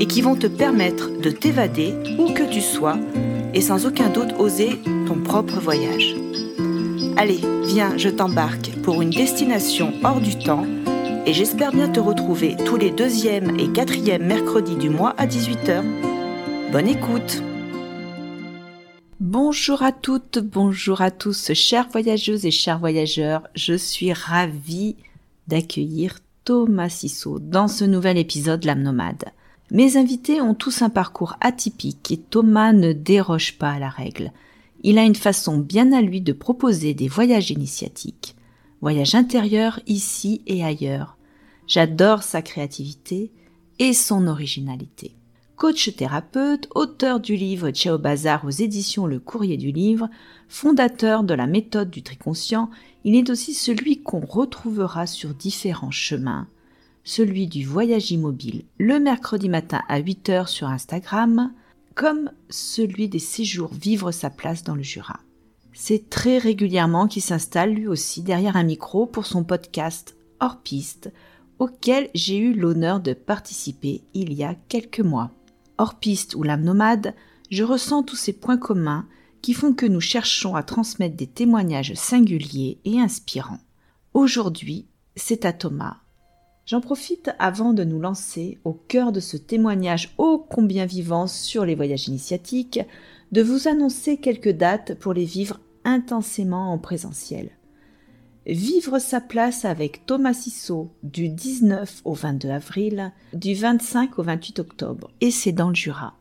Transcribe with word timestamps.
et 0.00 0.06
qui 0.06 0.22
vont 0.22 0.36
te 0.36 0.46
permettre 0.46 1.10
de 1.20 1.30
t'évader 1.30 1.94
où 2.18 2.32
que 2.32 2.48
tu 2.48 2.60
sois 2.60 2.98
et 3.54 3.60
sans 3.60 3.86
aucun 3.86 4.08
doute 4.08 4.34
oser 4.38 4.78
ton 5.06 5.20
propre 5.20 5.58
voyage. 5.60 6.14
Allez, 7.16 7.40
viens, 7.64 7.96
je 7.96 8.08
t'embarque 8.08 8.70
pour 8.82 9.02
une 9.02 9.10
destination 9.10 9.92
hors 10.04 10.20
du 10.20 10.38
temps 10.38 10.66
et 11.26 11.32
j'espère 11.32 11.72
bien 11.72 11.88
te 11.88 12.00
retrouver 12.00 12.56
tous 12.64 12.76
les 12.76 12.90
deuxième 12.90 13.58
et 13.58 13.72
quatrième 13.72 14.24
mercredis 14.24 14.76
du 14.76 14.88
mois 14.88 15.14
à 15.18 15.26
18h. 15.26 15.82
Bonne 16.72 16.88
écoute 16.88 17.42
Bonjour 19.20 19.82
à 19.82 19.90
toutes, 19.90 20.38
bonjour 20.38 21.00
à 21.00 21.10
tous, 21.10 21.52
chères 21.52 21.88
voyageuses 21.90 22.46
et 22.46 22.52
chers 22.52 22.78
voyageurs, 22.78 23.42
je 23.56 23.74
suis 23.74 24.12
ravie 24.12 24.94
d'accueillir 25.48 26.20
Thomas 26.44 26.88
Sissot 26.88 27.40
dans 27.40 27.66
ce 27.66 27.84
nouvel 27.84 28.16
épisode 28.16 28.64
L'âme 28.64 28.82
nomade. 28.82 29.24
Mes 29.70 29.98
invités 29.98 30.40
ont 30.40 30.54
tous 30.54 30.80
un 30.80 30.88
parcours 30.88 31.36
atypique 31.42 32.10
et 32.10 32.16
Thomas 32.16 32.72
ne 32.72 32.94
déroge 32.94 33.58
pas 33.58 33.72
à 33.72 33.78
la 33.78 33.90
règle. 33.90 34.32
Il 34.82 34.98
a 34.98 35.04
une 35.04 35.14
façon 35.14 35.58
bien 35.58 35.92
à 35.92 36.00
lui 36.00 36.22
de 36.22 36.32
proposer 36.32 36.94
des 36.94 37.08
voyages 37.08 37.50
initiatiques, 37.50 38.34
voyages 38.80 39.14
intérieurs 39.14 39.80
ici 39.86 40.40
et 40.46 40.64
ailleurs. 40.64 41.18
J'adore 41.66 42.22
sa 42.22 42.40
créativité 42.40 43.30
et 43.78 43.92
son 43.92 44.26
originalité. 44.26 45.14
Coach 45.56 45.94
thérapeute, 45.96 46.68
auteur 46.74 47.20
du 47.20 47.36
livre 47.36 47.70
Ciao 47.70 47.98
Bazar 47.98 48.46
aux 48.46 48.50
éditions 48.50 49.06
Le 49.06 49.18
Courrier 49.18 49.58
du 49.58 49.70
Livre, 49.70 50.08
fondateur 50.48 51.24
de 51.24 51.34
la 51.34 51.46
méthode 51.46 51.90
du 51.90 52.02
triconscient, 52.02 52.70
il 53.04 53.16
est 53.16 53.28
aussi 53.28 53.52
celui 53.52 54.00
qu'on 54.00 54.24
retrouvera 54.24 55.06
sur 55.06 55.34
différents 55.34 55.90
chemins. 55.90 56.46
Celui 57.10 57.46
du 57.46 57.64
voyage 57.64 58.10
immobile 58.10 58.64
le 58.78 59.00
mercredi 59.00 59.48
matin 59.48 59.80
à 59.88 59.98
8h 59.98 60.46
sur 60.46 60.68
Instagram, 60.68 61.54
comme 61.94 62.30
celui 62.50 63.08
des 63.08 63.18
séjours 63.18 63.72
vivre 63.72 64.12
sa 64.12 64.28
place 64.28 64.62
dans 64.62 64.74
le 64.74 64.82
Jura. 64.82 65.18
C'est 65.72 66.10
très 66.10 66.36
régulièrement 66.36 67.08
qu'il 67.08 67.22
s'installe 67.22 67.72
lui 67.72 67.86
aussi 67.86 68.20
derrière 68.20 68.58
un 68.58 68.62
micro 68.62 69.06
pour 69.06 69.24
son 69.24 69.42
podcast 69.42 70.16
Hors 70.38 70.60
piste, 70.60 71.10
auquel 71.58 72.10
j'ai 72.14 72.36
eu 72.36 72.52
l'honneur 72.52 73.00
de 73.00 73.14
participer 73.14 74.02
il 74.12 74.34
y 74.34 74.44
a 74.44 74.54
quelques 74.68 75.00
mois. 75.00 75.30
Hors 75.78 75.94
piste 75.94 76.34
ou 76.34 76.42
l'âme 76.42 76.62
nomade, 76.62 77.14
je 77.50 77.64
ressens 77.64 78.02
tous 78.02 78.16
ces 78.16 78.34
points 78.34 78.58
communs 78.58 79.06
qui 79.40 79.54
font 79.54 79.72
que 79.72 79.86
nous 79.86 80.02
cherchons 80.02 80.56
à 80.56 80.62
transmettre 80.62 81.16
des 81.16 81.26
témoignages 81.26 81.94
singuliers 81.94 82.76
et 82.84 83.00
inspirants. 83.00 83.60
Aujourd'hui, 84.12 84.84
c'est 85.16 85.46
à 85.46 85.54
Thomas. 85.54 85.96
J'en 86.68 86.82
profite 86.82 87.30
avant 87.38 87.72
de 87.72 87.82
nous 87.82 87.98
lancer 87.98 88.58
au 88.62 88.74
cœur 88.74 89.10
de 89.10 89.20
ce 89.20 89.38
témoignage 89.38 90.12
ô 90.18 90.36
combien 90.36 90.84
vivant 90.84 91.26
sur 91.26 91.64
les 91.64 91.74
voyages 91.74 92.08
initiatiques, 92.08 92.80
de 93.32 93.40
vous 93.40 93.68
annoncer 93.68 94.18
quelques 94.18 94.50
dates 94.50 94.92
pour 94.98 95.14
les 95.14 95.24
vivre 95.24 95.60
intensément 95.84 96.70
en 96.70 96.76
présentiel. 96.76 97.48
Vivre 98.44 98.98
sa 98.98 99.22
place 99.22 99.64
avec 99.64 100.04
Thomas 100.04 100.34
Sissot 100.34 100.90
du 101.02 101.30
19 101.30 102.02
au 102.04 102.12
22 102.12 102.50
avril, 102.50 103.12
du 103.32 103.54
25 103.54 104.18
au 104.18 104.22
28 104.22 104.58
octobre, 104.58 105.10
et 105.22 105.30
c'est 105.30 105.52
dans 105.52 105.70
le 105.70 105.74
Jura. 105.74 106.18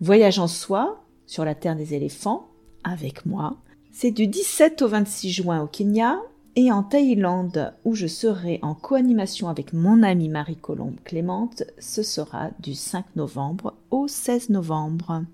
Voyage 0.00 0.38
en 0.38 0.48
soi, 0.48 1.04
sur 1.26 1.44
la 1.44 1.54
terre 1.54 1.76
des 1.76 1.92
éléphants, 1.92 2.48
avec 2.84 3.26
moi. 3.26 3.58
C'est 3.92 4.12
du 4.12 4.28
17 4.28 4.80
au 4.80 4.88
26 4.88 5.30
juin 5.30 5.62
au 5.62 5.66
Kenya 5.66 6.22
et 6.56 6.70
en 6.70 6.82
Thaïlande 6.82 7.74
où 7.84 7.94
je 7.94 8.06
serai 8.06 8.58
en 8.62 8.74
coanimation 8.74 9.48
avec 9.48 9.72
mon 9.72 10.02
amie 10.02 10.28
Marie-Colombe 10.28 10.96
Clémente, 11.04 11.64
ce 11.78 12.02
sera 12.02 12.50
du 12.60 12.74
5 12.74 13.04
novembre 13.16 13.74
au 13.90 14.08
16 14.08 14.50
novembre. 14.50 15.24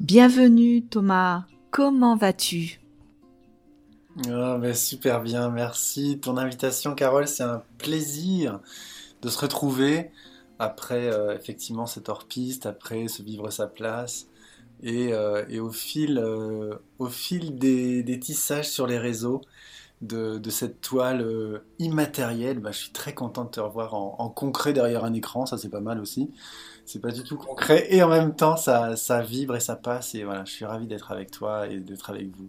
Bienvenue 0.00 0.82
Thomas, 0.82 1.44
comment 1.70 2.16
vas-tu? 2.16 2.80
Oh, 4.28 4.56
Super 4.74 5.22
bien, 5.22 5.50
merci. 5.50 6.18
Ton 6.20 6.36
invitation 6.38 6.94
Carole, 6.94 7.28
c'est 7.28 7.42
un 7.42 7.62
plaisir 7.78 8.60
de 9.22 9.28
se 9.28 9.38
retrouver 9.38 10.10
après 10.58 11.12
euh, 11.12 11.36
effectivement 11.36 11.86
cette 11.86 12.08
hors-piste, 12.08 12.66
après 12.66 13.08
se 13.08 13.22
vivre 13.22 13.50
sa 13.50 13.66
place. 13.66 14.26
Et, 14.82 15.12
euh, 15.12 15.44
au 15.60 15.70
fil, 15.70 16.18
euh, 16.18 16.74
au 16.98 17.06
fil 17.06 17.58
des, 17.58 18.18
tissages 18.20 18.68
sur 18.68 18.86
les 18.86 18.98
réseaux 18.98 19.40
de, 20.02 20.40
cette 20.50 20.80
toile 20.80 21.62
immatérielle, 21.78 22.58
bah, 22.60 22.70
je 22.72 22.78
suis 22.78 22.92
très 22.92 23.14
content 23.14 23.44
de 23.44 23.50
te 23.50 23.60
revoir 23.60 23.94
en, 23.94 24.28
concret 24.28 24.72
derrière 24.72 25.04
un 25.04 25.14
écran, 25.14 25.46
ça 25.46 25.58
c'est 25.58 25.70
pas 25.70 25.80
mal 25.80 26.00
aussi. 26.00 26.30
C'est 26.84 27.00
pas 27.00 27.10
du 27.10 27.24
tout 27.24 27.36
concret 27.36 27.86
et 27.90 28.02
en 28.02 28.08
même 28.08 28.34
temps 28.36 28.56
ça, 28.56 28.94
ça 28.94 29.20
vibre 29.20 29.56
et 29.56 29.60
ça 29.60 29.74
passe 29.74 30.14
et 30.14 30.22
voilà, 30.24 30.44
je 30.44 30.52
suis 30.52 30.64
ravi 30.64 30.86
d'être 30.86 31.10
avec 31.10 31.30
toi 31.30 31.66
et 31.66 31.80
d'être 31.80 32.10
avec 32.10 32.28
vous. 32.36 32.48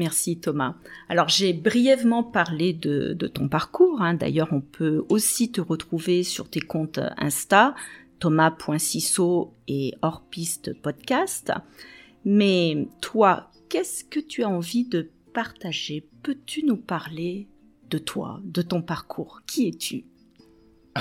Merci 0.00 0.38
Thomas. 0.38 0.76
Alors 1.10 1.28
j'ai 1.28 1.52
brièvement 1.52 2.24
parlé 2.24 2.72
de, 2.72 3.12
ton 3.26 3.48
parcours. 3.48 4.00
Hein. 4.00 4.14
D'ailleurs, 4.14 4.48
on 4.50 4.62
peut 4.62 5.04
aussi 5.10 5.52
te 5.52 5.60
retrouver 5.60 6.22
sur 6.22 6.48
tes 6.48 6.60
comptes 6.60 7.00
Insta, 7.18 7.74
thomas.cisso 8.18 9.52
et 9.68 9.94
hors 10.00 10.22
piste 10.22 10.72
podcast. 10.80 11.52
Mais 12.24 12.88
toi, 13.02 13.50
qu'est-ce 13.68 14.04
que 14.04 14.20
tu 14.20 14.42
as 14.42 14.48
envie 14.48 14.86
de 14.86 15.10
partager 15.32 16.06
Peux-tu 16.22 16.64
nous 16.64 16.76
parler 16.76 17.48
de 17.88 17.98
toi, 17.98 18.40
de 18.44 18.62
ton 18.62 18.82
parcours? 18.82 19.40
Qui 19.46 19.68
es-tu? 19.68 20.04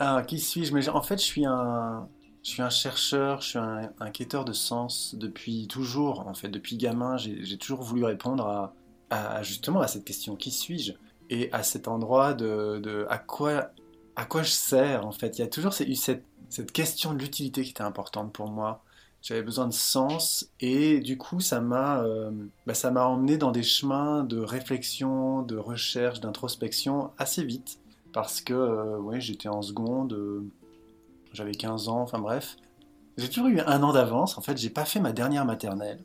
Ah, 0.00 0.22
qui 0.22 0.38
suis-je? 0.38 0.72
Mais 0.72 0.88
en 0.88 1.02
fait, 1.02 1.18
je 1.18 1.24
suis 1.24 1.44
un, 1.44 2.08
je 2.44 2.50
suis 2.50 2.62
un 2.62 2.70
chercheur, 2.70 3.40
je 3.40 3.48
suis 3.48 3.58
un, 3.58 4.10
quêteur 4.12 4.44
de 4.44 4.52
sens 4.52 5.16
depuis 5.16 5.66
toujours. 5.66 6.26
En 6.28 6.34
fait, 6.34 6.48
depuis 6.48 6.76
gamin, 6.76 7.16
j'ai 7.16 7.58
toujours 7.58 7.82
voulu 7.82 8.04
répondre 8.04 8.72
à, 9.10 9.42
justement 9.42 9.80
à 9.80 9.88
cette 9.88 10.04
question 10.04 10.36
qui 10.36 10.50
suis-je? 10.50 10.92
Et 11.30 11.52
à 11.52 11.62
cet 11.62 11.88
endroit 11.88 12.32
de, 12.32 13.06
à 13.10 13.18
quoi 13.18 13.70
à 14.16 14.24
quoi 14.24 14.42
je 14.42 14.50
sers 14.50 15.06
en 15.06 15.12
fait. 15.12 15.38
Il 15.38 15.42
y 15.42 15.44
a 15.44 15.48
toujours 15.48 15.74
eu 15.80 15.94
cette, 15.94 16.24
cette 16.48 16.72
question 16.72 17.12
de 17.12 17.18
l'utilité 17.18 17.62
qui 17.62 17.70
était 17.70 17.82
importante 17.82 18.32
pour 18.32 18.50
moi. 18.50 18.82
J'avais 19.20 19.42
besoin 19.42 19.66
de 19.66 19.72
sens 19.72 20.48
et 20.60 21.00
du 21.00 21.18
coup 21.18 21.40
ça 21.40 21.60
m'a 21.60 22.02
euh, 22.02 22.30
bah, 22.66 22.74
ça 22.74 22.90
m'a 22.90 23.04
emmené 23.04 23.36
dans 23.36 23.50
des 23.50 23.64
chemins 23.64 24.22
de 24.22 24.38
réflexion, 24.38 25.42
de 25.42 25.56
recherche, 25.56 26.20
d'introspection 26.20 27.10
assez 27.18 27.44
vite 27.44 27.80
parce 28.12 28.40
que 28.40 28.54
euh, 28.54 29.20
j'étais 29.20 29.48
en 29.48 29.62
seconde, 29.62 30.12
euh, 30.12 30.44
j'avais 31.32 31.52
15 31.52 31.88
ans, 31.88 32.00
enfin 32.00 32.18
bref. 32.18 32.56
J'ai 33.16 33.28
toujours 33.28 33.48
eu 33.48 33.60
un 33.60 33.82
an 33.82 33.92
d'avance, 33.92 34.38
en 34.38 34.42
fait, 34.42 34.56
j'ai 34.56 34.70
pas 34.70 34.84
fait 34.84 35.00
ma 35.00 35.12
dernière 35.12 35.44
maternelle. 35.44 35.98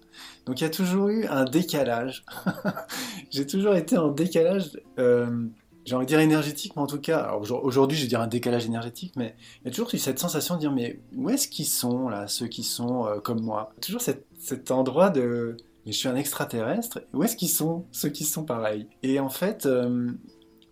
Donc 0.46 0.60
il 0.60 0.64
y 0.64 0.68
a 0.68 0.72
toujours 0.72 1.10
eu 1.10 1.26
un 1.28 1.46
décalage. 1.46 2.26
j'ai 3.32 3.46
toujours 3.46 3.76
été 3.76 3.98
en 3.98 4.10
décalage, 4.10 4.72
euh, 4.98 5.46
j'ai 5.86 5.96
envie 5.96 6.06
de 6.06 6.10
dire 6.10 6.20
énergétique, 6.20 6.74
mais 6.76 6.82
en 6.82 6.88
tout 6.88 7.00
cas, 7.00 7.34
aujourd'hui 7.36 7.98
je 7.98 8.04
vais 8.04 8.08
dire 8.08 8.22
un 8.22 8.28
décalage 8.28 8.66
énergétique, 8.66 9.14
mais 9.16 9.36
il 9.62 9.66
y 9.66 9.68
a 9.70 9.72
toujours 9.72 9.94
eu 9.94 9.98
cette 9.98 10.20
sensation 10.20 10.56
de 10.56 10.60
dire, 10.60 10.72
mais 10.72 11.00
où 11.16 11.30
est-ce 11.30 11.48
qu'ils 11.48 11.66
sont, 11.66 12.10
là, 12.10 12.28
ceux 12.28 12.48
qui 12.48 12.64
sont 12.64 13.06
euh, 13.06 13.20
comme 13.20 13.42
moi? 13.42 13.74
Toujours 13.82 14.02
cet 14.02 14.72
endroit 14.72 15.10
de, 15.10 15.58
mais 15.86 15.92
je 15.92 15.98
suis 15.98 16.08
un 16.08 16.16
extraterrestre, 16.16 17.02
où 17.14 17.24
est-ce 17.24 17.36
qu'ils 17.36 17.50
sont, 17.50 17.86
ceux 17.92 18.10
qui 18.10 18.24
sont 18.24 18.44
pareils? 18.44 18.88
Et 19.04 19.20
en 19.20 19.30
fait, 19.30 19.66
euh, 19.66 20.12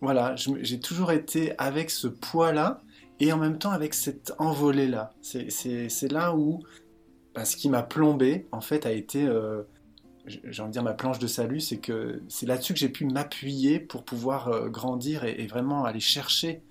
voilà, 0.00 0.34
j'ai 0.36 0.80
toujours 0.80 1.12
été 1.12 1.52
avec 1.58 1.90
ce 1.90 2.08
poids-là, 2.08 2.80
et 3.20 3.32
en 3.32 3.38
même 3.38 3.58
temps 3.58 3.70
avec 3.70 3.94
cette 3.94 4.32
envolée-là. 4.38 5.12
C'est 5.20 6.10
là 6.10 6.34
où 6.34 6.60
bah, 7.34 7.44
ce 7.44 7.56
qui 7.56 7.68
m'a 7.68 7.82
plombé, 7.82 8.46
en 8.50 8.60
fait, 8.60 8.84
a 8.84 8.92
été, 8.92 9.24
euh, 9.24 9.62
j'ai 10.26 10.62
envie 10.62 10.68
de 10.68 10.72
dire 10.72 10.82
ma 10.82 10.94
planche 10.94 11.18
de 11.18 11.26
salut, 11.26 11.60
c'est 11.60 11.78
que 11.78 12.22
c'est 12.28 12.46
là-dessus 12.46 12.74
que 12.74 12.78
j'ai 12.78 12.88
pu 12.88 13.06
m'appuyer 13.06 13.80
pour 13.80 14.04
pouvoir 14.04 14.48
euh, 14.48 14.68
grandir 14.68 15.24
et, 15.24 15.46
vraiment 15.46 15.84
aller 15.84 16.00
chercher. 16.00 16.62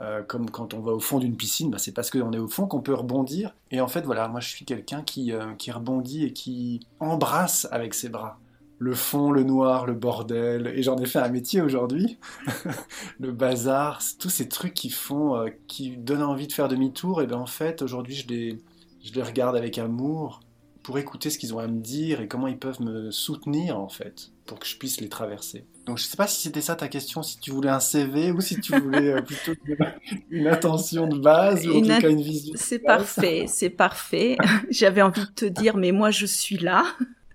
Euh, 0.00 0.24
comme 0.24 0.50
quand 0.50 0.74
on 0.74 0.80
va 0.80 0.90
au 0.90 0.98
fond 0.98 1.20
d'une 1.20 1.36
piscine, 1.36 1.70
bah, 1.70 1.78
c'est 1.78 1.92
parce 1.92 2.10
qu'on 2.10 2.32
est 2.32 2.38
au 2.38 2.48
fond 2.48 2.66
qu'on 2.66 2.80
peut 2.80 2.94
rebondir. 2.94 3.54
Et 3.70 3.80
en 3.80 3.88
fait, 3.88 4.02
voilà, 4.02 4.26
moi 4.28 4.40
je 4.40 4.48
suis 4.48 4.64
quelqu'un 4.64 5.02
qui, 5.02 5.32
qui 5.58 5.70
rebondit 5.70 6.24
et 6.24 6.32
qui 6.32 6.80
embrasse 7.00 7.68
avec 7.70 7.94
ses 7.94 8.08
bras. 8.08 8.40
le 8.78 8.94
fond, 8.94 9.30
le 9.30 9.44
noir, 9.44 9.86
le 9.86 9.94
bordel, 9.94 10.66
et 10.66 10.82
j'en 10.82 10.98
ai 10.98 11.06
fait 11.06 11.20
un 11.20 11.28
métier 11.28 11.60
aujourd'hui. 11.60 12.18
le 13.20 13.32
bazar, 13.32 14.00
tous 14.18 14.30
ces 14.30 14.48
trucs 14.48 14.74
qui 14.74 14.90
font, 14.90 15.36
euh, 15.36 15.48
qui 15.68 15.96
donnent 15.96 16.22
envie 16.22 16.48
de 16.48 16.52
faire 16.52 16.68
demi-tour, 16.68 17.22
et 17.22 17.26
bien 17.26 17.38
en 17.38 17.46
fait, 17.46 17.82
aujourd'hui, 17.82 18.14
je 18.14 18.26
les, 18.28 18.58
je 19.02 19.12
les 19.12 19.22
regarde 19.22 19.56
avec 19.56 19.78
amour 19.78 20.40
pour 20.84 20.98
écouter 20.98 21.30
ce 21.30 21.38
qu'ils 21.38 21.54
ont 21.54 21.58
à 21.58 21.66
me 21.66 21.80
dire 21.80 22.20
et 22.20 22.28
comment 22.28 22.46
ils 22.46 22.58
peuvent 22.58 22.82
me 22.82 23.10
soutenir 23.10 23.80
en 23.80 23.88
fait, 23.88 24.30
pour 24.44 24.58
que 24.58 24.66
je 24.66 24.76
puisse 24.76 25.00
les 25.00 25.08
traverser. 25.08 25.64
Donc 25.86 25.96
je 25.96 26.04
sais 26.04 26.16
pas 26.16 26.26
si 26.26 26.42
c'était 26.42 26.60
ça 26.60 26.76
ta 26.76 26.88
question, 26.88 27.22
si 27.22 27.40
tu 27.40 27.50
voulais 27.50 27.70
un 27.70 27.80
CV 27.80 28.30
ou 28.30 28.42
si 28.42 28.60
tu 28.60 28.78
voulais 28.78 29.14
euh, 29.14 29.22
plutôt 29.26 29.52
une 30.30 30.46
attention 30.46 31.06
de 31.06 31.18
base 31.18 31.66
ou 31.66 31.78
en 31.78 31.80
tout 31.80 32.00
cas 32.00 32.10
une 32.10 32.20
vision. 32.20 32.54
C'est 32.56 32.78
parfait, 32.78 33.46
c'est 33.48 33.70
parfait. 33.70 34.36
J'avais 34.70 35.00
envie 35.00 35.22
de 35.22 35.34
te 35.34 35.46
dire, 35.46 35.76
mais 35.76 35.90
moi 35.90 36.10
je 36.10 36.26
suis 36.26 36.58
là. 36.58 36.84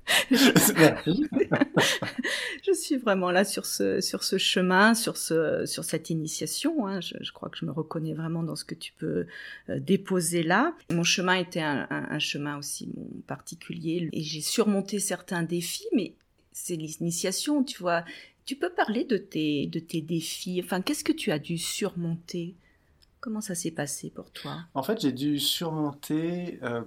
je 2.65 2.73
suis 2.73 2.97
vraiment 2.97 3.31
là 3.31 3.44
sur 3.44 3.65
ce, 3.65 4.01
sur 4.01 4.23
ce 4.23 4.38
chemin, 4.38 4.94
sur, 4.94 5.17
ce, 5.17 5.65
sur 5.65 5.83
cette 5.83 6.09
initiation. 6.09 6.88
Hein. 6.88 7.01
Je, 7.01 7.15
je, 7.21 7.31
crois 7.31 7.50
que 7.50 7.57
je 7.57 7.65
me 7.65 7.71
reconnais 7.71 8.13
vraiment 8.13 8.44
dans 8.44 8.56
ce 8.56 8.65
que 8.65 8.75
tu 8.75 8.94
peux 8.94 9.25
euh, 9.69 9.79
déposer 9.79 10.44
là. 10.44 10.73
Mon 10.91 11.03
chemin 11.03 11.35
était 11.35 11.61
un, 11.61 11.88
un, 11.89 12.11
un 12.11 12.19
chemin 12.19 12.57
aussi 12.57 12.89
mon, 12.95 13.21
particulier 13.27 14.09
et 14.11 14.21
j'ai 14.21 14.41
surmonté 14.41 15.00
certains 15.00 15.44
défis, 15.44 15.88
mais 15.95 16.13
c'est 16.51 16.75
l'initiation, 16.75 17.63
tu 17.63 17.79
vois. 17.79 18.03
Tu 18.45 18.55
peux 18.55 18.69
parler 18.69 19.03
de 19.03 19.17
tes, 19.17 19.67
de 19.67 19.79
tes 19.79 20.01
défis? 20.01 20.62
Enfin, 20.63 20.81
qu'est-ce 20.81 21.03
que 21.03 21.12
tu 21.12 21.31
as 21.31 21.39
dû 21.39 21.57
surmonter? 21.57 22.55
Comment 23.19 23.41
ça 23.41 23.53
s'est 23.53 23.71
passé 23.71 24.09
pour 24.09 24.31
toi? 24.31 24.59
En 24.73 24.81
fait, 24.81 25.01
j'ai 25.01 25.12
dû 25.12 25.39
surmonter 25.39 26.57
euh, 26.63 26.81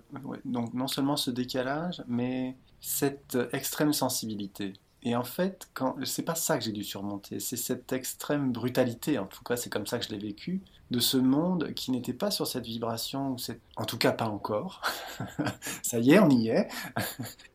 donc 0.44 0.72
non 0.72 0.88
seulement 0.88 1.16
ce 1.16 1.30
décalage, 1.30 2.02
mais 2.08 2.56
cette 2.82 3.38
extrême 3.52 3.94
sensibilité. 3.94 4.75
Et 5.05 5.17
en 5.17 5.25
fait, 5.25 5.69
quand 5.73 5.96
c'est 6.05 6.23
pas 6.25 6.34
ça 6.34 6.58
que 6.58 6.64
j'ai 6.64 6.73
dû 6.73 6.84
surmonter, 6.84 7.40
c'est 7.40 7.56
cette 7.56 7.93
extrême 7.93 8.52
brutalité, 8.52 9.19
en 9.19 9.26
tout 9.26 9.43
cas 9.43 9.56
c'est 9.56 9.70
comme 9.70 9.87
ça 9.87 9.99
que 9.99 10.05
je 10.05 10.11
l'ai 10.11 10.19
vécu, 10.19 10.61
de 10.90 11.00
ce 11.00 11.17
monde 11.17 11.73
qui 11.75 11.90
n'était 11.90 12.12
pas 12.12 12.31
sur 12.31 12.46
cette 12.46 12.67
vibration, 12.67 13.37
en 13.76 13.84
tout 13.84 13.99
cas 13.99 14.12
pas 14.12 14.26
encore. 14.26 14.82
ça 15.82 15.99
y 15.99 16.12
est, 16.12 16.19
on 16.19 16.29
y 16.29 16.49
est. 16.49 16.69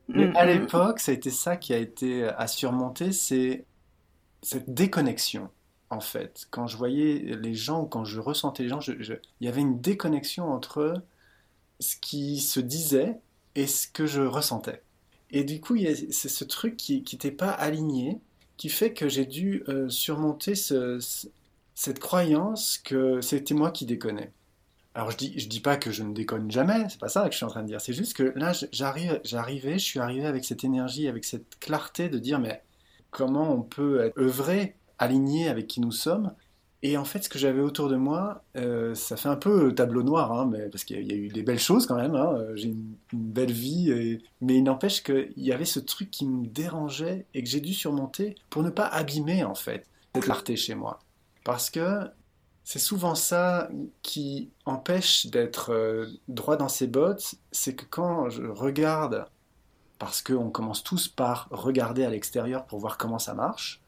Mais 0.09 0.35
à 0.35 0.45
mm-hmm. 0.45 0.47
l'époque, 0.47 1.00
ça 1.00 1.12
a 1.12 1.15
été 1.15 1.30
ça 1.30 1.56
qui 1.56 1.73
a 1.73 1.77
été 1.77 2.23
à 2.23 2.47
surmonter, 2.47 3.12
c'est 3.12 3.65
cette 4.41 4.73
déconnexion. 4.73 5.50
En 5.89 6.01
fait, 6.01 6.47
quand 6.51 6.68
je 6.68 6.75
voyais 6.75 7.38
les 7.41 7.53
gens, 7.53 7.85
quand 7.85 8.03
je 8.03 8.19
ressentais 8.19 8.63
les 8.63 8.69
gens, 8.69 8.80
il 8.81 9.19
y 9.39 9.47
avait 9.47 9.62
une 9.62 9.80
déconnexion 9.80 10.51
entre 10.51 11.01
ce 11.80 11.95
qui 11.95 12.39
se 12.39 12.59
disait 12.59 13.19
et 13.56 13.68
ce 13.68 13.88
que 13.88 14.06
je 14.06 14.21
ressentais. 14.21 14.81
Et 15.31 15.44
du 15.44 15.59
coup, 15.59 15.77
c'est 15.77 16.29
ce 16.29 16.44
truc 16.44 16.77
qui 16.77 17.03
n'était 17.12 17.31
pas 17.31 17.51
aligné, 17.51 18.19
qui 18.57 18.69
fait 18.69 18.94
que 18.94 19.07
j'ai 19.07 19.25
dû 19.25 19.63
euh, 19.69 19.88
surmonter 19.89 20.53
cette 20.56 22.00
croyance 22.00 22.79
que 22.79 23.21
c'était 23.21 23.53
moi 23.53 23.71
qui 23.71 23.85
déconnais. 23.85 24.31
Alors 24.95 25.12
je 25.12 25.18
dis, 25.18 25.39
je 25.39 25.47
dis 25.47 25.59
pas 25.59 25.77
que 25.77 25.91
je 25.91 26.01
ne 26.01 26.12
déconne 26.12 26.50
jamais, 26.50 26.89
c'est 26.89 27.00
pas 27.00 27.07
ça 27.07 27.25
que 27.25 27.31
je 27.31 27.38
suis 27.38 27.45
en 27.45 27.50
train 27.50 27.62
de 27.62 27.68
dire. 27.68 27.79
C'est 27.79 27.94
juste 27.94 28.15
que 28.15 28.33
là, 28.35 28.51
j'arrivais, 28.71 29.77
je 29.77 29.85
suis 29.85 30.00
arrivé 30.00 30.25
avec 30.25 30.44
cette 30.44 30.63
énergie, 30.63 31.07
avec 31.07 31.24
cette 31.24 31.59
clarté 31.59 32.09
de 32.09 32.18
dire 32.18 32.39
mais 32.39 32.63
comment 33.12 33.53
on 33.53 33.62
peut 33.62 34.01
être 34.01 34.18
œuvrer, 34.18 34.75
aligné 34.97 35.50
avec 35.50 35.68
qui 35.68 35.81
nous 35.81 35.91
sommes, 35.91 36.33
et 36.83 36.95
en 36.97 37.06
fait, 37.06 37.24
ce 37.24 37.29
que 37.29 37.39
j'avais 37.39 37.62
autour 37.62 37.89
de 37.89 37.95
moi, 37.95 38.44
euh, 38.56 38.94
ça 38.94 39.18
fait 39.18 39.29
un 39.29 39.35
peu 39.35 39.74
tableau 39.74 40.03
noir, 40.03 40.31
hein, 40.31 40.47
mais, 40.51 40.69
parce 40.69 40.83
qu'il 40.83 41.01
y, 41.06 41.12
a 41.12 41.15
eu 41.15 41.29
des 41.29 41.41
belles 41.41 41.59
choses 41.59 41.88
quand 41.88 41.95
même. 41.95 42.15
Hein, 42.15 42.35
euh, 42.38 42.56
j'ai 42.56 42.69
une, 42.69 42.95
belle 43.13 43.51
vie, 43.51 44.19
mais 44.41 44.57
il 44.57 44.63
n'empêche 44.63 45.03
qu'il 45.03 45.33
y 45.38 45.51
avait 45.51 45.65
ce 45.65 45.79
truc 45.79 46.12
qui 46.12 46.27
me 46.27 46.45
dérangeait 46.45 47.25
et 47.33 47.44
que 47.44 47.50
j'ai 47.50 47.62
dû 47.62 47.74
surmonter 47.74 48.35
pour 48.50 48.63
ne 48.63 48.69
pas 48.69 48.85
abîmer 48.85 49.44
en 49.44 49.56
fait 49.56 49.88
cette 50.13 50.24
clarté 50.24 50.56
chez 50.56 50.75
moi. 50.75 51.00
Parce 51.44 51.69
que 51.69 52.09
c'est 52.68 52.80
souvent 52.80 53.15
ça 53.15 53.69
qui 54.01 54.51
empêche 54.65 55.27
d'être 55.27 55.71
euh, 55.71 56.06
droit 56.27 56.57
dans 56.57 56.68
ses 56.68 56.85
bottes, 56.88 57.35
c'est 57.50 57.73
que 57.73 57.85
quand 57.85 58.30
je 58.30 58.44
regarde, 58.44 59.25
parce 60.00 60.21
qu'on 60.21 60.50
commence 60.50 60.83
tous 60.83 61.07
par 61.07 61.47
regarder 61.50 62.03
à 62.03 62.09
l'extérieur 62.09 62.65
pour 62.65 62.80
voir 62.80 62.97
comment 62.97 63.19
ça 63.19 63.33
marche, 63.33 63.81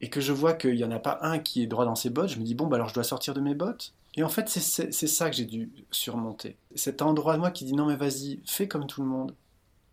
et 0.00 0.10
que 0.10 0.20
je 0.20 0.32
vois 0.32 0.54
qu'il 0.54 0.76
n'y 0.76 0.84
en 0.84 0.90
a 0.90 0.98
pas 0.98 1.18
un 1.22 1.38
qui 1.38 1.62
est 1.62 1.66
droit 1.66 1.84
dans 1.84 1.94
ses 1.94 2.10
bottes, 2.10 2.30
je 2.30 2.38
me 2.38 2.44
dis, 2.44 2.54
bon, 2.54 2.66
bah 2.66 2.76
alors 2.76 2.88
je 2.88 2.94
dois 2.94 3.04
sortir 3.04 3.34
de 3.34 3.40
mes 3.40 3.54
bottes. 3.54 3.94
Et 4.14 4.22
en 4.22 4.28
fait, 4.28 4.48
c'est 4.48 5.06
ça 5.06 5.30
que 5.30 5.36
j'ai 5.36 5.44
dû 5.44 5.70
surmonter. 5.90 6.56
Cet 6.74 7.02
endroit 7.02 7.34
de 7.34 7.40
moi 7.40 7.50
qui 7.50 7.64
dit, 7.64 7.74
non, 7.74 7.86
mais 7.86 7.96
vas-y, 7.96 8.40
fais 8.44 8.66
comme 8.66 8.86
tout 8.86 9.02
le 9.02 9.08
monde, 9.08 9.34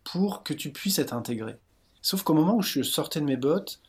pour 0.04 0.42
que 0.42 0.52
tu 0.52 0.72
puisses 0.72 0.98
être 0.98 1.12
intégré. 1.12 1.56
Sauf 2.02 2.22
qu'au 2.22 2.34
moment 2.34 2.56
où 2.56 2.62
je 2.62 2.82
sortais 2.82 3.20
de 3.20 3.24
mes 3.24 3.36
bottes, 3.36 3.80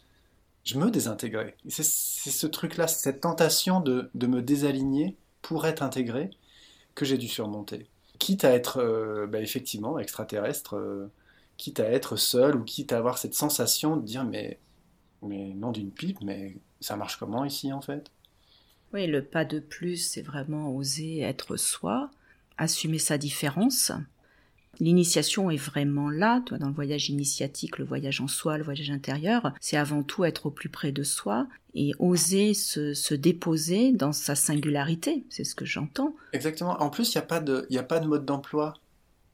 je 0.63 0.77
me 0.77 0.91
désintégrais. 0.91 1.55
C'est 1.69 1.83
ce 1.83 2.47
truc-là, 2.47 2.87
cette 2.87 3.21
tentation 3.21 3.79
de, 3.79 4.09
de, 4.15 4.27
me 4.27 4.41
désaligner 4.41 5.15
pour 5.41 5.65
être 5.65 5.81
intégré 5.81 6.31
que 6.93 7.05
j'ai 7.05 7.17
dû 7.17 7.27
surmonter. 7.27 7.87
Quitte 8.19 8.43
à 8.43 8.51
être, 8.51 8.79
euh, 8.79 9.27
bah, 9.27 9.39
effectivement, 9.39 9.97
extraterrestre, 9.97 10.75
euh, 10.75 11.11
quitte 11.57 11.79
à 11.79 11.89
être 11.89 12.15
seul, 12.15 12.57
ou 12.57 12.63
quitte 12.63 12.91
à 12.91 12.97
avoir 12.97 13.17
cette 13.17 13.33
sensation 13.33 13.95
de 13.95 14.03
dire, 14.03 14.25
mais 14.25 14.59
mais 15.21 15.53
non 15.55 15.71
d'une 15.71 15.91
pipe, 15.91 16.21
mais 16.21 16.57
ça 16.79 16.95
marche 16.95 17.17
comment 17.17 17.45
ici 17.45 17.73
en 17.73 17.81
fait? 17.81 18.11
Oui, 18.93 19.07
le 19.07 19.23
pas 19.23 19.45
de 19.45 19.59
plus, 19.59 19.97
c'est 19.97 20.21
vraiment 20.21 20.73
oser 20.73 21.19
être 21.19 21.57
soi, 21.57 22.09
assumer 22.57 22.99
sa 22.99 23.17
différence. 23.17 23.91
L'initiation 24.79 25.49
est 25.49 25.57
vraiment 25.57 26.09
là, 26.09 26.41
toi, 26.45 26.57
dans 26.57 26.67
le 26.67 26.73
voyage 26.73 27.09
initiatique, 27.09 27.79
le 27.79 27.85
voyage 27.85 28.21
en 28.21 28.27
soi, 28.27 28.57
le 28.57 28.63
voyage 28.63 28.91
intérieur, 28.91 29.53
c'est 29.59 29.75
avant 29.75 30.03
tout 30.03 30.23
être 30.23 30.45
au 30.45 30.51
plus 30.51 30.69
près 30.69 30.91
de 30.91 31.03
soi 31.03 31.47
et 31.73 31.93
oser 31.99 32.53
se, 32.53 32.93
se 32.93 33.15
déposer 33.15 33.91
dans 33.91 34.11
sa 34.13 34.35
singularité, 34.35 35.25
c'est 35.29 35.43
ce 35.43 35.55
que 35.55 35.65
j'entends. 35.65 36.15
Exactement. 36.31 36.81
En 36.81 36.89
plus, 36.89 37.13
il 37.13 37.17
n'y 37.17 37.23
a, 37.23 37.25
pas 37.25 37.39
de, 37.39 37.67
a 37.75 37.83
pas 37.83 37.99
de 37.99 38.07
mode 38.07 38.25
d'emploi. 38.25 38.75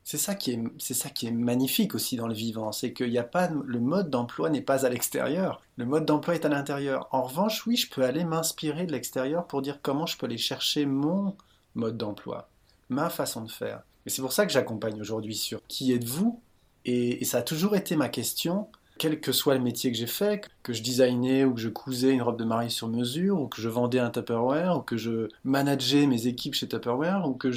C'est 0.05 0.17
ça 0.17 0.35
qui 0.35 0.51
est, 0.51 0.59
c'est 0.79 0.93
ça 0.93 1.09
qui 1.09 1.27
est 1.27 1.31
magnifique 1.31 1.95
aussi 1.95 2.17
dans 2.17 2.27
le 2.27 2.33
vivant, 2.33 2.71
c'est 2.73 2.91
qu'il 2.91 3.09
n'y 3.09 3.17
a 3.17 3.23
pas, 3.23 3.49
le 3.49 3.79
mode 3.79 4.09
d'emploi 4.09 4.49
n'est 4.49 4.61
pas 4.61 4.85
à 4.85 4.89
l'extérieur, 4.89 5.61
le 5.77 5.85
mode 5.85 6.05
d'emploi 6.05 6.35
est 6.35 6.45
à 6.45 6.49
l'intérieur. 6.49 7.07
En 7.11 7.23
revanche, 7.23 7.65
oui, 7.65 7.77
je 7.77 7.89
peux 7.89 8.03
aller 8.03 8.25
m'inspirer 8.25 8.85
de 8.85 8.91
l'extérieur 8.91 9.47
pour 9.47 9.61
dire 9.61 9.79
comment 9.81 10.05
je 10.05 10.17
peux 10.17 10.25
aller 10.25 10.37
chercher 10.37 10.85
mon 10.85 11.37
mode 11.75 11.97
d'emploi, 11.97 12.49
ma 12.89 13.09
façon 13.09 13.43
de 13.43 13.51
faire. 13.51 13.83
Et 14.05 14.09
c'est 14.09 14.21
pour 14.21 14.33
ça 14.33 14.45
que 14.45 14.51
j'accompagne 14.51 14.99
aujourd'hui 14.99 15.35
sur 15.35 15.61
qui 15.67 15.93
êtes-vous? 15.93 16.41
Et 16.85 17.23
ça 17.23 17.37
a 17.37 17.41
toujours 17.41 17.77
été 17.77 17.95
ma 17.95 18.09
question 18.09 18.67
quel 18.97 19.19
que 19.19 19.31
soit 19.31 19.55
le 19.55 19.61
métier 19.61 19.91
que 19.91 19.97
j'ai 19.97 20.07
fait, 20.07 20.47
que 20.61 20.73
je 20.73 20.83
designais 20.83 21.45
ou 21.45 21.53
que 21.53 21.59
je 21.59 21.69
cousais 21.69 22.11
une 22.11 22.21
robe 22.21 22.37
de 22.37 22.43
mariée 22.43 22.69
sur 22.69 22.87
mesure, 22.87 23.39
ou 23.39 23.47
que 23.47 23.61
je 23.61 23.69
vendais 23.69 23.99
un 23.99 24.09
Tupperware, 24.09 24.77
ou 24.77 24.81
que 24.81 24.97
je 24.97 25.29
manageais 25.43 26.05
mes 26.05 26.27
équipes 26.27 26.53
chez 26.53 26.67
Tupperware, 26.67 27.27
ou 27.27 27.33
que 27.33 27.51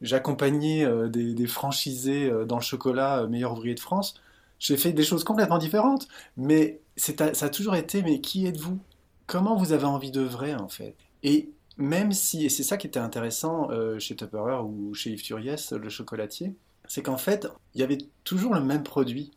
j'accompagnais 0.00 0.84
euh, 0.84 1.08
des, 1.08 1.46
franchisés 1.46 2.30
euh, 2.30 2.44
dans 2.44 2.56
le 2.56 2.62
chocolat 2.62 3.20
euh, 3.20 3.28
meilleur 3.28 3.52
ouvrier 3.52 3.74
de 3.74 3.80
France, 3.80 4.14
j'ai 4.58 4.76
fait 4.76 4.92
des 4.92 5.04
choses 5.04 5.24
complètement 5.24 5.58
différentes, 5.58 6.08
mais 6.36 6.80
ça 6.96 7.12
a 7.40 7.48
toujours 7.48 7.76
été, 7.76 8.02
mais 8.02 8.20
qui 8.20 8.46
êtes-vous? 8.46 8.78
Comment 9.26 9.56
vous 9.56 9.72
avez 9.72 9.84
envie 9.84 10.10
d'œuvrer 10.10 10.54
en 10.54 10.68
fait? 10.68 10.96
Et 11.22 11.50
même 11.76 12.12
si, 12.12 12.44
et 12.44 12.48
c'est 12.48 12.64
ça 12.64 12.76
qui 12.76 12.88
était 12.88 12.98
intéressant 12.98 13.68
chez 14.00 14.16
Tupperware 14.16 14.66
ou 14.66 14.94
chez 14.94 15.10
Yves 15.10 15.22
Turiès, 15.22 15.72
le 15.72 15.88
chocolatier, 15.88 16.54
c'est 16.88 17.02
qu'en 17.02 17.18
fait, 17.18 17.46
il 17.74 17.80
y 17.80 17.84
avait 17.84 17.98
toujours 18.24 18.54
le 18.54 18.62
même 18.62 18.82
produit, 18.82 19.30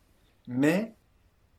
mais 0.48 0.92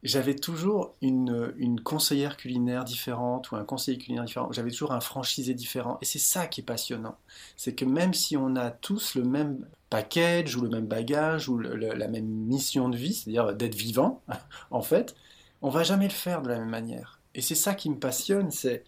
j'avais 0.04 0.36
toujours 0.36 0.96
une, 1.02 1.80
conseillère 1.84 2.36
culinaire 2.36 2.84
différente 2.84 3.52
ou 3.52 3.56
un 3.56 3.64
conseiller 3.64 3.98
culinaire 3.98 4.26
différent. 4.26 4.52
J'avais 4.52 4.72
toujours 4.72 4.92
un 4.92 5.00
franchisé 5.00 5.54
différent. 5.54 5.98
Et 6.02 6.06
c'est 6.06 6.20
ça 6.20 6.48
qui 6.48 6.62
est 6.62 6.66
passionnant. 6.66 7.18
C'est 7.56 7.74
que 7.74 7.86
même 7.86 8.14
si 8.14 8.36
on 8.36 8.56
a 8.58 8.70
tous 8.70 9.16
le 9.16 9.24
même 9.24 9.66
package 9.90 10.58
ou 10.58 10.62
le 10.62 10.70
même 10.70 10.88
bagage 10.88 11.48
ou 11.48 11.58
la 11.58 12.08
même 12.08 12.26
mission 12.26 12.90
de 12.90 12.98
vie, 12.98 13.14
c'est-à-dire 13.14 13.54
d'être 13.56 13.76
vivant, 13.76 14.22
en 14.72 14.82
fait, 14.82 15.16
on 15.62 15.70
va 15.70 15.84
jamais 15.84 16.08
le 16.08 16.14
faire 16.14 16.42
de 16.42 16.50
la 16.50 16.60
même 16.60 16.70
manière. 16.70 17.20
Et 17.34 17.42
c'est 17.42 17.56
ça 17.56 17.74
qui 17.74 17.90
me 17.90 17.98
passionne. 17.98 18.52
C'est, 18.52 18.84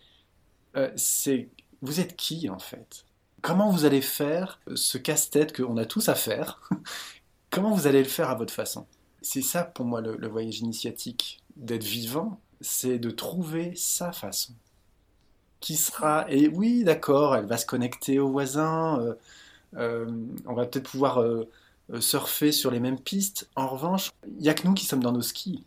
euh, 0.75 0.91
vous 1.81 1.99
êtes 2.01 2.15
qui 2.17 2.49
en 2.49 2.59
fait? 2.59 3.05
Comment 3.41 3.69
vous 3.69 3.85
allez 3.85 4.01
faire 4.01 4.59
ce 4.75 4.97
casse-tête 4.97 5.55
qu'on 5.55 5.77
a 5.77 5.85
tous 5.85 6.09
à 6.09 6.15
faire? 6.15 6.69
Comment 7.51 7.71
vous 7.71 7.87
allez 7.87 8.03
le 8.03 8.09
faire 8.09 8.29
à 8.29 8.35
votre 8.35 8.53
façon? 8.53 8.85
C'est 9.25 9.41
ça 9.41 9.63
pour 9.63 9.85
moi 9.85 10.01
le, 10.01 10.27
voyage 10.27 10.59
initiatique, 10.59 11.41
d'être 11.55 11.83
vivant, 11.83 12.39
c'est 12.61 12.99
de 12.99 13.09
trouver 13.09 13.73
sa 13.75 14.11
façon. 14.11 14.53
Qui 15.59 15.77
sera, 15.77 16.27
et 16.29 16.47
oui, 16.47 16.83
d'accord, 16.83 17.35
elle 17.35 17.47
va 17.47 17.57
se 17.57 17.65
connecter 17.65 18.19
aux 18.19 18.29
voisins, 18.29 18.99
euh, 18.99 19.15
euh, 19.77 20.05
on 20.45 20.53
va 20.53 20.67
peut-être 20.67 20.91
pouvoir 20.91 21.21
euh, 21.21 21.49
surfer 21.99 22.51
sur 22.51 22.69
les 22.69 22.79
mêmes 22.79 22.99
pistes. 22.99 23.49
En 23.55 23.67
revanche, 23.67 24.11
il 24.27 24.43
n'y 24.43 24.49
a 24.49 24.53
que 24.53 24.67
nous 24.67 24.75
qui 24.75 24.85
sommes 24.85 25.01
dans 25.01 25.11
nos 25.11 25.23
skis. 25.23 25.65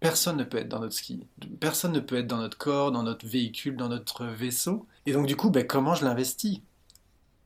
Personne 0.00 0.38
ne 0.38 0.44
peut 0.44 0.56
être 0.56 0.68
dans 0.68 0.80
notre 0.80 0.94
ski. 0.94 1.26
Personne 1.60 1.92
ne 1.92 2.00
peut 2.00 2.16
être 2.16 2.26
dans 2.26 2.38
notre 2.38 2.56
corps, 2.56 2.90
dans 2.90 3.02
notre 3.02 3.26
véhicule, 3.26 3.76
dans 3.76 3.90
notre 3.90 4.24
vaisseau. 4.24 4.86
Et 5.04 5.12
donc, 5.12 5.26
du 5.26 5.36
coup, 5.36 5.50
ben, 5.50 5.66
comment 5.66 5.94
je 5.94 6.06
l'investis? 6.06 6.62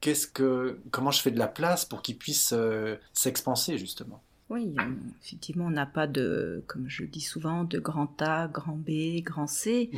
Qu'est-ce 0.01 0.29
que, 0.29 0.79
Comment 0.93 1.11
je 1.11 1.21
fais 1.21 1.33
de 1.33 1.39
la 1.39 1.49
place 1.49 1.85
pour 1.85 2.01
qu'il 2.01 2.17
puisse 2.17 2.55
s'expanser, 3.13 3.77
justement? 3.77 4.23
Oui, 4.55 4.77
effectivement, 5.21 5.67
on 5.67 5.71
n'a 5.71 5.85
pas 5.85 6.07
de, 6.07 6.63
comme 6.69 6.89
je 6.89 7.03
dis 7.03 7.21
souvent, 7.21 7.65
de 7.65 7.81
grand 7.81 8.23
A, 8.23 8.47
grand 8.47 8.77
B, 8.77 9.21
grand 9.21 9.49
C. 9.49 9.91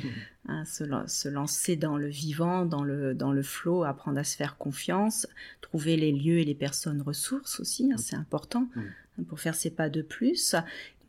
Hein, 0.48 0.64
se, 0.64 1.28
lancer 1.28 1.76
dans 1.76 1.98
le 1.98 2.06
vivant, 2.06 2.64
dans 2.64 2.82
le, 2.82 3.12
dans 3.12 3.32
le 3.32 3.42
flot, 3.42 3.84
apprendre 3.84 4.18
à 4.18 4.24
se 4.24 4.34
faire 4.34 4.56
confiance, 4.56 5.26
trouver 5.60 5.98
les 5.98 6.10
lieux 6.10 6.38
et 6.38 6.44
les 6.46 6.54
personnes 6.54 7.02
ressources 7.02 7.60
aussi, 7.60 7.92
hein, 7.92 7.98
c'est 7.98 8.16
important 8.16 8.66
mm. 8.76 8.80
hein, 9.18 9.24
pour 9.28 9.40
faire 9.40 9.54
ses 9.54 9.68
pas 9.68 9.90
de 9.90 10.00
plus. 10.00 10.56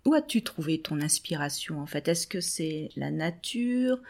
Où 0.03 0.13
as-tu 0.13 0.41
trouvé 0.41 0.81
ton 0.81 0.99
inspiration 0.99 1.79
en 1.79 1.85
fait? 1.85 2.09
Est-ce 2.09 2.27
que 2.27 2.41
c'est 2.41 2.89
la 2.97 3.11
nature, 3.11 4.01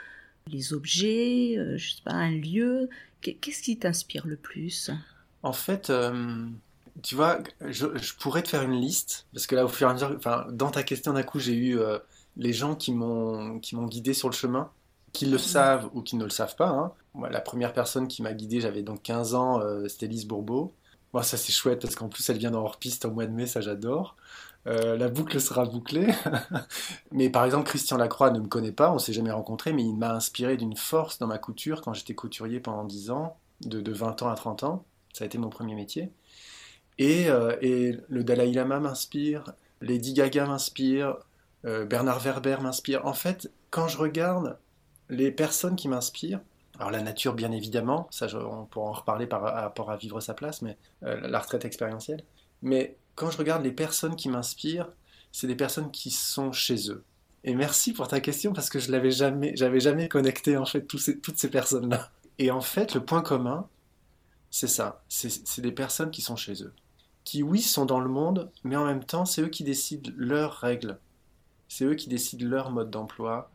les 0.48 0.74
objets, 0.74 1.60
euh, 1.60 1.78
je 1.78 1.92
sais 1.92 2.02
pas, 2.04 2.14
un 2.14 2.32
lieu? 2.32 2.90
Qu'est-ce 3.22 3.62
qui 3.62 3.78
t'inspire 3.78 4.26
le 4.26 4.36
plus? 4.36 4.90
En 5.44 5.54
fait, 5.54 5.92
euh, 5.92 6.48
tu 7.04 7.16
vois, 7.16 7.40
je, 7.62 7.86
pourrais 8.20 8.44
te 8.44 8.50
faire 8.50 8.64
une 8.64 8.80
liste, 8.80 9.28
parce 9.34 9.48
que 9.48 9.56
là, 9.56 9.66
au 9.66 9.68
fur 9.68 9.88
et 9.88 9.92
à 9.92 9.94
mesure, 9.94 10.14
enfin, 10.18 10.46
dans 10.52 10.72
ta 10.72 10.84
question 10.84 11.14
d'un 11.14 11.24
coup, 11.24 11.40
j'ai 11.40 11.54
eu 11.54 11.80
euh, 11.80 12.00
les 12.38 12.54
gens 12.54 12.76
qui 12.76 12.92
m'ont 12.94 13.60
guidé 13.60 14.14
sur 14.14 14.30
le 14.30 14.34
chemin, 14.34 14.72
qui 15.14 15.26
le 15.26 15.38
savent 15.38 15.90
ou 15.94 16.02
qui 16.02 16.16
ne 16.16 16.24
le 16.24 16.30
savent 16.30 16.56
pas. 16.56 16.70
Hein. 16.70 16.94
Moi, 17.14 17.30
la 17.30 17.42
première 17.42 17.74
personne 17.74 18.08
qui 18.08 18.22
m'a 18.22 18.34
guidé, 18.34 18.62
j'avais 18.62 18.84
donc 18.84 19.02
15 19.04 19.36
ans, 19.36 19.60
euh, 19.62 19.88
c'était 19.88 20.08
Lise 20.08 20.28
Bourbeau. 20.28 20.74
Moi, 21.14 21.24
ça 21.24 21.38
c'est 21.38 21.52
chouette 21.52 21.82
parce 21.82 21.96
qu'en 21.96 22.10
plus, 22.10 22.30
elle 22.30 22.38
vient 22.38 22.52
dans 22.52 22.62
hors-piste 22.62 23.06
au 23.06 23.12
mois 23.12 23.26
de 23.26 23.32
mai, 23.32 23.48
ça 23.48 23.62
j'adore. 23.62 24.16
Euh, 24.68 24.98
la 24.98 25.08
boucle 25.08 25.40
sera 25.40 25.66
bouclée. 25.66 26.14
mais 27.12 27.30
par 27.30 27.46
exemple, 27.46 27.68
Christian 27.68 27.98
Lacroix 27.98 28.32
ne 28.32 28.40
me 28.40 28.48
connaît 28.48 28.72
pas, 28.72 28.92
on 28.92 29.00
s'est 29.00 29.14
jamais 29.14 29.32
rencontré, 29.32 29.74
mais 29.74 29.84
il 29.84 29.96
m'a 29.96 30.14
inspiré 30.14 30.58
d'une 30.58 30.76
force 30.76 31.20
dans 31.20 31.28
ma 31.28 31.38
couture 31.38 31.82
quand 31.82 31.94
j'étais 31.94 32.14
couturier 32.14 32.60
pendant 32.60 32.84
10 32.84 33.12
ans, 33.12 33.38
de, 33.62 33.80
de 33.82 33.92
20 33.92 34.22
ans 34.24 34.30
à 34.30 34.36
30 34.36 34.64
ans. 34.64 34.86
Ça 35.14 35.24
a 35.24 35.28
été 35.28 35.38
mon 35.38 35.50
premier 35.50 35.74
métier. 35.74 36.12
Euh, 37.00 37.58
et, 37.62 37.98
le 38.08 38.24
Dalai 38.24 38.52
Lama 38.52 38.80
m'inspire, 38.80 39.54
Lady 39.82 40.14
Gaga 40.14 40.46
m'inspire, 40.46 41.18
euh, 41.66 41.86
Bernard 41.86 42.20
Werber 42.20 42.58
m'inspire. 42.62 43.06
En 43.06 43.14
fait, 43.14 43.52
quand 43.70 43.88
je 43.88 43.98
regarde 43.98 44.58
les 45.10 45.32
personnes 45.32 45.76
qui 45.76 45.88
m'inspirent, 45.88 46.42
alors 46.80 46.92
la 46.92 47.02
nature 47.02 47.34
bien 47.34 47.52
évidemment, 47.52 48.08
ça 48.12 48.28
on 48.36 48.66
pourra 48.66 48.90
en 48.90 48.94
reparler 48.94 49.26
par 49.26 49.42
rapport 49.42 49.90
à 49.90 49.98
vivre 49.98 50.20
sa 50.22 50.34
place, 50.34 50.62
mais 50.62 50.78
euh, 51.04 51.28
la 51.28 51.40
retraite 51.40 51.66
expérientielle. 51.66 52.24
Mais 52.62 52.98
quand 53.16 53.32
je 53.32 53.38
regarde 53.38 53.64
les 53.64 53.72
personnes 53.72 54.16
qui 54.16 54.30
m'inspirent, 54.30 54.90
c'est 55.32 55.48
des 55.48 55.56
personnes 55.56 55.92
qui 55.92 56.12
sont 56.12 56.52
chez 56.52 56.92
eux. 56.92 57.04
Et 57.44 57.56
merci 57.56 57.94
pour 57.94 58.08
ta 58.08 58.20
question 58.20 58.54
parce 58.54 58.70
que 58.70 58.80
je 58.80 58.92
l'avais 58.92 59.12
jamais, 59.12 59.56
j'avais 59.56 59.80
jamais 59.80 60.08
connecté 60.08 60.58
en 60.58 60.66
fait 60.66 60.82
toutes 60.82 61.38
ces 61.38 61.50
personnes-là. 61.50 62.12
Et 62.40 62.52
en 62.52 62.62
fait, 62.62 62.94
le 62.94 63.04
point 63.04 63.22
commun, 63.22 63.68
c'est 64.52 64.68
ça, 64.68 65.04
c'est 65.08 65.62
des 65.62 65.72
personnes 65.72 66.12
qui 66.12 66.22
sont 66.22 66.36
chez 66.36 66.64
eux 66.64 66.74
qui, 67.28 67.44
oui, 67.44 67.62
sont 67.62 67.86
dans 67.86 68.00
le 68.00 68.08
monde, 68.08 68.50
mais 68.64 68.78
en 68.78 68.86
même 68.86 69.04
temps, 69.04 69.26
c'est 69.26 69.42
eux 69.42 69.50
qui 69.50 69.66
décident 69.66 70.12
leurs 70.16 70.54
règles. 70.54 70.98
C'est 71.68 71.84
eux 71.84 71.96
qui 71.96 72.08
décident 72.08 72.48
leur 72.48 72.72
mode 72.72 72.90
d'emploi. 72.90 73.52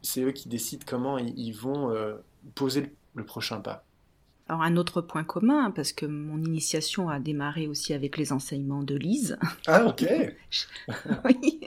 C'est 0.00 0.22
eux 0.22 0.32
qui 0.32 0.48
décident 0.48 0.86
comment 0.88 1.18
ils 1.18 1.52
vont 1.52 1.90
euh, 1.90 2.14
poser 2.54 2.94
le 3.14 3.24
prochain 3.26 3.60
pas. 3.60 3.84
Alors 4.48 4.62
un 4.62 4.78
autre 4.78 5.02
point 5.02 5.22
commun, 5.22 5.70
parce 5.70 5.92
que 5.92 6.06
mon 6.06 6.42
initiation 6.42 7.10
a 7.10 7.20
démarré 7.20 7.66
aussi 7.66 7.92
avec 7.92 8.16
les 8.16 8.32
enseignements 8.32 8.82
de 8.82 8.94
Lise. 8.94 9.38
Ah 9.66 9.84
ok. 9.84 10.06
oui, 11.26 11.60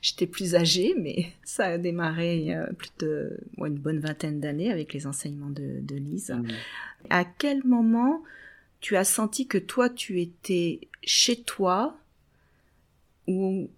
j'étais 0.00 0.28
plus 0.28 0.54
âgée, 0.54 0.94
mais 0.96 1.32
ça 1.42 1.64
a 1.64 1.78
démarré 1.78 2.36
il 2.36 2.44
y 2.44 2.52
a 2.52 2.64
plus 2.74 2.92
de 3.00 3.40
une 3.58 3.78
bonne 3.78 3.98
vingtaine 3.98 4.38
d'années 4.38 4.70
avec 4.70 4.92
les 4.92 5.08
enseignements 5.08 5.50
de, 5.50 5.96
Lise. 5.96 6.30
Mmh. 6.30 6.46
À 7.10 7.24
quel 7.24 7.64
moment 7.64 8.22
tu 8.86 8.94
as 8.94 9.02
senti 9.02 9.48
que 9.48 9.58
toi, 9.58 9.90
tu 9.90 10.20
étais 10.20 10.78
chez 11.02 11.42
toi 11.42 11.98
Ou 13.26 13.68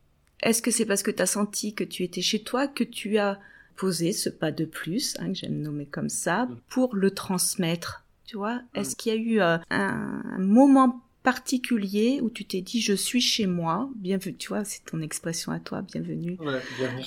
est-ce 0.42 0.60
que 0.60 0.70
c'est 0.70 0.84
parce 0.84 1.02
que 1.02 1.10
tu 1.10 1.22
as 1.22 1.26
senti 1.26 1.72
que 1.72 1.82
tu 1.82 2.02
étais 2.02 2.20
chez 2.20 2.42
toi 2.42 2.68
que 2.68 2.84
tu 2.84 3.16
as 3.16 3.40
posé 3.76 4.12
ce 4.12 4.28
pas 4.28 4.52
de 4.52 4.66
plus, 4.66 5.16
hein, 5.18 5.28
que 5.28 5.34
j'aime 5.38 5.62
nommer 5.62 5.86
comme 5.86 6.10
ça, 6.10 6.44
mm. 6.44 6.60
pour 6.68 6.94
le 6.94 7.10
transmettre 7.10 8.04
Tu 8.26 8.36
vois? 8.36 8.56
Mm. 8.56 8.64
Est-ce 8.74 8.96
qu'il 8.96 9.14
y 9.14 9.16
a 9.16 9.18
eu 9.18 9.40
euh, 9.40 9.56
un, 9.70 10.38
moment 10.40 11.02
particulier 11.22 12.20
où 12.20 12.28
tu 12.28 12.44
t'es 12.44 12.60
dit 12.60 12.82
je 12.82 12.92
suis 12.92 13.22
chez 13.22 13.46
moi, 13.46 13.88
bienvenue, 13.96 14.36
tu 14.36 14.48
vois, 14.48 14.64
c'est 14.64 14.84
ton 14.84 15.00
expression 15.00 15.52
à 15.52 15.58
toi, 15.58 15.80
bienvenue, 15.80 16.38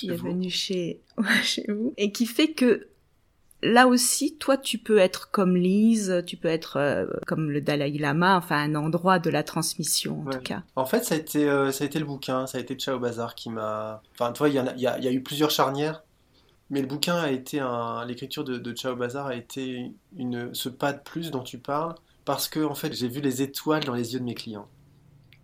bienvenue, 0.02 0.50
chez, 0.50 1.02
chez 1.44 1.66
vous, 1.70 1.94
et 1.98 2.12
qui 2.12 2.26
fait 2.26 2.54
que 2.54 2.88
là 3.64 3.88
aussi, 3.88 4.38
toi, 4.38 4.58
tu 4.58 4.78
peux 4.78 4.98
être 4.98 5.32
comme 5.32 5.56
Lise, 5.56 6.24
tu 6.26 6.38
peux 6.38 6.48
être 6.48 6.78
euh, 6.78 7.06
comme 7.28 7.52
le 7.52 7.62
Dalai 7.62 7.92
Lama, 7.98 8.38
enfin 8.38 8.58
un 8.58 8.76
endroit 8.76 9.20
de 9.20 9.30
la 9.30 9.44
transmission 9.44 10.22
en 10.22 10.30
tout 10.30 10.40
cas. 10.40 10.64
En 10.76 10.86
fait, 10.86 11.04
ça 11.04 11.16
a 11.16 11.18
été, 11.18 11.50
euh, 11.50 11.72
ça 11.72 11.84
a 11.84 11.88
été 11.88 12.00
le 12.00 12.06
bouquin, 12.06 12.48
ça 12.48 12.58
a 12.58 12.62
été 12.62 12.78
Chao 12.78 13.00
Bazar 13.00 13.36
qui 13.36 13.50
m'a. 13.50 14.02
Enfin, 14.14 14.32
tu 14.32 14.40
vois, 14.40 14.50
il 14.50 14.56
y, 14.56 14.60
a, 14.60 14.76
y, 14.78 15.08
a, 15.08 15.12
eu 15.12 15.22
plusieurs 15.22 15.52
charnières, 15.52 16.04
mais 16.70 16.82
le 16.82 16.88
bouquin 16.88 17.16
a 17.16 17.32
été 17.32 17.60
un. 17.60 18.06
L'écriture 18.06 18.44
de, 18.44 18.58
de 18.58 18.76
Chao 18.76 18.96
Bazar 18.96 19.28
a 19.28 19.36
été 19.36 19.92
une, 20.16 20.54
ce 20.54 20.70
pas 20.70 20.94
de 20.94 21.00
plus 21.00 21.32
dont 21.32 21.44
tu 21.44 21.58
parles, 21.58 21.96
parce 22.26 22.48
que 22.48 22.64
en 22.64 22.76
fait, 22.76 22.94
j'ai 22.94 23.08
vu 23.08 23.22
les 23.22 23.42
étoiles 23.42 23.84
dans 23.84 23.96
les 23.96 24.14
yeux 24.14 24.20
de 24.20 24.26
mes 24.26 24.36
clients. 24.36 24.68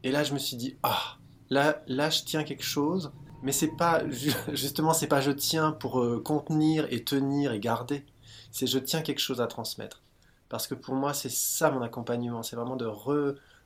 Et 0.03 0.11
là, 0.11 0.23
je 0.23 0.33
me 0.33 0.39
suis 0.39 0.57
dit, 0.57 0.77
ah, 0.83 1.17
là, 1.49 1.83
là, 1.87 2.09
je 2.09 2.23
tiens 2.23 2.43
quelque 2.43 2.63
chose 2.63 3.11
mais 3.43 3.51
c'est 3.51 3.75
pas 3.75 4.03
justement 4.53 4.93
c'est 4.93 5.07
pas 5.07 5.21
je 5.21 5.31
tiens 5.31 5.71
pour 5.71 5.99
euh, 6.01 6.21
contenir 6.23 6.87
et 6.91 7.03
tenir 7.03 7.51
et 7.51 7.59
garder. 7.59 8.05
C'est 8.51 8.67
je 8.67 8.79
tiens 8.79 9.01
quelque 9.01 9.19
chose 9.19 9.41
à 9.41 9.47
transmettre. 9.47 10.01
Parce 10.49 10.67
que 10.67 10.75
pour 10.75 10.95
moi 10.95 11.13
c'est 11.13 11.31
ça 11.31 11.71
mon 11.71 11.81
accompagnement, 11.81 12.43
c'est 12.43 12.55
vraiment 12.55 12.75
de 12.75 12.87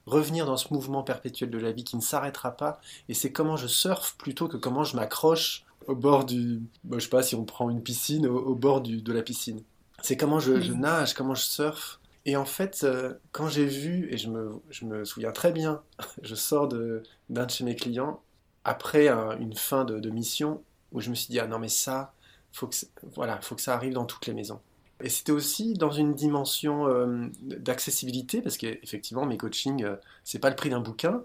revenir 0.05 0.45
dans 0.45 0.57
ce 0.57 0.73
mouvement 0.73 1.03
perpétuel 1.03 1.49
de 1.49 1.57
la 1.57 1.71
vie 1.71 1.83
qui 1.83 1.95
ne 1.95 2.01
s'arrêtera 2.01 2.51
pas. 2.51 2.81
Et 3.09 3.13
c'est 3.13 3.31
comment 3.31 3.57
je 3.57 3.67
surfe 3.67 4.15
plutôt 4.17 4.47
que 4.47 4.57
comment 4.57 4.83
je 4.83 4.95
m'accroche 4.95 5.65
au 5.87 5.95
bord 5.95 6.25
du, 6.25 6.61
bah, 6.83 6.97
je 6.99 7.03
sais 7.03 7.09
pas 7.09 7.23
si 7.23 7.35
on 7.35 7.43
prend 7.43 7.69
une 7.69 7.81
piscine, 7.81 8.27
au, 8.27 8.55
bord 8.55 8.81
de 8.81 9.13
la 9.13 9.21
piscine. 9.21 9.61
C'est 10.01 10.17
comment 10.17 10.39
je, 10.39 10.53
nage, 10.73 11.13
comment 11.13 11.35
je 11.35 11.43
surfe. 11.43 11.99
Et 12.25 12.35
en 12.35 12.45
fait, 12.45 12.81
euh, 12.83 13.13
quand 13.31 13.47
j'ai 13.47 13.65
vu, 13.65 14.07
et 14.11 14.17
je 14.17 14.29
me, 14.29 14.51
je 14.69 14.85
me 14.85 15.05
souviens 15.05 15.31
très 15.31 15.51
bien, 15.51 15.81
je 16.21 16.35
sors 16.35 16.67
d'un 16.67 17.45
de 17.45 17.49
chez 17.49 17.63
mes 17.63 17.75
clients 17.75 18.21
après 18.63 19.09
une 19.09 19.55
fin 19.55 19.85
de, 19.85 20.09
mission 20.09 20.63
où 20.91 21.01
je 21.01 21.09
me 21.09 21.15
suis 21.15 21.29
dit 21.29 21.39
ah 21.39 21.47
non 21.47 21.59
mais 21.59 21.69
ça 21.69 22.13
faut 22.51 22.69
voilà 23.15 23.39
faut 23.41 23.55
que 23.55 23.61
ça 23.61 23.73
arrive 23.73 23.93
dans 23.93 24.05
toutes 24.05 24.27
les 24.27 24.33
maisons. 24.33 24.59
Et 25.03 25.09
c'était 25.09 25.31
aussi 25.31 25.73
dans 25.73 25.89
une 25.89 26.13
dimension 26.13 26.87
euh, 26.87 27.27
d'accessibilité 27.41 28.41
parce 28.41 28.57
qu'effectivement 28.57 29.25
mes 29.25 29.37
coachings 29.37 29.83
euh, 29.83 29.95
c'est 30.23 30.39
pas 30.39 30.49
le 30.49 30.55
prix 30.55 30.69
d'un 30.69 30.79
bouquin. 30.79 31.23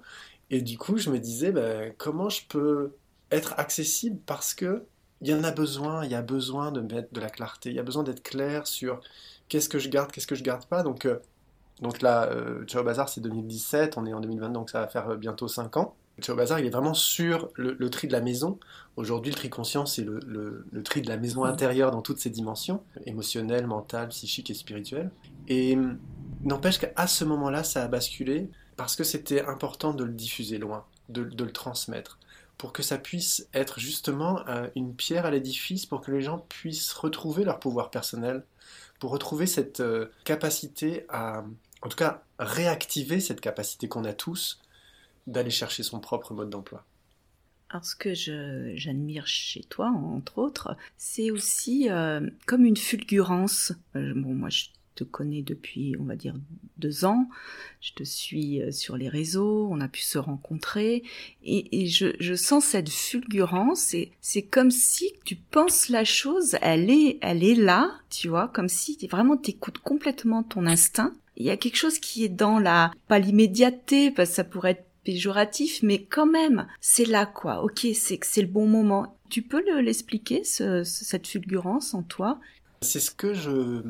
Et 0.50 0.62
du 0.62 0.78
coup 0.78 0.98
je 0.98 1.10
me 1.10 1.18
disais 1.18 1.52
ben, 1.52 1.92
comment 1.98 2.28
je 2.28 2.42
peux 2.48 2.94
être 3.30 3.54
accessible 3.58 4.18
parce 4.24 4.54
que 4.54 4.86
il 5.20 5.28
y 5.28 5.34
en 5.34 5.44
a 5.44 5.50
besoin 5.50 6.04
il 6.04 6.10
y 6.10 6.14
a 6.14 6.22
besoin 6.22 6.70
de 6.72 6.80
mettre 6.80 7.12
de 7.12 7.20
la 7.20 7.30
clarté 7.30 7.70
il 7.70 7.76
y 7.76 7.78
a 7.78 7.82
besoin 7.82 8.02
d'être 8.02 8.22
clair 8.22 8.66
sur 8.66 9.00
qu'est-ce 9.48 9.68
que 9.68 9.78
je 9.78 9.88
garde 9.88 10.12
qu'est-ce 10.12 10.26
que 10.26 10.36
je 10.36 10.44
garde 10.44 10.64
pas. 10.66 10.82
Donc 10.82 11.04
euh, 11.06 11.18
donc 11.82 12.00
là 12.00 12.30
Ciao 12.66 12.82
Bazar 12.84 13.08
c'est 13.08 13.20
2017 13.20 13.98
on 13.98 14.06
est 14.06 14.14
en 14.14 14.20
2020 14.20 14.50
donc 14.50 14.70
ça 14.70 14.80
va 14.80 14.86
faire 14.86 15.16
bientôt 15.16 15.48
5 15.48 15.76
ans 15.76 15.96
Ciao 16.22 16.34
Bazar, 16.34 16.60
il 16.60 16.66
est 16.66 16.70
vraiment 16.70 16.94
sur 16.94 17.50
le, 17.56 17.90
tri 17.90 18.08
de 18.08 18.12
la 18.12 18.22
maison. 18.22 18.58
Aujourd'hui, 18.96 19.32
le 19.32 19.36
tri 19.36 19.50
conscient, 19.50 19.84
c'est 19.84 20.02
le, 20.02 20.64
tri 20.82 21.02
de 21.02 21.08
la 21.08 21.18
maison 21.18 21.44
intérieure 21.44 21.90
dans 21.90 22.00
toutes 22.00 22.18
ses 22.18 22.30
dimensions, 22.30 22.82
émotionnelle, 23.04 23.66
mentale, 23.66 24.08
psychique 24.08 24.50
et 24.50 24.54
spirituelle. 24.54 25.10
Et 25.48 25.76
hum, 25.76 25.98
n'empêche 26.42 26.78
qu'à 26.78 27.06
ce 27.06 27.24
moment-là, 27.24 27.64
ça 27.64 27.84
a 27.84 27.88
basculé 27.88 28.48
parce 28.76 28.96
que 28.96 29.04
c'était 29.04 29.44
important 29.44 29.92
de 29.92 30.04
le 30.04 30.12
diffuser 30.12 30.56
loin, 30.56 30.86
de, 31.10 31.20
le 31.22 31.52
transmettre, 31.52 32.18
pour 32.56 32.72
que 32.72 32.82
ça 32.82 32.96
puisse 32.96 33.46
être 33.52 33.78
justement 33.78 34.40
euh, 34.48 34.68
une 34.74 34.94
pierre 34.94 35.26
à 35.26 35.30
l'édifice, 35.30 35.84
pour 35.84 36.00
que 36.00 36.10
les 36.10 36.22
gens 36.22 36.38
puissent 36.48 36.94
retrouver 36.94 37.44
leur 37.44 37.60
pouvoir 37.60 37.90
personnel, 37.90 38.42
pour 39.00 39.10
retrouver 39.10 39.46
cette 39.46 39.80
euh, 39.80 40.06
capacité 40.24 41.04
à, 41.10 41.44
en 41.82 41.88
tout 41.88 41.96
cas, 41.96 42.22
réactiver 42.38 43.20
cette 43.20 43.42
capacité 43.42 43.86
qu'on 43.86 44.04
a 44.04 44.14
tous 44.14 44.60
d'aller 45.26 45.50
chercher 45.50 45.82
son 45.82 46.00
propre 46.00 46.34
mode 46.34 46.50
d'emploi. 46.50 46.84
Alors 47.68 47.84
ce 47.84 47.96
que 47.96 48.14
j'admire 48.14 49.26
chez 49.26 49.62
toi, 49.64 49.88
entre 49.88 50.38
autres, 50.38 50.76
c'est 50.96 51.30
aussi 51.30 51.90
euh, 51.90 52.20
comme 52.46 52.64
une 52.64 52.76
fulgurance. 52.76 53.72
Euh, 53.96 54.12
bon, 54.14 54.34
moi 54.34 54.50
je 54.50 54.66
te 54.96 55.04
connais 55.04 55.42
depuis, 55.42 55.94
on 56.00 56.04
va 56.04 56.16
dire, 56.16 56.34
deux 56.78 57.04
ans. 57.04 57.28
Je 57.80 57.92
te 57.92 58.02
suis 58.02 58.62
euh, 58.62 58.72
sur 58.72 58.96
les 58.96 59.08
réseaux, 59.08 59.68
on 59.70 59.80
a 59.80 59.88
pu 59.88 60.00
se 60.00 60.18
rencontrer, 60.18 61.04
et, 61.44 61.86
je, 61.86 62.34
sens 62.34 62.64
cette 62.64 62.88
fulgurance. 62.88 63.94
Et 63.94 64.12
c'est 64.20 64.42
comme 64.42 64.70
si 64.70 65.12
tu 65.24 65.36
penses 65.36 65.88
la 65.88 66.04
chose, 66.04 66.56
elle 66.62 66.90
est, 66.90 67.18
elle 67.20 67.44
est 67.44 67.54
là, 67.54 67.92
tu 68.10 68.28
vois, 68.28 68.48
comme 68.48 68.68
si 68.68 68.98
vraiment 69.10 69.36
t'écoutes 69.36 69.78
complètement 69.78 70.42
ton 70.42 70.66
instinct. 70.66 71.12
Il 71.36 71.44
y 71.44 71.50
a 71.50 71.56
quelque 71.58 71.76
chose 71.76 71.98
qui 71.98 72.24
est 72.24 72.30
dans 72.30 72.58
la, 72.58 72.90
pas 73.08 73.18
l'immédiateté, 73.18 74.10
parce 74.10 74.30
que 74.30 74.36
ça 74.36 74.44
pourrait 74.44 74.70
être 74.72 74.85
péjoratif, 75.06 75.84
mais 75.84 76.02
quand 76.02 76.26
même, 76.26 76.66
c'est 76.80 77.04
là 77.04 77.26
quoi. 77.26 77.62
Ok, 77.62 77.86
c'est 77.94 78.18
c'est 78.24 78.42
le 78.42 78.48
bon 78.48 78.66
moment. 78.66 79.16
Tu 79.30 79.42
peux 79.42 79.62
l'expliquer, 79.80 80.42
cette 80.42 81.26
fulgurance 81.26 81.94
en 81.94 82.02
toi? 82.02 82.40
C'est 82.82 83.00
ce 83.00 83.12
que 83.12 83.32
je 83.32 83.82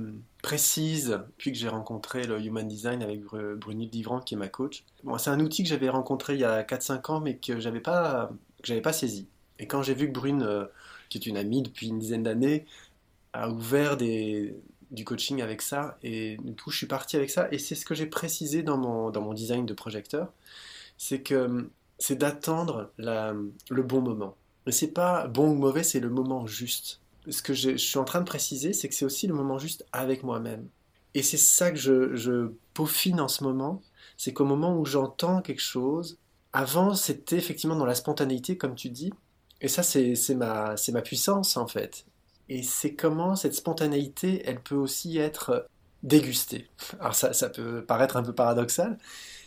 précise 0.42 1.22
depuis 1.28 1.52
que 1.52 1.58
j'ai 1.58 1.68
rencontré 1.68 2.26
le 2.26 2.38
Human 2.40 2.68
Design 2.68 3.02
avec 3.02 3.22
Brunil 3.24 3.88
Divrand, 3.88 4.20
qui 4.20 4.34
est 4.34 4.36
ma 4.36 4.48
coach. 4.48 4.84
Bon, 5.04 5.16
c'est 5.18 5.30
un 5.30 5.40
outil 5.40 5.62
que 5.62 5.68
j'avais 5.68 5.88
rencontré 5.88 6.34
il 6.34 6.40
y 6.40 6.44
a 6.44 6.62
4-5 6.62 7.12
ans, 7.12 7.20
mais 7.20 7.36
que 7.36 7.58
j'avais 7.60 7.80
pas, 7.80 8.30
pas 8.82 8.92
saisi. 8.92 9.26
Et 9.58 9.66
quand 9.66 9.82
j'ai 9.82 9.94
vu 9.94 10.08
que 10.08 10.12
Brune, 10.12 10.42
euh, 10.42 10.66
qui 11.08 11.18
est 11.18 11.26
une 11.26 11.38
amie 11.38 11.62
depuis 11.62 11.88
une 11.88 11.98
dizaine 11.98 12.22
d'années, 12.22 12.66
a 13.32 13.50
ouvert 13.50 13.96
du 13.96 15.04
coaching 15.04 15.40
avec 15.42 15.62
ça, 15.62 15.98
et 16.02 16.36
du 16.42 16.54
coup 16.54 16.70
je 16.70 16.76
suis 16.76 16.86
parti 16.86 17.16
avec 17.16 17.30
ça, 17.30 17.48
et 17.50 17.58
c'est 17.58 17.74
ce 17.74 17.84
que 17.84 17.94
j'ai 17.94 18.06
précisé 18.06 18.62
dans 18.62 18.78
mon, 18.78 19.10
dans 19.10 19.20
mon 19.20 19.34
design 19.34 19.66
de 19.66 19.74
projecteur, 19.74 20.32
c'est 20.96 21.22
que 21.22 21.70
c'est 21.98 22.16
d'attendre 22.16 22.92
le 22.98 23.82
bon 23.82 24.00
moment. 24.00 24.36
Mais 24.66 24.72
c'est 24.72 24.92
pas 24.92 25.28
bon 25.28 25.50
ou 25.50 25.54
mauvais, 25.54 25.82
c'est 25.82 26.00
le 26.00 26.10
moment 26.10 26.46
juste. 26.46 27.00
Ce 27.28 27.42
que 27.42 27.54
je, 27.54 27.76
suis 27.76 27.98
en 27.98 28.04
train 28.04 28.20
de 28.20 28.26
préciser, 28.26 28.72
c'est 28.72 28.88
que 28.88 28.94
c'est 28.94 29.04
aussi 29.04 29.26
le 29.26 29.34
moment 29.34 29.58
juste 29.58 29.86
avec 29.92 30.22
moi-même. 30.22 30.68
Et 31.14 31.22
c'est 31.22 31.36
ça 31.38 31.70
que 31.70 31.78
je, 31.78 32.14
je 32.14 32.52
peaufine 32.74 33.20
en 33.20 33.28
ce 33.28 33.42
moment, 33.42 33.82
c'est 34.16 34.32
qu'au 34.32 34.44
moment 34.44 34.78
où 34.78 34.84
j'entends 34.84 35.40
quelque 35.40 35.62
chose, 35.62 36.18
avant 36.52 36.94
c'était 36.94 37.36
effectivement 37.36 37.76
dans 37.76 37.86
la 37.86 37.94
spontanéité, 37.94 38.56
comme 38.56 38.74
tu 38.74 38.90
dis, 38.90 39.12
et 39.60 39.68
ça 39.68 39.82
c'est 39.82 40.14
ma, 40.34 40.74
ma 40.92 41.02
puissance 41.02 41.56
en 41.56 41.66
fait. 41.66 42.04
Et 42.48 42.62
c'est 42.62 42.94
comment 42.94 43.34
cette 43.34 43.54
spontanéité, 43.54 44.42
elle 44.44 44.60
peut 44.60 44.76
aussi 44.76 45.18
être 45.18 45.66
dégustée. 46.02 46.68
Alors 47.00 47.14
ça, 47.14 47.32
ça 47.32 47.48
peut 47.48 47.84
paraître 47.84 48.16
un 48.16 48.22
peu 48.22 48.32
paradoxal, 48.32 48.98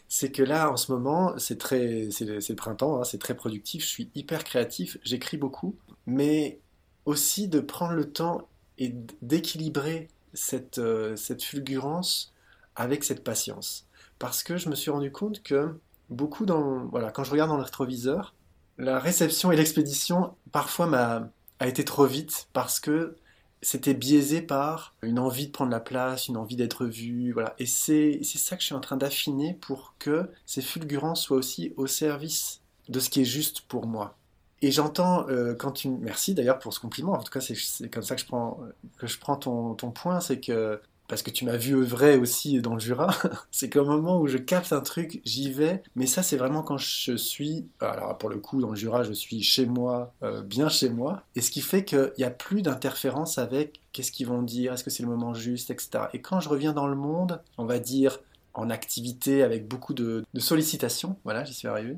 c'est 0.09 0.31
que 0.31 0.43
là, 0.43 0.71
en 0.71 0.77
ce 0.77 0.91
moment, 0.91 1.37
c'est 1.37 1.57
très, 1.57 2.09
c'est 2.11 2.25
le, 2.25 2.55
printemps, 2.55 2.99
hein, 2.99 3.03
c'est 3.03 3.19
très 3.19 3.35
productif, 3.35 3.83
je 3.83 3.87
suis 3.87 4.11
hyper 4.15 4.43
créatif, 4.43 4.97
j'écris 5.03 5.37
beaucoup, 5.37 5.75
mais 6.05 6.59
aussi 7.05 7.47
de 7.47 7.59
prendre 7.59 7.93
le 7.93 8.11
temps 8.11 8.47
et 8.77 8.93
d'équilibrer 9.21 10.09
cette, 10.33 10.79
euh, 10.79 11.15
cette 11.15 11.43
fulgurance 11.43 12.33
avec 12.75 13.03
cette 13.03 13.23
patience. 13.23 13.87
Parce 14.17 14.43
que 14.43 14.57
je 14.57 14.69
me 14.69 14.75
suis 14.75 14.91
rendu 14.91 15.11
compte 15.11 15.43
que 15.43 15.79
beaucoup 16.09 16.45
dans, 16.45 16.85
voilà, 16.87 17.11
quand 17.11 17.23
je 17.23 17.31
regarde 17.31 17.49
dans 17.49 17.57
le 17.57 17.63
rétroviseur, 17.63 18.33
la 18.77 18.99
réception 18.99 19.51
et 19.51 19.55
l'expédition 19.55 20.33
parfois 20.51 20.87
m'a 20.87 21.29
a 21.59 21.67
été 21.67 21.83
trop 21.83 22.05
vite 22.05 22.47
parce 22.53 22.79
que 22.79 23.15
c'était 23.61 23.93
biaisé 23.93 24.41
par 24.41 24.95
une 25.01 25.19
envie 25.19 25.47
de 25.47 25.51
prendre 25.51 25.71
la 25.71 25.79
place, 25.79 26.27
une 26.27 26.37
envie 26.37 26.55
d'être 26.55 26.85
vu, 26.85 27.31
voilà. 27.33 27.55
Et 27.59 27.65
c'est 27.65 28.21
ça 28.23 28.55
que 28.55 28.61
je 28.61 28.67
suis 28.67 28.75
en 28.75 28.79
train 28.79 28.97
d'affiner 28.97 29.53
pour 29.53 29.95
que 29.99 30.29
ces 30.45 30.61
fulgurances 30.61 31.23
soient 31.23 31.37
aussi 31.37 31.73
au 31.77 31.87
service 31.87 32.61
de 32.87 32.99
ce 32.99 33.09
qui 33.09 33.21
est 33.21 33.25
juste 33.25 33.61
pour 33.61 33.85
moi. 33.85 34.17
Et 34.61 34.71
j'entends 34.71 35.27
euh, 35.29 35.53
quand 35.55 35.71
tu... 35.71 35.89
Merci 35.89 36.33
d'ailleurs 36.33 36.59
pour 36.59 36.73
ce 36.73 36.79
compliment, 36.79 37.13
en 37.13 37.23
tout 37.23 37.31
cas 37.31 37.39
c'est 37.41 37.89
comme 37.89 38.03
ça 38.03 38.15
que 38.15 38.21
je 38.21 38.27
prends, 38.27 38.59
que 38.97 39.07
je 39.07 39.17
prends 39.17 39.37
ton, 39.37 39.73
ton 39.75 39.91
point, 39.91 40.19
c'est 40.19 40.39
que 40.39 40.81
parce 41.09 41.23
que 41.23 41.31
tu 41.31 41.43
m'as 41.43 41.57
vu 41.57 41.75
œuvrer 41.75 42.17
aussi 42.17 42.61
dans 42.61 42.75
le 42.75 42.79
Jura, 42.79 43.09
c'est 43.51 43.69
qu'au 43.69 43.83
moment 43.83 44.21
où 44.21 44.27
je 44.27 44.37
capte 44.37 44.71
un 44.71 44.79
truc, 44.79 45.21
j'y 45.25 45.51
vais. 45.51 45.81
Mais 45.95 46.05
ça, 46.05 46.21
c'est 46.21 46.37
vraiment 46.37 46.61
quand 46.61 46.77
je 46.77 47.17
suis, 47.17 47.67
alors 47.81 48.17
pour 48.17 48.29
le 48.29 48.37
coup, 48.37 48.61
dans 48.61 48.69
le 48.69 48.75
Jura, 48.75 49.03
je 49.03 49.11
suis 49.11 49.41
chez 49.41 49.65
moi, 49.65 50.13
euh, 50.21 50.43
bien 50.43 50.69
chez 50.69 50.89
moi. 50.89 51.23
Et 51.35 51.41
ce 51.41 51.49
qui 51.49 51.61
fait 51.61 51.83
qu'il 51.83 52.13
n'y 52.19 52.23
a 52.23 52.29
plus 52.29 52.61
d'interférence 52.61 53.39
avec 53.39 53.81
qu'est-ce 53.91 54.11
qu'ils 54.11 54.27
vont 54.27 54.43
dire, 54.43 54.71
est-ce 54.73 54.83
que 54.83 54.91
c'est 54.91 55.01
le 55.01 55.09
moment 55.09 55.33
juste, 55.33 55.71
etc. 55.71 56.05
Et 56.13 56.21
quand 56.21 56.39
je 56.39 56.47
reviens 56.47 56.73
dans 56.73 56.87
le 56.87 56.95
monde, 56.95 57.41
on 57.57 57.65
va 57.65 57.79
dire 57.79 58.19
en 58.53 58.69
activité 58.69 59.41
avec 59.41 59.67
beaucoup 59.67 59.95
de, 59.95 60.23
sollicitations, 60.37 61.17
voilà, 61.23 61.43
j'y 61.43 61.55
suis 61.55 61.67
arrivé, 61.67 61.97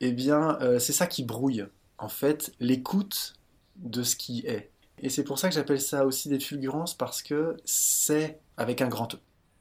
eh 0.00 0.10
bien, 0.10 0.58
euh, 0.60 0.80
c'est 0.80 0.92
ça 0.92 1.06
qui 1.06 1.22
brouille, 1.22 1.64
en 1.98 2.08
fait, 2.08 2.52
l'écoute 2.58 3.34
de 3.76 4.02
ce 4.02 4.16
qui 4.16 4.40
est. 4.40 4.70
Et 5.00 5.08
c'est 5.08 5.24
pour 5.24 5.38
ça 5.38 5.48
que 5.48 5.54
j'appelle 5.54 5.80
ça 5.80 6.06
aussi 6.06 6.28
des 6.28 6.40
fulgurances, 6.40 6.94
parce 6.94 7.22
que 7.22 7.56
c'est 7.64 8.40
avec 8.56 8.80
un 8.80 8.88
grand 8.88 9.14
E. 9.14 9.18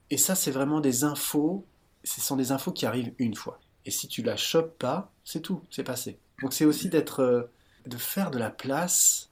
Et 0.10 0.18
ça, 0.18 0.36
c'est 0.36 0.52
vraiment 0.52 0.80
des 0.80 1.04
infos, 1.04 1.66
ce 2.04 2.22
sont 2.22 2.36
des 2.36 2.52
infos 2.52 2.72
qui 2.72 2.86
arrivent 2.86 3.14
une 3.18 3.36
fois. 3.36 3.60
Et 3.86 3.92
si 3.92 4.08
tu 4.08 4.22
la 4.22 4.38
chopes 4.38 4.78
pas, 4.78 5.12
c'est 5.24 5.42
tout, 5.42 5.62
c'est 5.70 5.84
passé. 5.84 6.20
Donc 6.42 6.54
c'est 6.54 6.66
aussi 6.66 6.90
d'être, 6.90 7.22
euh, 7.22 7.44
de 7.86 7.98
faire 7.98 8.32
de 8.32 8.38
la 8.38 8.50
place 8.50 9.30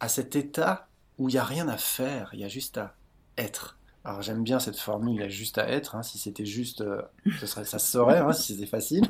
à 0.00 0.08
cet 0.08 0.36
état 0.36 0.88
où 1.18 1.28
il 1.28 1.32
n'y 1.32 1.38
a 1.38 1.44
rien 1.44 1.68
à 1.68 1.76
faire, 1.76 2.30
il 2.32 2.40
y 2.40 2.44
a 2.44 2.48
juste 2.48 2.78
à 2.78 2.94
être. 3.38 3.78
Alors 4.04 4.20
j'aime 4.20 4.42
bien 4.42 4.60
cette 4.60 4.78
formule, 4.78 5.14
il 5.14 5.20
y 5.20 5.24
a 5.24 5.28
juste 5.28 5.58
à 5.58 5.68
être. 5.68 5.94
Hein. 5.94 6.02
Si 6.02 6.18
c'était 6.18 6.44
juste, 6.44 6.82
euh, 6.82 7.02
ça 7.44 7.64
se 7.64 7.78
saurait, 7.78 8.18
hein, 8.18 8.32
si 8.32 8.54
c'était 8.54 8.66
facile. 8.66 9.04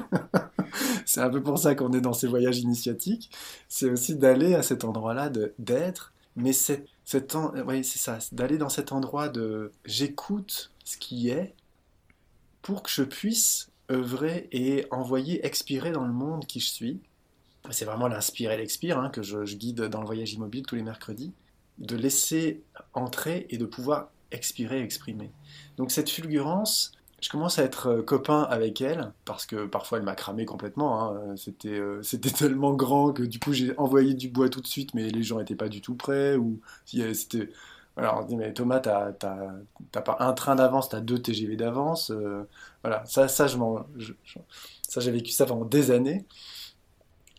c'est 1.05 1.21
un 1.21 1.31
peu 1.31 1.43
pour 1.43 1.59
ça 1.59 1.75
qu'on 1.75 1.93
est 1.93 2.01
dans 2.01 2.13
ces 2.13 2.29
voyages 2.29 2.59
initiatiques. 2.59 3.31
C'est 3.69 3.91
aussi 3.91 4.17
d'aller 4.17 4.55
à 4.55 4.63
cet 4.63 4.85
endroit-là, 4.85 5.31
d'être 5.59 6.14
mais 6.37 6.53
c'est 6.53 6.85
oui, 7.67 7.85
c'est 7.85 7.99
ça, 7.99 8.19
d'aller 8.33 8.59
dans 8.59 8.69
cet 8.69 8.93
endroit 8.93 9.29
de 9.29 9.73
j'écoute 9.85 10.73
ce 10.85 10.97
qui 10.97 11.29
est 11.29 11.55
pour 12.63 12.83
que 12.83 12.91
je 12.91 13.03
puisse 13.03 13.71
œuvrer 13.91 14.49
et 14.53 14.87
envoyer 14.91 15.45
expirer 15.45 15.93
dans 15.93 16.05
le 16.05 16.13
monde 16.13 16.47
qui 16.47 16.61
je 16.61 16.71
suis. 16.71 17.01
C'est 17.71 17.85
vraiment 17.85 18.09
l'inspire 18.09 18.53
et 18.53 18.57
l'expire 18.57 18.99
hein, 18.99 19.11
que 19.11 19.23
je, 19.23 19.45
je, 19.45 19.57
guide 19.57 19.83
dans 19.83 20.01
le 20.01 20.07
voyage 20.07 20.33
immobile 20.33 20.65
tous 20.67 20.75
les 20.75 20.83
mercredis, 20.83 21.33
de 21.79 21.97
laisser 21.97 22.63
entrer 22.93 23.47
et 23.51 23.59
de 23.59 23.65
pouvoir 23.65 24.11
expirer, 24.31 24.81
exprimer. 24.81 25.31
Donc 25.77 25.91
cette 25.91 26.11
fulgurance, 26.11 26.93
je 27.25 27.31
commence 27.31 27.59
à 27.59 27.65
être 27.65 27.87
euh, 27.87 28.03
copain 28.03 28.43
avec 28.43 28.83
elle 28.83 29.15
parce 29.25 29.47
que 29.47 29.65
parfois 29.65 29.97
elle 29.97 30.05
m'a 30.05 30.15
cramé 30.15 30.45
complètement. 30.45 31.17
Hein. 31.17 31.37
C'était, 31.39 31.69
euh, 31.71 32.03
c'était 32.03 32.31
tellement 32.31 32.75
grand 32.75 33.15
que 33.15 33.23
du 33.23 33.39
coup 33.39 33.55
j'ai 33.55 33.75
envoyé 33.79 34.13
du 34.13 34.29
bois 34.29 34.51
tout 34.51 34.61
de 34.61 34.67
suite, 34.67 34.93
mais 34.93 35.09
les 35.09 35.23
gens 35.23 35.39
n'étaient 35.39 35.55
pas 35.57 35.71
du 35.71 35.81
tout 35.81 35.95
prêts. 35.95 36.37
Ou 36.37 36.61
c'était, 36.85 37.49
voilà, 37.97 38.19
on 38.21 38.25
dit 38.27 38.37
mais 38.37 38.53
Thomas, 38.53 38.81
t'as, 38.81 39.13
t'as, 39.13 40.03
pas 40.03 40.19
un 40.21 40.35
train 40.35 40.55
d'avance, 40.55 40.91
t'as 40.91 41.01
deux 41.01 41.19
TGV 41.19 41.57
d'avance. 41.57 42.11
Euh, 42.11 42.47
voilà, 42.83 43.03
ça, 43.07 43.27
ça 43.27 43.47
je 43.47 43.57
m'en, 43.57 43.87
ça 44.87 45.01
j'ai 45.01 45.11
vécu 45.11 45.31
ça 45.31 45.47
pendant 45.47 45.65
des 45.65 45.91
années. 45.93 46.27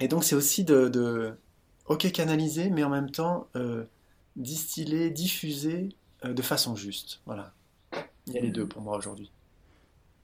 Et 0.02 0.08
donc 0.08 0.24
c'est 0.24 0.36
aussi 0.36 0.63
de, 0.63 0.89
de, 0.89 1.36
ok 1.86 2.12
canaliser, 2.12 2.71
mais 2.71 2.84
en 2.84 2.89
même 2.89 3.12
temps 3.12 3.50
distiller, 4.36 5.12
diffuser 5.12 5.89
de 6.24 6.41
façon 6.41 6.76
juste. 6.76 7.21
Voilà, 7.28 7.54
il 8.26 8.34
y 8.34 8.38
a 8.39 8.41
les 8.41 8.52
deux 8.52 8.67
pour 8.67 8.82
moi 8.82 8.98
aujourd'hui. 8.98 9.32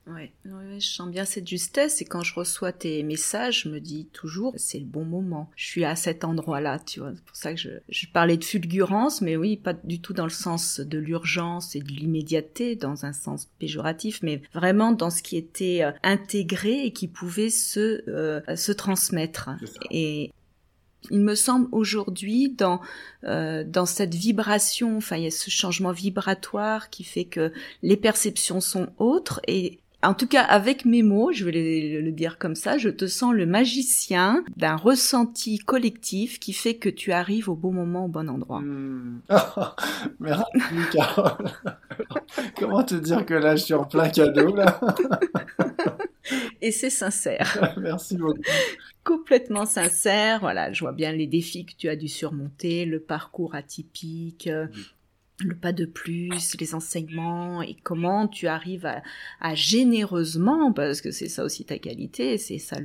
Ouais, 0.07 0.31
je 0.79 0.85
sens 0.85 1.09
bien 1.09 1.25
cette 1.25 1.47
justesse 1.47 2.01
et 2.01 2.05
quand 2.05 2.23
je 2.23 2.33
reçois 2.33 2.71
tes 2.71 3.03
messages, 3.03 3.63
je 3.63 3.69
me 3.69 3.79
dis 3.79 4.07
toujours 4.11 4.53
c'est 4.57 4.79
le 4.79 4.85
bon 4.85 5.05
moment. 5.05 5.49
Je 5.55 5.65
suis 5.65 5.85
à 5.85 5.95
cet 5.95 6.23
endroit-là, 6.23 6.79
tu 6.79 6.99
vois. 6.99 7.11
C'est 7.15 7.23
pour 7.23 7.35
ça 7.35 7.53
que 7.53 7.59
je, 7.59 7.69
je, 7.87 8.07
parlais 8.07 8.37
de 8.37 8.43
fulgurance, 8.43 9.21
mais 9.21 9.37
oui, 9.37 9.57
pas 9.57 9.73
du 9.73 10.01
tout 10.01 10.13
dans 10.13 10.23
le 10.23 10.31
sens 10.31 10.79
de 10.79 10.97
l'urgence 10.97 11.75
et 11.75 11.81
de 11.81 11.89
l'immédiateté, 11.89 12.75
dans 12.75 13.05
un 13.05 13.13
sens 13.13 13.47
péjoratif, 13.59 14.21
mais 14.23 14.41
vraiment 14.53 14.91
dans 14.91 15.11
ce 15.11 15.21
qui 15.21 15.37
était 15.37 15.83
euh, 15.83 15.91
intégré 16.01 16.83
et 16.85 16.93
qui 16.93 17.07
pouvait 17.07 17.51
se 17.51 18.03
euh, 18.09 18.41
se 18.55 18.71
transmettre. 18.71 19.51
Et 19.91 20.31
il 21.09 21.21
me 21.21 21.35
semble 21.35 21.67
aujourd'hui 21.71 22.49
dans 22.49 22.81
euh, 23.23 23.63
dans 23.63 23.85
cette 23.85 24.15
vibration, 24.15 24.97
enfin 24.97 25.17
il 25.17 25.23
y 25.23 25.27
a 25.27 25.31
ce 25.31 25.49
changement 25.49 25.91
vibratoire 25.91 26.89
qui 26.89 27.03
fait 27.03 27.25
que 27.25 27.51
les 27.81 27.97
perceptions 27.97 28.61
sont 28.61 28.89
autres 28.97 29.41
et 29.47 29.79
en 30.03 30.13
tout 30.13 30.27
cas, 30.27 30.41
avec 30.41 30.85
mes 30.85 31.03
mots, 31.03 31.31
je 31.31 31.45
vais 31.45 31.51
le, 32.01 32.11
dire 32.11 32.37
comme 32.37 32.55
ça, 32.55 32.77
je 32.77 32.89
te 32.89 33.05
sens 33.05 33.33
le 33.33 33.45
magicien 33.45 34.43
d'un 34.57 34.75
ressenti 34.75 35.59
collectif 35.59 36.39
qui 36.39 36.53
fait 36.53 36.75
que 36.75 36.89
tu 36.89 37.11
arrives 37.11 37.49
au 37.49 37.55
bon 37.55 37.71
moment, 37.71 38.05
au 38.05 38.07
bon 38.07 38.29
endroit. 38.29 38.61
Hmm. 38.61 39.21
merci, 40.19 40.43
Carole. 40.91 41.51
Comment 42.57 42.83
te 42.83 42.95
dire 42.95 43.25
que 43.25 43.33
là, 43.35 43.55
je 43.55 43.63
suis 43.63 43.73
en 43.73 43.85
plein 43.85 44.09
cadeau, 44.09 44.55
là? 44.55 44.79
Et 46.61 46.71
c'est 46.71 46.89
sincère. 46.89 47.73
merci 47.77 48.17
beaucoup. 48.17 48.39
Complètement 49.03 49.65
sincère. 49.65 50.39
Voilà, 50.41 50.71
je 50.71 50.81
vois 50.81 50.93
bien 50.93 51.11
les 51.11 51.27
défis 51.27 51.65
que 51.65 51.73
tu 51.75 51.89
as 51.89 51.95
dû 51.95 52.07
surmonter, 52.07 52.85
le 52.85 52.99
parcours 52.99 53.55
atypique, 53.55 54.49
le 55.47 55.56
pas 55.56 55.71
de 55.71 55.86
plus, 55.86 56.58
les 56.60 56.75
enseignements 56.75 57.62
et 57.62 57.75
comment 57.84 58.27
tu 58.27 58.47
arrives 58.47 58.86
à, 59.39 59.56
généreusement, 59.56 60.71
parce 60.71 61.01
que 61.01 61.12
c'est 61.12 61.30
ça 61.30 61.43
aussi 61.43 61.65
ta 61.65 61.77
qualité, 61.77 62.38
c'est 62.38 62.60
ça 62.60 62.77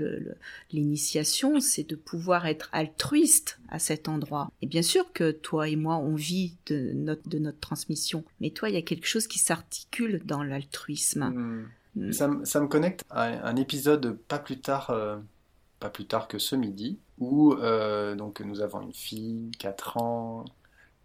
l'initiation, 0.73 1.61
c'est 1.61 1.88
de 1.88 1.97
pouvoir 1.97 2.47
être 2.47 2.69
altruiste 2.73 3.59
à 3.69 3.79
cet 3.79 4.09
endroit. 4.09 4.51
Et 4.62 4.66
bien 4.66 4.83
sûr 4.83 5.12
que 5.12 5.31
toi 5.31 5.69
et 5.69 5.77
moi, 5.77 5.97
on 5.97 6.14
vit 6.14 6.57
de 6.66 6.92
notre, 6.95 7.29
de 7.29 7.38
notre 7.38 7.61
transmission, 7.61 8.25
mais 8.40 8.51
toi, 8.51 8.69
il 8.69 8.75
y 8.75 8.79
a 8.79 8.83
quelque 8.83 9.07
chose 9.07 9.27
qui 9.27 9.38
s'articule 9.38 10.23
dans 10.25 10.42
l'altruisme. 10.42 11.25
Hmm. 11.25 11.66
Hmm. 11.97 12.12
Ça, 12.12 12.29
me 12.29 12.66
connecte 12.66 13.05
à 13.09 13.49
un 13.49 13.57
épisode 13.57 14.19
pas 14.29 14.38
plus 14.38 14.61
tard, 14.61 14.90
euh, 14.90 15.16
pas 15.81 15.88
plus 15.88 16.07
tard 16.07 16.29
que 16.29 16.38
ce 16.38 16.55
midi, 16.55 16.99
où 17.19 17.55
euh, 17.55 18.14
donc 18.14 18.40
nous 18.40 18.61
avons 18.61 18.83
une 18.83 18.92
fille, 18.92 19.51
4 19.59 19.97
ans, 19.97 20.45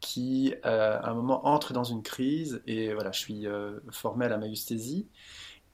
qui, 0.01 0.53
euh, 0.65 0.99
à 0.99 1.09
un 1.09 1.13
moment, 1.13 1.47
entre 1.47 1.73
dans 1.73 1.83
une 1.83 2.03
crise. 2.03 2.61
Et 2.67 2.93
voilà, 2.93 3.11
je 3.11 3.19
suis 3.19 3.47
euh, 3.47 3.79
formé 3.91 4.25
à 4.25 4.29
la 4.29 4.37
maïesthésie. 4.37 5.07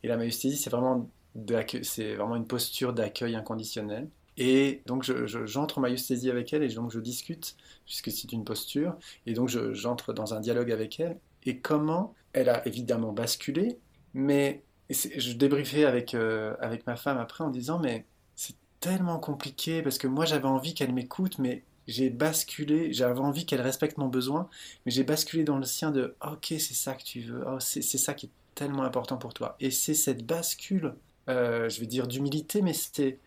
Et 0.04 0.08
la 0.08 0.18
maïesthésie, 0.18 0.58
c'est 0.58 0.70
vraiment, 0.70 1.10
vraiment 1.36 2.36
une 2.36 2.48
posture 2.48 2.94
d'accueil 2.94 3.36
inconditionnel. 3.36 4.10
Et 4.38 4.84
donc, 4.86 5.04
j'entre 5.04 5.80
en 5.80 5.82
maïesthésie 5.82 6.30
avec 6.30 6.54
elle 6.54 6.62
et 6.62 6.68
donc 6.68 6.92
je 6.92 7.00
discute, 7.00 7.56
puisque 7.86 8.12
c'est 8.12 8.32
une 8.32 8.44
posture. 8.44 8.96
Et 9.26 9.34
donc, 9.34 9.50
j'entre 9.50 10.14
dans 10.14 10.36
un 10.36 10.40
dialogue 10.40 10.72
avec 10.72 11.00
elle. 11.00 11.18
Et 11.46 11.60
comment 11.60 12.14
elle 12.34 12.50
a 12.50 12.68
évidemment 12.68 13.14
basculé, 13.14 13.80
mais 14.14 14.64
je 14.90 15.34
débriefais 15.34 15.86
avec, 15.86 16.14
euh, 16.14 16.56
avec 16.60 16.86
ma 16.86 16.96
femme 16.96 17.18
après 17.18 17.44
en 17.44 17.50
disant, 17.50 17.80
mais 17.80 18.06
c'est 18.36 18.56
tellement 18.80 19.20
compliqué 19.20 19.82
parce 19.82 19.98
que 19.98 20.08
moi 20.08 20.26
j'avais 20.26 20.46
envie 20.46 20.74
qu'elle 20.74 20.94
m'écoute, 20.94 21.40
mais 21.40 21.64
j'ai 21.88 22.10
basculé, 22.10 22.92
j'avais 22.94 23.20
envie 23.20 23.46
qu'elle 23.46 23.62
respecte 23.62 23.98
mon 23.98 24.08
besoin, 24.08 24.50
mais 24.86 24.92
j'ai 24.92 25.04
basculé 25.04 25.44
dans 25.44 25.58
le 25.58 25.66
sien 25.66 25.92
de, 25.92 26.16
ok, 26.26 26.48
c'est 26.50 26.74
ça 26.74 26.94
que 26.94 27.04
tu 27.04 27.22
veux, 27.22 27.44
oh, 27.48 27.60
c'est 27.60 27.82
ça 27.82 28.14
qui 28.14 28.28
est 28.28 28.32
tellement 28.56 28.84
important 28.84 29.18
pour 29.18 29.34
toi. 29.34 29.56
Et 29.60 29.72
c'est 29.72 29.94
cette 29.94 30.26
bascule, 30.26 30.96
euh, 31.30 31.70
je 31.70 31.80
vais 31.80 31.86
dire 31.86 32.08
d'humilité, 32.08 32.62
mais 32.62 32.74
c'était... 32.74 33.20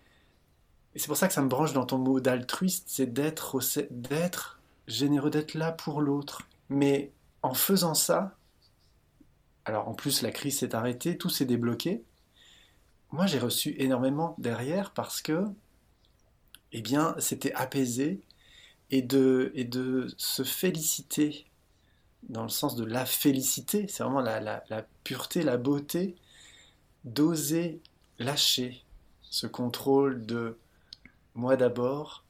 c'est 0.94 1.06
pour 1.06 1.16
ça 1.16 1.26
que 1.28 1.34
ça 1.34 1.42
me 1.42 1.48
branche 1.48 1.72
dans 1.72 1.86
ton 1.86 1.98
mot 1.98 2.20
d'altruiste, 2.20 2.84
c'est 2.88 3.12
d'être, 3.12 3.58
d'être 3.90 4.60
généreux, 4.86 5.30
d'être 5.30 5.54
là 5.54 5.72
pour 5.72 6.00
l'autre. 6.02 6.42
Mais 6.68 7.12
en 7.42 7.54
faisant 7.54 7.94
ça, 7.94 8.36
alors 9.64 9.88
en 9.88 9.94
plus 9.94 10.22
la 10.22 10.30
crise 10.32 10.58
s'est 10.58 10.74
arrêtée, 10.74 11.16
tout 11.16 11.30
s'est 11.30 11.46
débloqué. 11.46 12.04
Moi 13.10 13.26
j'ai 13.26 13.38
reçu 13.38 13.74
énormément 13.78 14.34
derrière 14.38 14.92
parce 14.92 15.22
que, 15.22 15.44
eh 16.72 16.82
bien, 16.82 17.14
c'était 17.18 17.52
apaisé 17.54 18.20
et 18.90 19.03
de, 19.03 19.53
et 19.55 19.64
de 19.64 20.09
se 20.16 20.42
féliciter 20.42 21.46
dans 22.29 22.42
le 22.42 22.48
sens 22.48 22.76
de 22.76 22.85
la 22.85 23.07
félicité, 23.07 23.87
c'est 23.88 24.03
vraiment 24.03 24.20
la, 24.20 24.40
la, 24.40 24.87
pureté, 25.05 25.42
la 25.42 25.57
beauté, 25.57 26.16
d'oser 27.05 27.81
lâcher 28.18 28.85
ce 29.22 29.46
contrôle 29.46 30.26
de 30.26 30.59
moi 31.35 31.57
d'abord, 31.57 32.24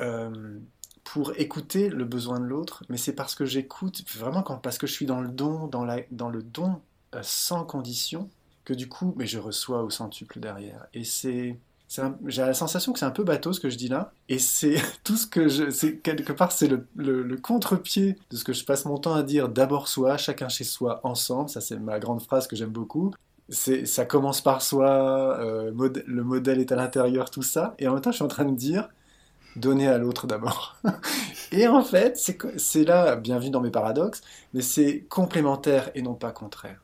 euh, 0.00 0.58
pour 1.04 1.36
écouter 1.36 1.90
le 1.90 2.04
besoin 2.04 2.40
de 2.40 2.46
l'autre, 2.46 2.84
mais 2.88 2.96
c'est 2.96 3.14
parce 3.14 3.34
que 3.34 3.44
j'écoute, 3.44 4.02
vraiment 4.16 4.42
quand, 4.42 4.56
parce 4.58 4.78
que 4.78 4.86
je 4.86 4.92
suis 4.92 5.06
dans 5.06 5.20
le 5.20 5.28
don, 5.28 5.66
dans, 5.66 5.84
la, 5.84 6.00
dans 6.10 6.30
le 6.30 6.42
don 6.42 6.80
euh, 7.14 7.20
sans 7.22 7.64
condition, 7.64 8.30
que 8.64 8.72
du 8.72 8.88
coup, 8.88 9.12
mais 9.16 9.26
je 9.26 9.38
reçois 9.38 9.82
au 9.82 9.90
centuple 9.90 10.40
derrière. 10.40 10.86
Et 10.94 11.04
c'est, 11.04 11.58
j'ai 12.26 12.42
la 12.42 12.54
sensation 12.54 12.92
que 12.92 12.98
c'est 12.98 13.04
un 13.04 13.10
peu 13.10 13.24
bateau 13.24 13.52
ce 13.52 13.60
que 13.60 13.70
je 13.70 13.76
dis 13.76 13.88
là, 13.88 14.12
et 14.28 14.38
c'est 14.38 14.76
tout 15.04 15.16
ce 15.16 15.26
que 15.26 15.48
je, 15.48 15.70
c'est 15.70 15.98
quelque 15.98 16.32
part 16.32 16.52
c'est 16.52 16.68
le, 16.68 17.36
contre-pied 17.42 18.18
de 18.30 18.36
ce 18.36 18.44
que 18.44 18.52
je 18.52 18.64
passe 18.64 18.84
mon 18.84 18.98
temps 18.98 19.14
à 19.14 19.22
dire. 19.22 19.48
D'abord 19.48 19.88
soi, 19.88 20.16
chacun 20.16 20.48
chez 20.48 20.64
soi, 20.64 21.00
ensemble. 21.04 21.48
Ça 21.50 21.60
c'est 21.60 21.78
ma 21.78 21.98
grande 21.98 22.22
phrase 22.22 22.46
que 22.46 22.56
j'aime 22.56 22.70
beaucoup. 22.70 23.12
Ça 23.48 24.06
commence 24.06 24.40
par 24.40 24.62
soi, 24.62 25.38
euh, 25.40 25.72
le 26.06 26.24
modèle 26.24 26.60
est 26.60 26.72
à 26.72 26.76
l'intérieur, 26.76 27.30
tout 27.30 27.42
ça. 27.42 27.74
Et 27.78 27.86
en 27.88 27.92
même 27.92 28.00
temps, 28.00 28.10
je 28.10 28.16
suis 28.16 28.24
en 28.24 28.28
train 28.28 28.46
de 28.46 28.56
dire, 28.56 28.88
donner 29.56 29.88
à 29.88 29.98
l'autre 29.98 30.26
d'abord. 30.26 30.76
et 31.52 31.66
en 31.68 31.82
fait, 31.82 32.16
c'est 32.56 32.84
là, 32.84 33.16
bien 33.16 33.38
vu 33.38 33.50
dans 33.50 33.60
mes 33.60 33.70
paradoxes, 33.70 34.22
mais 34.54 34.62
c'est 34.62 35.04
complémentaire 35.08 35.90
et 35.94 36.02
non 36.02 36.14
pas 36.14 36.32
contraire. 36.32 36.80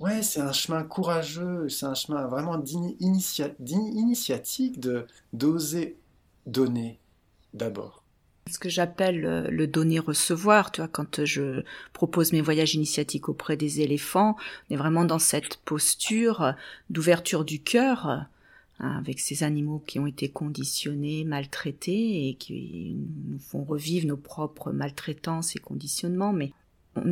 Ouais, 0.00 0.22
c'est 0.22 0.40
un 0.40 0.52
chemin 0.52 0.82
courageux, 0.82 1.68
c'est 1.68 1.86
un 1.86 1.94
chemin 1.94 2.26
vraiment 2.26 2.58
d'initiatique 2.58 4.80
de 4.80 5.06
d'oser 5.32 5.96
donner 6.46 6.98
d'abord. 7.52 8.02
Ce 8.50 8.58
que 8.58 8.68
j'appelle 8.68 9.24
euh, 9.24 9.48
le 9.48 9.66
donner-recevoir, 9.66 10.70
tu 10.70 10.82
vois, 10.82 10.88
quand 10.88 11.24
je 11.24 11.62
propose 11.94 12.32
mes 12.32 12.42
voyages 12.42 12.74
initiatiques 12.74 13.30
auprès 13.30 13.56
des 13.56 13.80
éléphants, 13.80 14.36
on 14.68 14.74
est 14.74 14.76
vraiment 14.76 15.06
dans 15.06 15.18
cette 15.18 15.56
posture 15.58 16.52
d'ouverture 16.90 17.46
du 17.46 17.62
cœur, 17.62 18.26
Hein, 18.80 18.96
avec 18.98 19.20
ces 19.20 19.44
animaux 19.44 19.82
qui 19.86 20.00
ont 20.00 20.06
été 20.06 20.28
conditionnés, 20.28 21.24
maltraités 21.24 22.28
et 22.28 22.34
qui 22.34 22.96
nous 23.28 23.38
font 23.38 23.62
revivre 23.62 24.08
nos 24.08 24.16
propres 24.16 24.72
maltraitances 24.72 25.54
et 25.54 25.60
conditionnements. 25.60 26.32
Mais 26.32 26.52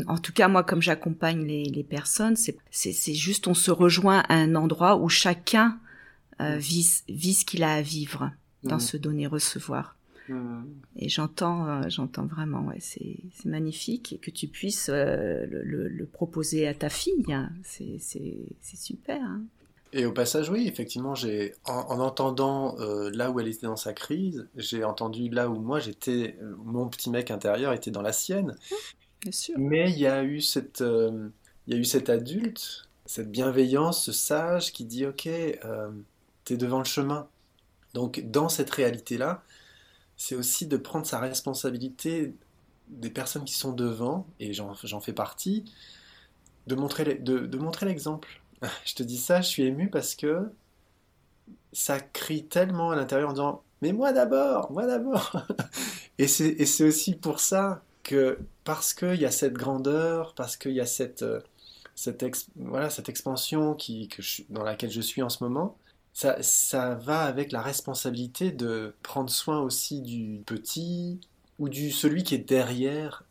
en 0.06 0.18
tout 0.18 0.32
cas, 0.32 0.48
moi, 0.48 0.62
comme 0.62 0.82
j'accompagne 0.82 1.44
les, 1.44 1.84
personnes, 1.84 2.36
c'est 2.36 3.14
juste 3.14 3.48
on 3.48 3.54
se 3.54 3.70
rejoint 3.70 4.20
à 4.28 4.34
un 4.34 4.54
endroit 4.54 4.96
où 4.96 5.08
chacun 5.08 5.78
euh, 6.40 6.56
vit, 6.56 6.82
ce 6.84 7.44
qu'il 7.44 7.62
a 7.62 7.74
à 7.74 7.82
vivre 7.82 8.30
dans 8.62 8.76
mmh. 8.76 8.80
ce 8.80 8.96
donner-recevoir. 8.96 9.96
Mmh. 10.28 10.62
Et 10.96 11.08
j'entends, 11.08 11.66
euh, 11.66 11.82
j'entends 11.88 12.26
vraiment, 12.26 12.62
ouais, 12.66 12.78
c'est 12.80 13.16
magnifique 13.44 14.12
et 14.12 14.18
que 14.18 14.30
tu 14.30 14.46
puisses 14.46 14.88
euh, 14.88 15.46
le, 15.48 16.06
proposer 16.06 16.68
à 16.68 16.74
ta 16.74 16.88
fille, 16.88 17.32
hein. 17.32 17.50
c'est 17.62 17.98
super. 18.76 19.20
Hein. 19.20 19.42
Et 19.94 20.06
au 20.06 20.12
passage, 20.12 20.48
oui, 20.48 20.66
effectivement, 20.68 21.14
j'ai 21.14 21.54
en, 21.64 22.00
entendant 22.00 22.78
euh, 22.78 23.10
là 23.12 23.30
où 23.30 23.40
elle 23.40 23.48
était 23.48 23.66
dans 23.66 23.76
sa 23.76 23.92
crise, 23.92 24.48
j'ai 24.56 24.84
entendu 24.84 25.28
là 25.28 25.50
où 25.50 25.60
moi 25.60 25.80
j'étais, 25.80 26.38
mon 26.64 26.88
petit 26.88 27.10
mec 27.10 27.30
intérieur 27.30 27.72
était 27.72 27.90
dans 27.90 28.00
la 28.00 28.12
sienne. 28.12 28.56
Mais 29.56 29.90
il 29.90 29.98
y 29.98 30.06
a 30.06 30.22
eu 30.24 30.40
cette, 30.40 30.80
euh, 30.80 31.28
il 31.66 31.74
y 31.74 31.76
a 31.76 31.80
eu 31.80 31.84
cet 31.84 32.10
adulte, 32.10 32.88
cette 33.06 33.30
bienveillance, 33.30 34.04
ce 34.04 34.12
sage 34.12 34.72
qui 34.72 34.84
dit, 34.84 35.06
ok, 35.06 35.28
t'es 36.44 36.56
devant 36.56 36.78
le 36.78 36.84
chemin. 36.84 37.28
Donc 37.94 38.20
dans 38.30 38.48
cette 38.48 38.70
réalité-là, 38.70 39.42
c'est 40.16 40.34
aussi 40.34 40.66
de 40.66 40.76
prendre 40.76 41.06
sa 41.06 41.18
responsabilité 41.18 42.34
des 42.88 43.10
personnes 43.10 43.44
qui 43.44 43.54
sont 43.54 43.72
devant, 43.72 44.26
et 44.40 44.52
j'en 44.52 45.00
fais 45.00 45.12
partie, 45.12 45.64
de 46.66 46.74
montrer, 46.74 47.14
de 47.16 47.58
montrer 47.58 47.86
l'exemple. 47.86 48.42
Je 48.84 48.94
te 48.94 49.02
dis 49.02 49.18
ça, 49.18 49.40
je 49.40 49.48
suis 49.48 49.64
ému 49.64 49.90
parce 49.90 50.14
que 50.14 50.50
ça 51.72 52.00
crie 52.00 52.44
tellement 52.44 52.90
à 52.90 52.96
l'intérieur 52.96 53.30
en 53.30 53.32
disant 53.32 53.62
Mais 53.80 53.92
moi 53.92 54.12
d'abord, 54.12 54.70
moi 54.72 54.86
d'abord. 54.86 55.36
Et 56.18 56.26
c'est 56.26 56.84
aussi 56.84 57.14
pour 57.16 57.40
ça 57.40 57.82
que, 58.02 58.38
parce 58.64 58.94
qu'il 58.94 59.20
y 59.20 59.26
a 59.26 59.30
cette 59.30 59.54
grandeur, 59.54 60.34
parce 60.34 60.56
qu'il 60.56 60.72
y 60.72 60.80
a 60.80 60.86
cette, 60.86 61.22
euh, 61.22 61.40
cette, 61.94 62.24
voilà, 62.56 62.90
cette 62.90 63.08
expansion 63.08 63.74
qui, 63.74 64.08
que 64.08 64.22
dans 64.50 64.64
laquelle 64.64 64.90
je 64.90 65.00
suis 65.00 65.22
en 65.22 65.28
ce 65.28 65.44
moment, 65.44 65.76
ça, 66.12 66.42
ça 66.42 66.94
va 66.94 67.22
avec 67.22 67.52
la 67.52 67.62
responsabilité 67.62 68.52
de 68.52 68.94
prendre 69.02 69.30
soin 69.30 69.60
aussi 69.60 70.00
du 70.00 70.42
petit 70.46 71.20
ou 71.58 71.68
du 71.68 71.90
celui 71.90 72.22
qui 72.22 72.34
est 72.34 72.38
derrière. 72.38 73.24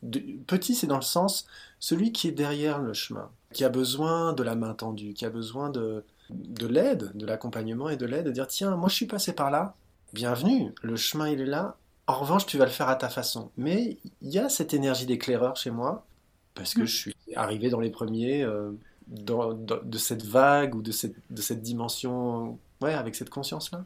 petit, 0.47 0.75
c'est 0.75 0.87
dans 0.87 0.95
le 0.95 1.01
sens 1.01 1.47
celui 1.79 2.11
qui 2.11 2.27
est 2.27 2.31
derrière 2.31 2.79
le 2.79 2.93
chemin 2.93 3.29
qui 3.53 3.63
a 3.63 3.69
besoin 3.69 4.33
de 4.33 4.43
la 4.43 4.55
main 4.55 4.73
tendue, 4.73 5.13
qui 5.13 5.25
a 5.25 5.29
besoin 5.29 5.69
de, 5.69 6.03
de 6.29 6.67
l'aide, 6.67 7.11
de 7.15 7.25
l'accompagnement 7.25 7.89
et 7.89 7.97
de 7.97 8.05
l'aide, 8.05 8.25
de 8.25 8.31
dire 8.31 8.47
tiens, 8.47 8.75
moi 8.75 8.89
je 8.89 8.95
suis 8.95 9.05
passé 9.05 9.33
par 9.33 9.51
là, 9.51 9.75
bienvenue, 10.13 10.73
le 10.81 10.95
chemin 10.95 11.29
il 11.29 11.41
est 11.41 11.45
là, 11.45 11.77
en 12.07 12.19
revanche 12.19 12.45
tu 12.45 12.57
vas 12.57 12.65
le 12.65 12.71
faire 12.71 12.89
à 12.89 12.95
ta 12.95 13.09
façon. 13.09 13.51
Mais 13.57 13.97
il 14.21 14.29
y 14.29 14.39
a 14.39 14.49
cette 14.49 14.73
énergie 14.73 15.05
d'éclaireur 15.05 15.55
chez 15.55 15.71
moi, 15.71 16.05
parce 16.53 16.73
que 16.73 16.81
mm. 16.81 16.87
je 16.87 16.95
suis 16.95 17.15
arrivé 17.35 17.69
dans 17.69 17.79
les 17.79 17.89
premiers 17.89 18.43
euh, 18.43 18.71
de 19.07 19.97
cette 19.97 20.23
vague 20.25 20.75
ou 20.75 20.81
de 20.81 20.91
cette, 20.91 21.15
de 21.29 21.41
cette 21.41 21.61
dimension, 21.61 22.59
ouais, 22.81 22.93
avec 22.93 23.15
cette 23.15 23.29
conscience-là. 23.29 23.85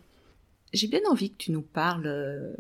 J'ai 0.74 0.88
bien 0.88 1.02
envie 1.10 1.32
que 1.32 1.38
tu 1.38 1.52
nous 1.52 1.62
parles 1.62 2.08
euh, 2.08 2.54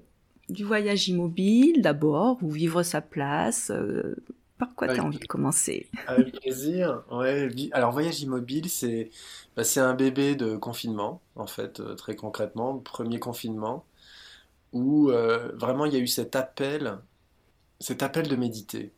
du 0.49 0.63
voyage 0.63 1.07
immobile 1.07 1.81
d'abord, 1.81 2.37
ou 2.41 2.49
vivre 2.49 2.83
sa 2.83 3.01
place. 3.01 3.71
Euh, 3.71 4.15
par 4.57 4.73
quoi 4.73 4.87
tu 4.87 5.01
as 5.01 5.03
envie 5.03 5.19
de 5.19 5.25
commencer? 5.25 5.89
Avec 6.07 6.39
plaisir. 6.39 7.03
Ouais. 7.11 7.49
Alors, 7.73 7.91
Voyage 7.91 8.21
Immobile, 8.21 8.69
c'est 8.69 9.09
bah, 9.57 9.63
un 9.75 9.93
bébé 9.93 10.35
de 10.35 10.55
confinement, 10.55 11.19
en 11.35 11.45
fait, 11.45 11.81
très 11.97 12.15
concrètement, 12.15 12.77
premier 12.77 13.19
confinement, 13.19 13.83
où 14.75 15.09
euh, 15.09 15.51
vraiment 15.55 15.85
il 15.85 15.93
y 15.93 15.97
a 15.97 15.99
eu 15.99 16.07
cet 16.07 16.35
appel, 16.35 16.99
cet 17.79 18.03
appel 18.03 18.27
de 18.27 18.35
méditer. 18.35 18.93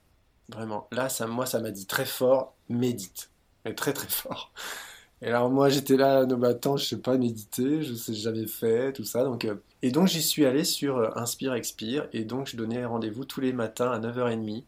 Vraiment. 0.49 0.87
Là, 0.91 1.09
ça, 1.09 1.27
moi, 1.27 1.45
ça 1.45 1.61
m'a 1.61 1.71
dit 1.71 1.87
très 1.87 2.05
fort, 2.05 2.55
médite. 2.69 3.31
Et 3.65 3.75
très, 3.75 3.93
très 3.93 4.09
fort. 4.09 4.51
Et 5.21 5.27
alors, 5.29 5.49
moi, 5.49 5.69
j'étais 5.69 5.97
là, 5.97 6.25
non, 6.25 6.37
mais 6.37 6.49
attends, 6.49 6.77
je 6.77 6.85
sais 6.85 7.01
pas 7.01 7.17
méditer, 7.17 7.81
je 7.81 7.95
sais 7.95 8.13
jamais 8.13 8.45
fait, 8.47 8.93
tout 8.93 9.03
ça. 9.03 9.23
Donc, 9.23 9.45
euh, 9.45 9.55
Et 9.81 9.91
donc, 9.91 10.07
j'y 10.07 10.21
suis 10.21 10.45
allé 10.45 10.63
sur 10.63 11.17
Inspire, 11.17 11.53
Expire, 11.55 12.07
et 12.13 12.23
donc, 12.23 12.47
je 12.47 12.57
donnais 12.57 12.85
rendez-vous 12.85 13.25
tous 13.25 13.41
les 13.41 13.51
matins 13.53 13.91
à 13.91 13.99
9h30 13.99 14.63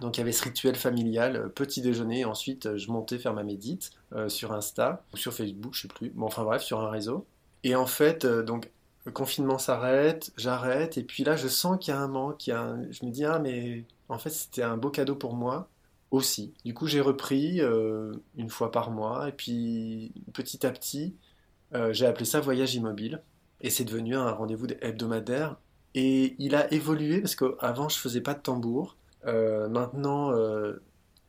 donc 0.00 0.16
il 0.16 0.20
y 0.20 0.22
avait 0.22 0.32
ce 0.32 0.44
rituel 0.44 0.76
familial, 0.76 1.36
euh, 1.36 1.48
petit 1.48 1.80
déjeuner, 1.82 2.24
ensuite 2.24 2.66
euh, 2.66 2.78
je 2.78 2.90
montais 2.90 3.18
faire 3.18 3.34
ma 3.34 3.42
médite 3.42 3.90
euh, 4.12 4.28
sur 4.28 4.52
Insta 4.52 5.02
ou 5.12 5.16
sur 5.16 5.32
Facebook, 5.32 5.74
je 5.74 5.82
sais 5.82 5.88
plus. 5.88 6.10
Bon, 6.10 6.26
enfin 6.26 6.44
bref, 6.44 6.62
sur 6.62 6.80
un 6.80 6.90
réseau. 6.90 7.26
Et 7.64 7.74
en 7.74 7.86
fait, 7.86 8.24
donc 8.24 8.70
le 9.08 9.12
confinement 9.12 9.58
s'arrête, 9.58 10.32
j'arrête, 10.36 10.98
et 10.98 11.02
puis 11.02 11.24
là 11.24 11.36
je 11.36 11.48
sens 11.48 11.78
qu'il 11.80 11.92
y 11.94 11.96
a 11.96 12.00
un 12.00 12.08
manque, 12.08 12.46
il 12.46 12.50
y 12.50 12.52
a 12.52 12.76
je 12.90 13.04
me 13.04 13.10
dis 13.10 13.24
ah 13.24 13.38
mais 13.38 13.84
en 14.08 14.18
fait 14.18 14.30
c'était 14.30 14.62
un 14.62 14.76
beau 14.76 14.90
cadeau 14.90 15.16
pour 15.16 15.34
moi 15.34 15.68
aussi. 16.10 16.54
Du 16.64 16.74
coup 16.74 16.86
j'ai 16.86 17.00
repris 17.00 17.60
une 18.36 18.50
fois 18.50 18.70
par 18.70 18.90
mois, 18.90 19.28
et 19.28 19.32
puis 19.32 20.12
petit 20.32 20.66
à 20.66 20.70
petit 20.70 21.16
j'ai 21.90 22.06
appelé 22.06 22.24
ça 22.24 22.40
voyage 22.40 22.74
immobile, 22.74 23.22
et 23.60 23.70
c'est 23.70 23.84
devenu 23.84 24.16
un 24.16 24.30
rendez-vous 24.30 24.66
hebdomadaire. 24.80 25.56
Et 25.94 26.36
il 26.38 26.54
a 26.54 26.72
évolué 26.72 27.20
parce 27.20 27.34
qu'avant 27.34 27.88
je 27.88 27.98
faisais 27.98 28.20
pas 28.20 28.34
de 28.34 28.40
tambour. 28.40 28.96
Euh, 29.26 29.68
maintenant, 29.68 30.32
euh, 30.32 30.80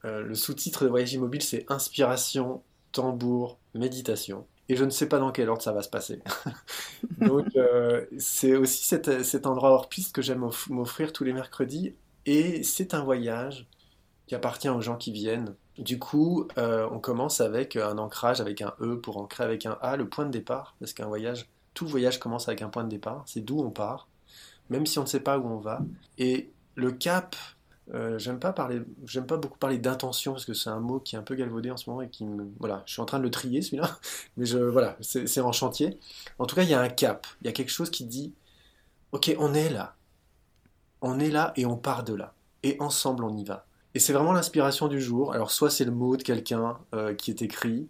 euh, 0.06 0.22
le 0.22 0.36
sous-titre 0.36 0.84
de 0.84 0.90
Voyage 0.90 1.14
Immobile, 1.14 1.42
c'est 1.42 1.66
Inspiration, 1.70 2.62
tambour, 2.92 3.58
méditation. 3.74 4.46
Et 4.70 4.76
je 4.76 4.86
ne 4.86 4.92
sais 4.92 5.10
pas 5.10 5.20
dans 5.20 5.32
quel 5.32 5.50
ordre 5.50 5.64
ça 5.64 5.74
va 5.74 5.82
se 5.82 5.90
passer. 5.90 6.22
Donc, 7.18 7.48
c'est 8.18 8.56
aussi 8.56 8.86
cet, 8.86 9.46
endroit 9.46 9.72
hors 9.72 9.90
piste 9.90 10.14
que 10.14 10.22
j'aime 10.22 10.48
m'offrir 10.70 11.12
tous 11.12 11.24
les 11.24 11.34
mercredis. 11.34 11.96
Et 12.26 12.64
c'est 12.64 12.94
un 12.94 13.04
voyage 13.04 13.68
qui 14.30 14.36
appartient 14.36 14.70
aux 14.70 14.80
gens 14.80 14.96
qui 14.96 15.12
viennent. 15.12 15.56
Du 15.80 15.98
coup, 15.98 16.48
euh, 16.60 16.88
on 16.92 17.00
commence 17.00 17.42
avec 17.42 17.76
un 17.76 17.98
ancrage 17.98 18.42
avec 18.42 18.62
un 18.62 18.76
E 18.80 18.96
pour 18.96 19.18
ancrer 19.18 19.44
avec 19.44 19.66
un 19.66 19.78
A, 19.82 19.98
le 19.98 20.08
point 20.08 20.26
de 20.26 20.30
départ, 20.30 20.76
parce 20.80 20.94
qu'un 20.94 21.08
voyage, 21.08 21.48
tout 21.74 21.88
voyage 21.88 22.20
commence 22.20 22.48
avec 22.48 22.62
un 22.62 22.70
point 22.70 22.84
de 22.84 22.90
départ, 22.90 23.24
c'est 23.26 23.40
d'où 23.40 23.60
on 23.60 23.72
part, 23.72 24.08
même 24.70 24.86
si 24.86 25.00
on 25.00 25.04
ne 25.04 25.08
sait 25.08 25.22
pas 25.22 25.40
où 25.40 25.48
on 25.48 25.58
va. 25.58 25.82
Et 26.20 26.52
le 26.76 26.92
cap, 26.92 27.36
euh, 27.94 28.20
j'aime 28.20 28.40
pas 28.40 28.54
parler, 28.54 28.82
j'aime 29.06 29.26
pas 29.26 29.38
beaucoup 29.38 29.58
parler 29.58 29.80
d'intention 29.80 30.34
parce 30.34 30.46
que 30.46 30.54
c'est 30.54 30.70
un 30.70 30.80
mot 30.80 31.00
qui 31.00 31.16
est 31.16 31.20
un 31.20 31.24
peu 31.24 31.36
galvaudé 31.36 31.72
en 31.72 31.78
ce 31.78 31.90
moment 31.90 32.04
et 32.04 32.10
qui 32.10 32.24
me, 32.24 32.48
voilà, 32.60 32.84
je 32.86 32.94
suis 32.94 33.02
en 33.02 33.06
train 33.06 33.18
de 33.18 33.24
le 33.24 33.32
trier 33.32 33.62
celui-là, 33.62 34.00
mais 34.38 34.46
je, 34.46 34.58
voilà, 34.60 34.96
c'est 35.02 35.42
en 35.42 35.52
chantier. 35.52 35.98
En 36.38 36.46
tout 36.46 36.56
cas, 36.56 36.64
il 36.64 36.70
y 36.70 36.74
a 36.74 36.82
un 36.82 36.90
cap, 36.90 37.26
il 37.42 37.48
y 37.48 37.50
a 37.50 37.54
quelque 37.54 37.72
chose 37.72 37.90
qui 37.90 38.06
dit, 38.06 38.34
ok, 39.12 39.36
on 39.40 39.54
est 39.54 39.70
là, 39.70 39.96
on 41.02 41.20
est 41.20 41.32
là 41.32 41.54
et 41.56 41.66
on 41.66 41.78
part 41.78 42.04
de 42.04 42.14
là, 42.14 42.34
et 42.64 42.78
ensemble 42.80 43.24
on 43.24 43.36
y 43.36 43.44
va. 43.44 43.66
Et 43.96 44.00
c'est 44.00 44.14
vraiment 44.14 44.34
l'inspiration 44.34 44.88
du 44.88 45.02
jour. 45.02 45.34
Alors 45.34 45.50
soit 45.50 45.72
c'est 45.72 45.86
le 45.86 45.92
mot 45.92 46.16
de 46.16 46.22
quelqu'un 46.22 46.78
euh, 46.94 47.16
qui 47.16 47.32
est 47.32 47.42
écrit, 47.42 47.88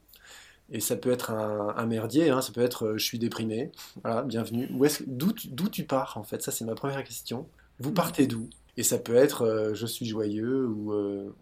et 0.71 0.79
ça 0.79 0.95
peut 0.95 1.11
être 1.11 1.31
un, 1.31 1.85
merdier, 1.87 2.29
hein, 2.29 2.41
ça 2.41 2.53
peut 2.53 2.61
être 2.61 2.85
euh, 2.85 2.97
je 2.97 3.03
suis 3.03 3.19
déprimé, 3.19 3.71
voilà, 4.03 4.21
bienvenue. 4.21 4.69
D'où 5.07 5.69
tu 5.69 5.83
pars 5.83 6.17
en 6.17 6.23
fait? 6.23 6.41
Ça 6.41 6.51
c'est 6.51 6.63
ma 6.63 6.75
première 6.75 7.03
question. 7.03 7.47
Vous 7.79 7.91
partez 7.91 8.27
d'où? 8.27 8.49
Et 8.79 8.83
ça 8.83 8.97
peut 8.97 9.15
être 9.15 9.43
euh, 9.43 9.73
je 9.75 9.85
suis 9.85 10.05
joyeux 10.05 10.65
ou, 10.65 10.93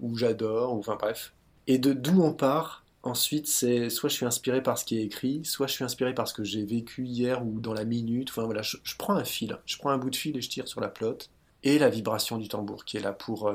ou 0.02 0.18
j'adore, 0.18 0.74
ou 0.74 0.80
enfin 0.80 0.98
bref. 1.00 1.34
Et 1.68 1.78
de 1.78 1.94
d'où 1.94 2.22
on 2.22 2.34
part 2.34 2.84
Ensuite, 3.04 3.48
c'est 3.48 3.90
soit 3.90 4.10
je 4.10 4.16
suis 4.16 4.26
inspiré 4.26 4.62
par 4.62 4.78
ce 4.78 4.84
qui 4.84 4.98
est 4.98 5.04
écrit, 5.04 5.46
soit 5.46 5.68
je 5.68 5.72
suis 5.72 5.86
inspiré 5.86 6.14
par 6.14 6.28
ce 6.28 6.34
que 6.34 6.44
j'ai 6.44 6.66
vécu 6.66 7.06
hier 7.06 7.46
ou 7.46 7.62
dans 7.62 7.74
la 7.74 7.86
minute. 7.86 8.30
Enfin 8.30 8.44
voilà, 8.44 8.64
je, 8.64 8.78
prends 8.98 9.14
un 9.14 9.24
fil, 9.24 9.58
je 9.66 9.78
prends 9.78 9.92
un 9.92 9.98
bout 9.98 10.10
de 10.10 10.16
fil 10.18 10.36
et 10.36 10.42
je 10.42 10.50
tire 10.50 10.68
sur 10.68 10.82
la 10.82 10.90
plotte. 10.90 11.30
Et 11.64 11.80
la 11.80 11.90
vibration 11.90 12.38
du 12.38 12.50
tambour 12.50 12.84
qui 12.84 12.98
est 12.98 13.02
là 13.02 13.14
pour 13.14 13.50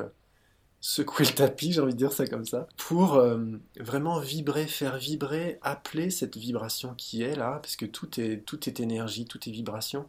secouer 0.82 1.24
le 1.24 1.32
tapis, 1.32 1.72
j'ai 1.72 1.80
envie 1.80 1.92
de 1.92 1.98
dire 1.98 2.12
ça 2.12 2.26
comme 2.26 2.44
ça, 2.44 2.66
pour 2.76 3.14
euh, 3.14 3.38
vraiment 3.78 4.18
vibrer, 4.18 4.66
faire 4.66 4.98
vibrer, 4.98 5.58
appeler 5.62 6.10
cette 6.10 6.36
vibration 6.36 6.94
qui 6.94 7.22
est 7.22 7.36
là, 7.36 7.60
parce 7.62 7.76
que 7.76 7.86
tout 7.86 8.20
est, 8.20 8.44
tout 8.44 8.68
est 8.68 8.80
énergie, 8.80 9.24
tout 9.24 9.38
est 9.48 9.52
vibration, 9.52 10.08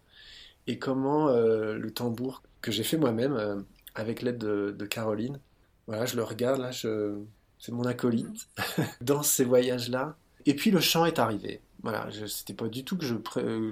et 0.68 0.80
comment 0.80 1.30
euh, 1.30 1.78
le 1.78 1.92
tambour 1.92 2.44
que 2.62 2.72
j'ai 2.72 2.84
fait 2.84 2.98
moi-même 2.98 3.34
euh, 3.34 3.62
avec 3.96 4.22
l'aide 4.22 4.38
de, 4.38 4.86
Caroline, 4.86 5.40
voilà, 5.88 6.06
je 6.06 6.16
le 6.16 6.24
regarde 6.24 6.62
là, 6.62 6.72
je... 6.72 7.18
c'est 7.60 7.72
mon 7.72 7.86
acolyte 7.86 8.48
dans 9.02 9.24
ces 9.24 9.44
voyages-là, 9.44 10.16
et 10.46 10.56
puis 10.56 10.72
le 10.72 10.80
chant 10.80 11.06
est 11.06 11.20
arrivé. 11.20 11.62
Voilà, 11.84 12.08
c'était 12.28 12.54
pas 12.54 12.70
du 12.70 12.86
tout 12.86 12.98
que 12.98 13.06
je, 13.06 13.16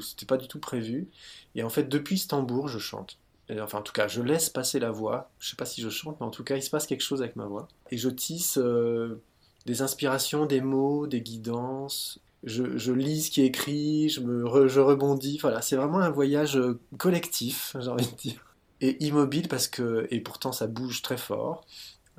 c'était 0.01 0.25
pas 0.25 0.37
du 0.37 0.47
tout 0.47 0.59
prévu, 0.59 1.07
et 1.55 1.63
en 1.63 1.69
fait 1.69 1.87
depuis 1.87 2.17
ce 2.17 2.27
tambour, 2.27 2.67
je 2.67 2.79
chante 2.79 3.17
enfin 3.59 3.79
en 3.79 3.81
tout 3.81 3.91
cas, 3.91 4.07
je 4.07 4.21
laisse 4.21 4.49
passer 4.49 4.79
la 4.79 4.91
voix. 4.91 5.29
Je 5.39 5.49
sais 5.49 5.55
pas 5.55 5.65
si 5.65 5.81
je 5.81 5.89
chante, 5.89 6.17
mais 6.19 6.25
en 6.25 6.29
tout 6.29 6.43
cas, 6.43 6.55
il 6.55 6.63
se 6.63 6.69
passe 6.69 6.87
quelque 6.87 7.03
chose 7.03 7.21
avec 7.21 7.35
ma 7.35 7.45
voix. 7.45 7.67
Et 7.89 7.97
je 7.97 8.09
tisse 8.09 8.57
euh, 8.57 9.21
des 9.65 9.81
inspirations, 9.81 10.45
des 10.45 10.61
mots, 10.61 11.07
des 11.07 11.21
guidances. 11.21 12.19
Je, 12.43 12.91
lis 12.91 13.23
ce 13.23 13.31
qui 13.31 13.41
est 13.41 13.45
écrit, 13.45 14.09
je, 14.09 14.21
me 14.21 14.67
je 14.67 14.79
rebondis. 14.79 15.37
Voilà, 15.39 15.61
c'est 15.61 15.75
vraiment 15.75 15.99
un 15.99 16.09
voyage 16.09 16.57
euh, 16.57 16.79
collectif, 16.97 17.75
j'ai 17.79 17.87
envie 17.89 18.07
de 18.07 18.15
dire. 18.15 18.45
Et 18.81 19.03
immobile 19.03 19.47
parce 19.47 19.67
que, 19.67 20.07
et 20.09 20.19
pourtant 20.21 20.51
ça 20.51 20.67
bouge 20.67 21.01
très 21.01 21.17
fort. 21.17 21.65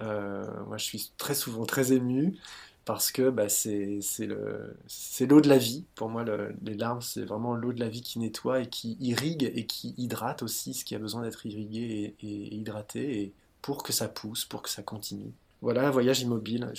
Euh, 0.00 0.46
moi, 0.66 0.78
je 0.78 0.84
suis 0.84 1.10
très 1.18 1.34
souvent 1.34 1.64
très 1.64 1.92
ému 1.92 2.36
parce 2.84 3.12
que 3.12 3.30
bah, 3.30 3.48
c'est 3.48 4.00
l'eau 4.26 5.40
de 5.40 5.48
la 5.48 5.58
vie. 5.58 5.84
Pour 5.94 6.08
moi, 6.08 6.24
les 6.62 6.74
larmes, 6.74 7.00
c'est 7.00 7.24
vraiment 7.24 7.54
l'eau 7.54 7.72
de 7.72 7.80
la 7.80 7.88
vie 7.88 8.02
qui 8.02 8.18
nettoie 8.18 8.60
et 8.60 8.68
qui 8.68 8.96
irrigue 9.00 9.50
et 9.54 9.66
qui 9.66 9.94
hydrate 9.98 10.42
aussi 10.42 10.74
ce 10.74 10.84
qui 10.84 10.94
a 10.94 10.98
besoin 10.98 11.22
d'être 11.22 11.46
irrigué 11.46 12.14
et, 12.22 12.54
hydraté 12.54 13.22
et 13.22 13.32
pour 13.60 13.82
que 13.82 13.92
ça 13.92 14.08
pousse, 14.08 14.44
pour 14.44 14.62
que 14.62 14.70
ça 14.70 14.82
continue. 14.82 15.32
Voilà, 15.60 15.86
un 15.86 15.90
voyage 15.90 16.20
immobile. 16.20 16.72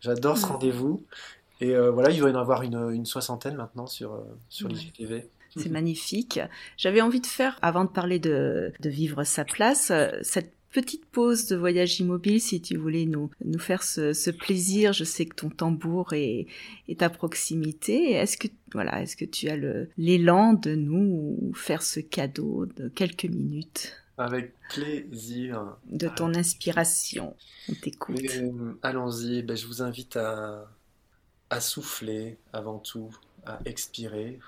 J'adore 0.00 0.38
ce 0.38 0.46
mm. 0.46 0.50
rendez-vous. 0.50 1.02
Et 1.60 1.74
euh, 1.74 1.90
voilà, 1.90 2.10
il 2.10 2.22
va 2.22 2.28
y 2.28 2.32
en 2.32 2.38
avoir 2.38 2.62
une, 2.62 3.06
soixantaine 3.06 3.56
maintenant 3.56 3.86
sur, 3.86 4.14
euh, 4.14 4.20
sur 4.48 4.68
l'IGTV. 4.68 5.28
C'est 5.56 5.68
magnifique. 5.70 6.40
J'avais 6.76 7.00
envie 7.00 7.20
de 7.20 7.26
faire, 7.26 7.58
avant 7.62 7.84
de 7.84 7.90
parler 7.90 8.18
de, 8.18 8.72
de 8.80 8.90
vivre 8.90 9.24
sa 9.24 9.44
place, 9.44 9.90
euh, 9.90 10.10
cette 10.22 10.52
petite 10.72 11.06
pause 11.06 11.46
de 11.46 11.56
voyage 11.56 12.00
immobile 12.00 12.38
si 12.38 12.60
tu 12.60 12.76
voulais 12.76 13.06
nous, 13.06 13.30
nous 13.42 13.58
faire 13.58 13.82
ce, 13.82 14.30
plaisir. 14.30 14.92
Je 14.92 15.04
sais 15.04 15.24
que 15.24 15.34
ton 15.34 15.48
tambour 15.48 16.12
est, 16.12 16.46
est 16.88 17.02
à 17.02 17.08
proximité. 17.08 18.12
Est-ce 18.12 18.36
que, 18.36 18.48
voilà, 18.72 19.00
est-ce 19.00 19.16
que 19.16 19.24
tu 19.24 19.48
as 19.48 19.56
l'élan 19.96 20.52
de 20.52 20.74
nous 20.74 21.52
faire 21.54 21.82
ce 21.82 22.00
cadeau 22.00 22.66
de 22.76 22.88
quelques 22.88 23.24
minutes? 23.24 23.94
Avec 24.18 24.52
plaisir. 24.70 25.76
De 25.90 26.08
ton 26.08 26.34
inspiration. 26.34 27.34
On 27.70 27.74
t'écoute. 27.74 28.20
Euh, 28.36 28.72
allons-y. 28.82 29.42
Ben, 29.42 29.56
je 29.56 29.66
vous 29.66 29.82
invite 29.82 30.16
à, 30.16 30.66
à 31.50 31.60
souffler 31.60 32.38
avant 32.52 32.78
tout, 32.78 33.10
à 33.44 33.58
expirer 33.64 34.40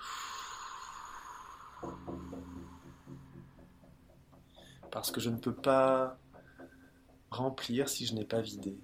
parce 4.90 5.10
que 5.10 5.20
je 5.20 5.30
ne 5.30 5.36
peux 5.36 5.54
pas 5.54 6.18
remplir 7.30 7.88
si 7.88 8.06
je 8.06 8.14
n'ai 8.14 8.24
pas 8.24 8.40
vidé. 8.40 8.76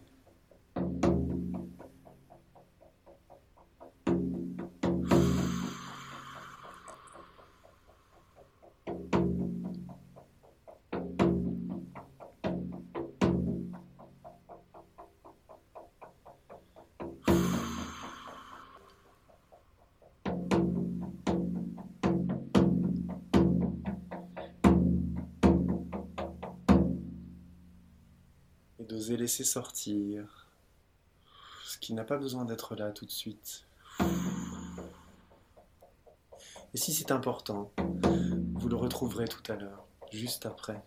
D'oser 28.94 29.16
laisser 29.16 29.42
sortir 29.42 30.46
ce 31.64 31.78
qui 31.78 31.94
n'a 31.94 32.04
pas 32.04 32.16
besoin 32.16 32.44
d'être 32.44 32.76
là 32.76 32.92
tout 32.92 33.04
de 33.04 33.10
suite. 33.10 33.66
Et 36.72 36.76
si 36.76 36.94
c'est 36.94 37.10
important, 37.10 37.72
vous 38.54 38.68
le 38.68 38.76
retrouverez 38.76 39.26
tout 39.26 39.42
à 39.50 39.56
l'heure, 39.56 39.84
juste 40.12 40.46
après. 40.46 40.80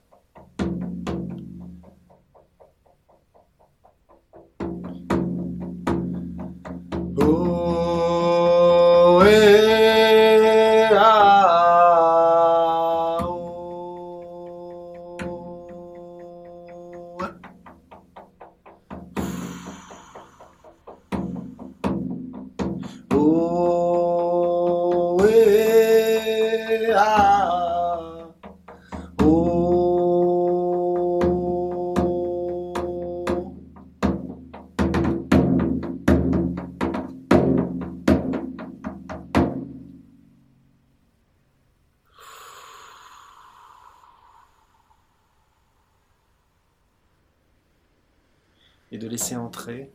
Laisser 49.17 49.35
entrer, 49.35 49.91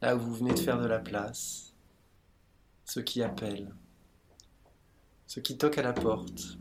là 0.00 0.16
où 0.16 0.18
vous 0.18 0.34
venez 0.34 0.52
de 0.52 0.58
faire 0.58 0.80
de 0.80 0.86
la 0.88 0.98
place, 0.98 1.76
ceux 2.84 3.02
qui 3.02 3.22
appellent, 3.22 3.72
ceux 5.28 5.42
qui 5.42 5.56
toquent 5.56 5.78
à 5.78 5.82
la 5.82 5.92
porte. 5.92 6.58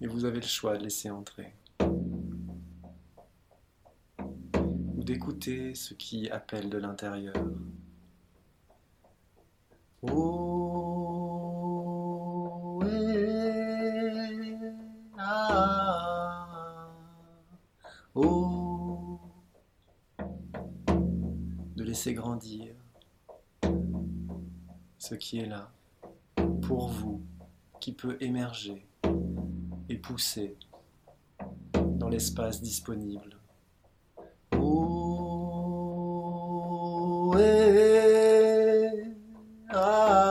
Et 0.00 0.06
vous 0.06 0.24
avez 0.24 0.36
le 0.36 0.46
choix 0.46 0.78
de 0.78 0.84
laisser 0.84 1.10
entrer. 1.10 1.52
Ou 4.54 5.02
d'écouter 5.02 5.74
ceux 5.74 5.96
qui 5.96 6.30
appellent 6.30 6.70
de 6.70 6.78
l'intérieur. 6.78 7.34
Oh, 10.02 10.69
de 22.00 22.04
laisser 22.04 22.14
grandir 22.14 22.72
ce 24.98 25.14
qui 25.14 25.38
est 25.38 25.46
là 25.46 25.70
pour 26.62 26.88
vous, 26.88 27.20
qui 27.78 27.92
peut 27.92 28.16
émerger 28.20 28.86
et 29.90 29.98
pousser 29.98 30.56
dans 31.74 32.08
l'espace 32.08 32.62
disponible. 32.62 33.36
Eh, 37.38 38.16
ah, 39.70 40.29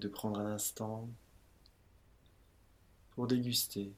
Et 0.00 0.02
de 0.02 0.08
prendre 0.08 0.40
un 0.40 0.52
instant 0.52 1.10
pour 3.10 3.26
déguster 3.26 3.92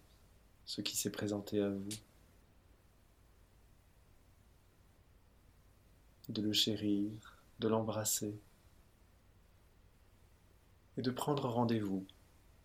ce 0.65 0.81
qui 0.81 0.97
s'est 0.97 1.12
présenté 1.12 1.62
à 1.62 1.69
vous. 1.71 1.88
De 6.29 6.43
le 6.43 6.53
chérir, 6.53 7.12
de 7.61 7.69
l'embrasser 7.69 8.35
et 10.97 11.03
de 11.03 11.11
prendre 11.12 11.49
rendez-vous 11.49 12.05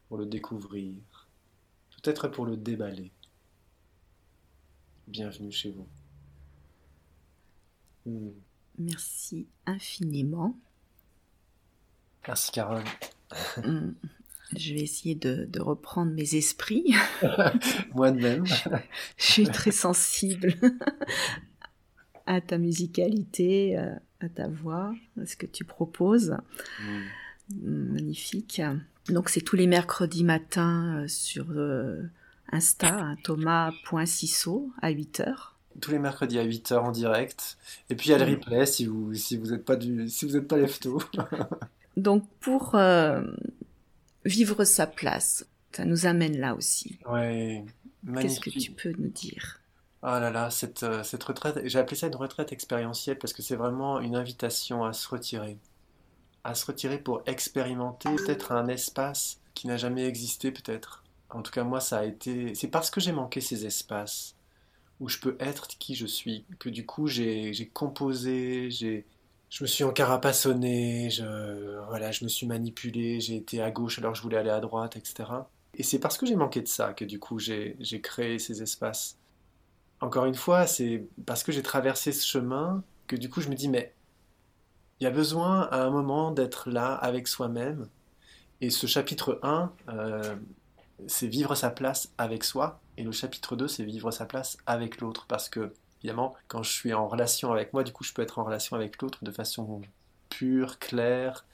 pour 0.07 0.17
le 0.17 0.25
découvrir, 0.25 1.27
peut-être 1.91 2.29
pour 2.29 2.47
le 2.47 2.57
déballer. 2.57 3.11
Bienvenue 5.07 5.51
chez 5.51 5.69
vous. 5.69 5.87
Hmm. 8.07 8.31
Merci 8.79 9.45
infiniment. 9.67 10.57
Merci 12.25 12.51
Carole. 12.51 12.83
Hmm. 13.63 13.91
Je 14.55 14.73
vais 14.73 14.81
essayer 14.81 15.15
de, 15.15 15.59
reprendre 15.59 16.11
mes 16.13 16.35
esprits. 16.35 16.93
Moi 17.95 18.11
de 18.11 18.21
même. 18.21 18.45
Je 19.17 19.23
suis 19.23 19.47
très 19.47 19.71
sensible 19.71 20.53
à 22.25 22.41
ta 22.41 22.57
musicalité, 22.57 23.77
euh, 23.77 23.93
à 24.21 24.29
ta 24.29 24.47
voix, 24.47 24.93
à 25.21 25.25
ce 25.25 25.35
que 25.35 25.45
tu 25.45 25.65
proposes. 25.65 26.37
Hmm. 26.79 27.93
Magnifique. 27.93 28.61
Donc 29.09 29.29
c'est 29.29 29.41
tous 29.41 29.55
les 29.55 29.67
mercredis 29.67 30.23
matins 30.23 30.97
euh, 30.97 31.07
sur 31.07 31.45
euh, 31.51 32.03
Insta, 32.51 32.93
hein, 32.93 33.17
thomas.cisso 33.23 34.71
à 34.81 34.91
8h. 34.91 35.33
Tous 35.79 35.91
les 35.91 35.99
mercredis 35.99 36.39
à 36.39 36.45
8h 36.45 36.75
en 36.77 36.91
direct. 36.91 37.57
Et 37.89 37.95
puis 37.95 38.09
il 38.09 38.11
y 38.11 38.15
a 38.15 38.17
le 38.17 38.31
replay 38.31 38.65
si 38.65 38.85
vous 38.85 39.13
si 39.13 39.37
vous 39.37 39.51
n'êtes 39.51 39.63
pas 39.63 39.75
du 39.75 40.09
si 40.09 40.25
vous 40.25 40.35
êtes 40.35 40.47
pas 40.47 40.57
lefto. 40.57 41.01
Donc 41.97 42.25
pour 42.39 42.75
euh, 42.75 43.21
vivre 44.23 44.63
sa 44.63 44.87
place, 44.87 45.45
ça 45.73 45.83
nous 45.83 46.05
amène 46.05 46.37
là 46.37 46.55
aussi. 46.55 46.97
Ouais. 47.05 47.65
Qu'est-ce 48.21 48.39
que 48.39 48.49
tu 48.49 48.71
peux 48.71 48.93
nous 48.97 49.09
dire? 49.09 49.59
Oh 50.03 50.07
là 50.07 50.29
là, 50.29 50.49
cette, 50.49 50.85
cette 51.03 51.23
retraite, 51.23 51.59
j'ai 51.65 51.79
appelé 51.79 51.97
ça 51.97 52.07
une 52.07 52.15
retraite 52.15 52.53
expérientielle 52.53 53.17
parce 53.17 53.33
que 53.33 53.41
c'est 53.41 53.55
vraiment 53.55 53.99
une 53.99 54.15
invitation 54.15 54.85
à 54.85 54.93
se 54.93 55.09
retirer 55.09 55.57
à 56.47 56.55
se 56.55 56.65
retirer 56.65 56.97
pour 56.97 57.21
expérimenter 57.25 58.07
peut-être 58.15 58.53
un 58.53 58.69
espace 58.69 59.41
qui 59.53 59.67
n'a 59.67 59.75
jamais 59.75 60.05
existé 60.05 60.49
peut-être. 60.49 61.03
En 61.29 61.41
tout 61.41 61.51
cas 61.51 61.65
moi 61.65 61.81
ça 61.81 61.99
a 61.99 62.05
été... 62.05 62.55
C'est 62.55 62.69
parce 62.69 62.89
que 62.89 63.01
j'ai 63.01 63.11
manqué 63.11 63.41
ces 63.41 63.65
espaces 63.65 64.33
où 65.01 65.09
je 65.09 65.19
peux 65.19 65.35
être 65.41 65.67
qui 65.67 65.93
je 65.93 66.05
suis 66.05 66.45
que 66.57 66.69
du 66.69 66.85
coup 66.85 67.07
j'ai 67.07 67.69
composé, 67.73 68.71
j'ai... 68.71 69.05
Je 69.49 69.63
me 69.63 69.67
suis 69.67 69.83
encarapassonné, 69.83 71.09
je, 71.09 71.23
voilà, 71.87 72.11
je 72.11 72.23
me 72.25 72.29
suis 72.29 72.45
manipulé, 72.47 73.19
j'ai 73.21 73.37
été 73.37 73.61
à 73.61 73.71
gauche 73.71 73.97
alors 73.99 74.13
je 74.13 74.21
voulais 74.21 74.37
aller 74.37 74.49
à 74.49 74.59
droite, 74.59 74.97
etc. 74.97 75.29
Et 75.73 75.83
c'est 75.83 75.99
parce 75.99 76.17
que 76.17 76.25
j'ai 76.25 76.35
manqué 76.35 76.61
de 76.61 76.67
ça 76.67 76.93
que 76.93 77.05
du 77.05 77.19
coup 77.19 77.39
j'ai 77.39 77.77
créé 78.03 78.39
ces 78.39 78.61
espaces. 78.61 79.17
Encore 80.01 80.25
une 80.25 80.35
fois, 80.35 80.67
c'est 80.67 81.07
parce 81.25 81.43
que 81.43 81.51
j'ai 81.51 81.63
traversé 81.63 82.11
ce 82.11 82.25
chemin 82.27 82.83
que 83.07 83.15
du 83.15 83.29
coup 83.29 83.41
je 83.41 83.49
me 83.49 83.55
dis 83.55 83.69
mais 83.69 83.93
il 84.99 85.03
y 85.03 85.07
a 85.07 85.11
besoin 85.11 85.63
à 85.71 85.83
un 85.83 85.89
moment 85.91 86.31
d'être 86.31 86.69
là 86.69 86.93
avec 86.95 87.27
soi-même. 87.27 87.87
Et 88.61 88.69
ce 88.71 88.87
chapitre 88.87 89.39
1, 89.43 89.71
euh, 89.89 90.35
c'est 91.07 91.27
vivre 91.27 91.53
sa 91.55 91.69
place 91.69 92.11
avec 92.17 92.43
soi. 92.43 92.79
Et 92.97 93.03
le 93.03 93.11
chapitre 93.11 93.55
2, 93.55 93.67
c'est 93.67 93.83
vivre 93.83 94.09
sa 94.11 94.25
place 94.25 94.57
avec 94.65 94.99
l'autre. 94.99 95.25
Parce 95.27 95.49
que, 95.49 95.73
évidemment, 95.99 96.35
quand 96.47 96.63
je 96.63 96.71
suis 96.71 96.93
en 96.93 97.07
relation 97.07 97.51
avec 97.51 97.73
moi, 97.73 97.83
du 97.83 97.91
coup, 97.91 98.03
je 98.03 98.13
peux 98.13 98.21
être 98.21 98.39
en 98.39 98.43
relation 98.43 98.75
avec 98.75 99.01
l'autre 99.01 99.23
de 99.23 99.31
façon 99.31 99.81
pure, 100.29 100.79
claire, 100.79 101.45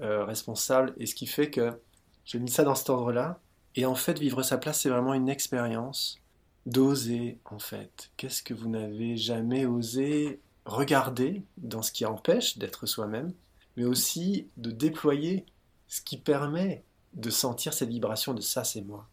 euh, 0.00 0.24
responsable. 0.24 0.94
Et 0.98 1.06
ce 1.06 1.14
qui 1.14 1.26
fait 1.26 1.50
que 1.50 1.80
j'ai 2.24 2.38
mis 2.38 2.50
ça 2.50 2.62
dans 2.62 2.74
cet 2.74 2.90
ordre-là. 2.90 3.40
Et 3.74 3.86
en 3.86 3.94
fait, 3.94 4.18
vivre 4.18 4.42
sa 4.42 4.58
place, 4.58 4.80
c'est 4.80 4.90
vraiment 4.90 5.14
une 5.14 5.28
expérience 5.28 6.18
d'oser, 6.66 7.38
en 7.46 7.58
fait. 7.58 8.10
Qu'est-ce 8.16 8.42
que 8.42 8.54
vous 8.54 8.68
n'avez 8.68 9.16
jamais 9.16 9.64
osé 9.64 10.40
regarder 10.66 11.42
dans 11.56 11.80
ce 11.80 11.90
qui 11.90 12.04
empêche 12.04 12.58
d'être 12.58 12.86
soi-même, 12.86 13.32
mais 13.76 13.84
aussi 13.84 14.48
de 14.58 14.70
déployer 14.70 15.46
ce 15.88 16.02
qui 16.02 16.18
permet 16.18 16.84
de 17.14 17.30
sentir 17.30 17.72
cette 17.72 17.88
vibration 17.88 18.34
de 18.34 18.42
ça 18.42 18.64
c'est 18.64 18.82
moi. 18.82 19.08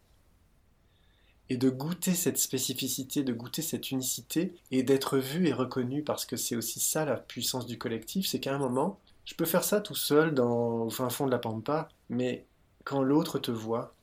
Et 1.50 1.58
de 1.58 1.70
goûter 1.70 2.16
cette 2.16 2.38
spécificité, 2.38 3.24
de 3.24 3.34
goûter 3.34 3.62
cette 3.62 3.92
unicité, 3.92 4.56
et 4.72 4.84
d'être 4.84 5.18
vu 5.18 5.48
et 5.48 5.54
reconnu, 5.54 6.04
parce 6.04 6.26
que 6.26 6.38
c'est 6.38 6.56
aussi 6.56 6.80
ça 6.80 7.06
la 7.06 7.18
puissance 7.18 7.68
du 7.68 7.78
collectif, 7.78 8.28
c'est 8.28 8.40
qu'à 8.40 8.56
un 8.56 8.58
moment, 8.58 9.00
je 9.26 9.36
peux 9.36 9.46
faire 9.46 9.64
ça 9.64 9.82
tout 9.82 9.96
seul 9.96 10.34
dans, 10.34 10.84
au 10.84 10.90
fin 10.90 11.10
fond 11.10 11.26
de 11.26 11.32
la 11.32 11.40
pampa, 11.40 11.90
mais 12.10 12.46
quand 12.84 13.02
l'autre 13.02 13.40
te 13.40 13.52
voit, 13.52 13.96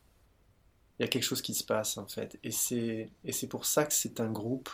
il 0.99 1.03
y 1.03 1.05
a 1.05 1.09
quelque 1.09 1.23
chose 1.25 1.43
qui 1.43 1.55
se 1.55 1.65
passe 1.65 1.97
en 1.99 2.07
fait. 2.07 2.39
Et 2.45 2.51
c'est 2.51 3.49
pour 3.49 3.65
ça 3.65 3.85
que 3.85 3.95
c'est 3.95 4.21
un 4.21 4.31
groupe 4.31 4.71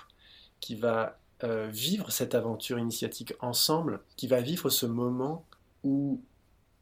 qui 0.60 0.74
va 0.74 1.18
euh, 1.44 1.68
vivre 1.68 2.10
cette 2.10 2.34
aventure 2.34 2.78
initiatique 2.78 3.34
ensemble, 3.40 4.00
qui 4.16 4.26
va 4.26 4.40
vivre 4.40 4.70
ce 4.70 4.86
moment 4.86 5.44
où, 5.84 6.20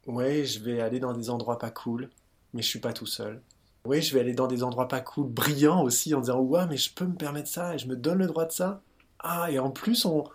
ouais, 0.07 0.45
je 0.45 0.59
vais 0.59 0.81
aller 0.81 0.99
dans 0.99 1.13
des 1.13 1.29
endroits 1.29 1.59
pas 1.59 1.69
cool, 1.71 2.09
mais 2.53 2.61
je 2.61 2.67
suis 2.67 2.79
pas 2.79 2.93
tout 2.93 3.05
seul. 3.05 3.41
Ouais, 3.87 4.01
je 4.01 4.13
vais 4.13 4.19
aller 4.19 4.33
dans 4.33 4.47
des 4.47 4.63
endroits 4.63 4.87
pas 4.87 4.99
cool, 4.99 5.27
brillants 5.27 5.81
aussi, 5.81 6.13
en 6.13 6.19
disant, 6.19 6.39
ouais, 6.39 6.67
mais 6.67 6.77
je 6.77 6.93
peux 6.93 7.05
me 7.05 7.15
permettre 7.15 7.49
ça 7.49 7.73
et 7.73 7.77
je 7.77 7.87
me 7.87 7.95
donne 7.95 8.19
le 8.19 8.27
droit 8.27 8.45
de 8.45 8.51
ça. 8.51 8.81
Ah, 9.19 9.49
et 9.49 9.59
en 9.59 9.71
plus, 9.71 10.05
on, 10.05 10.25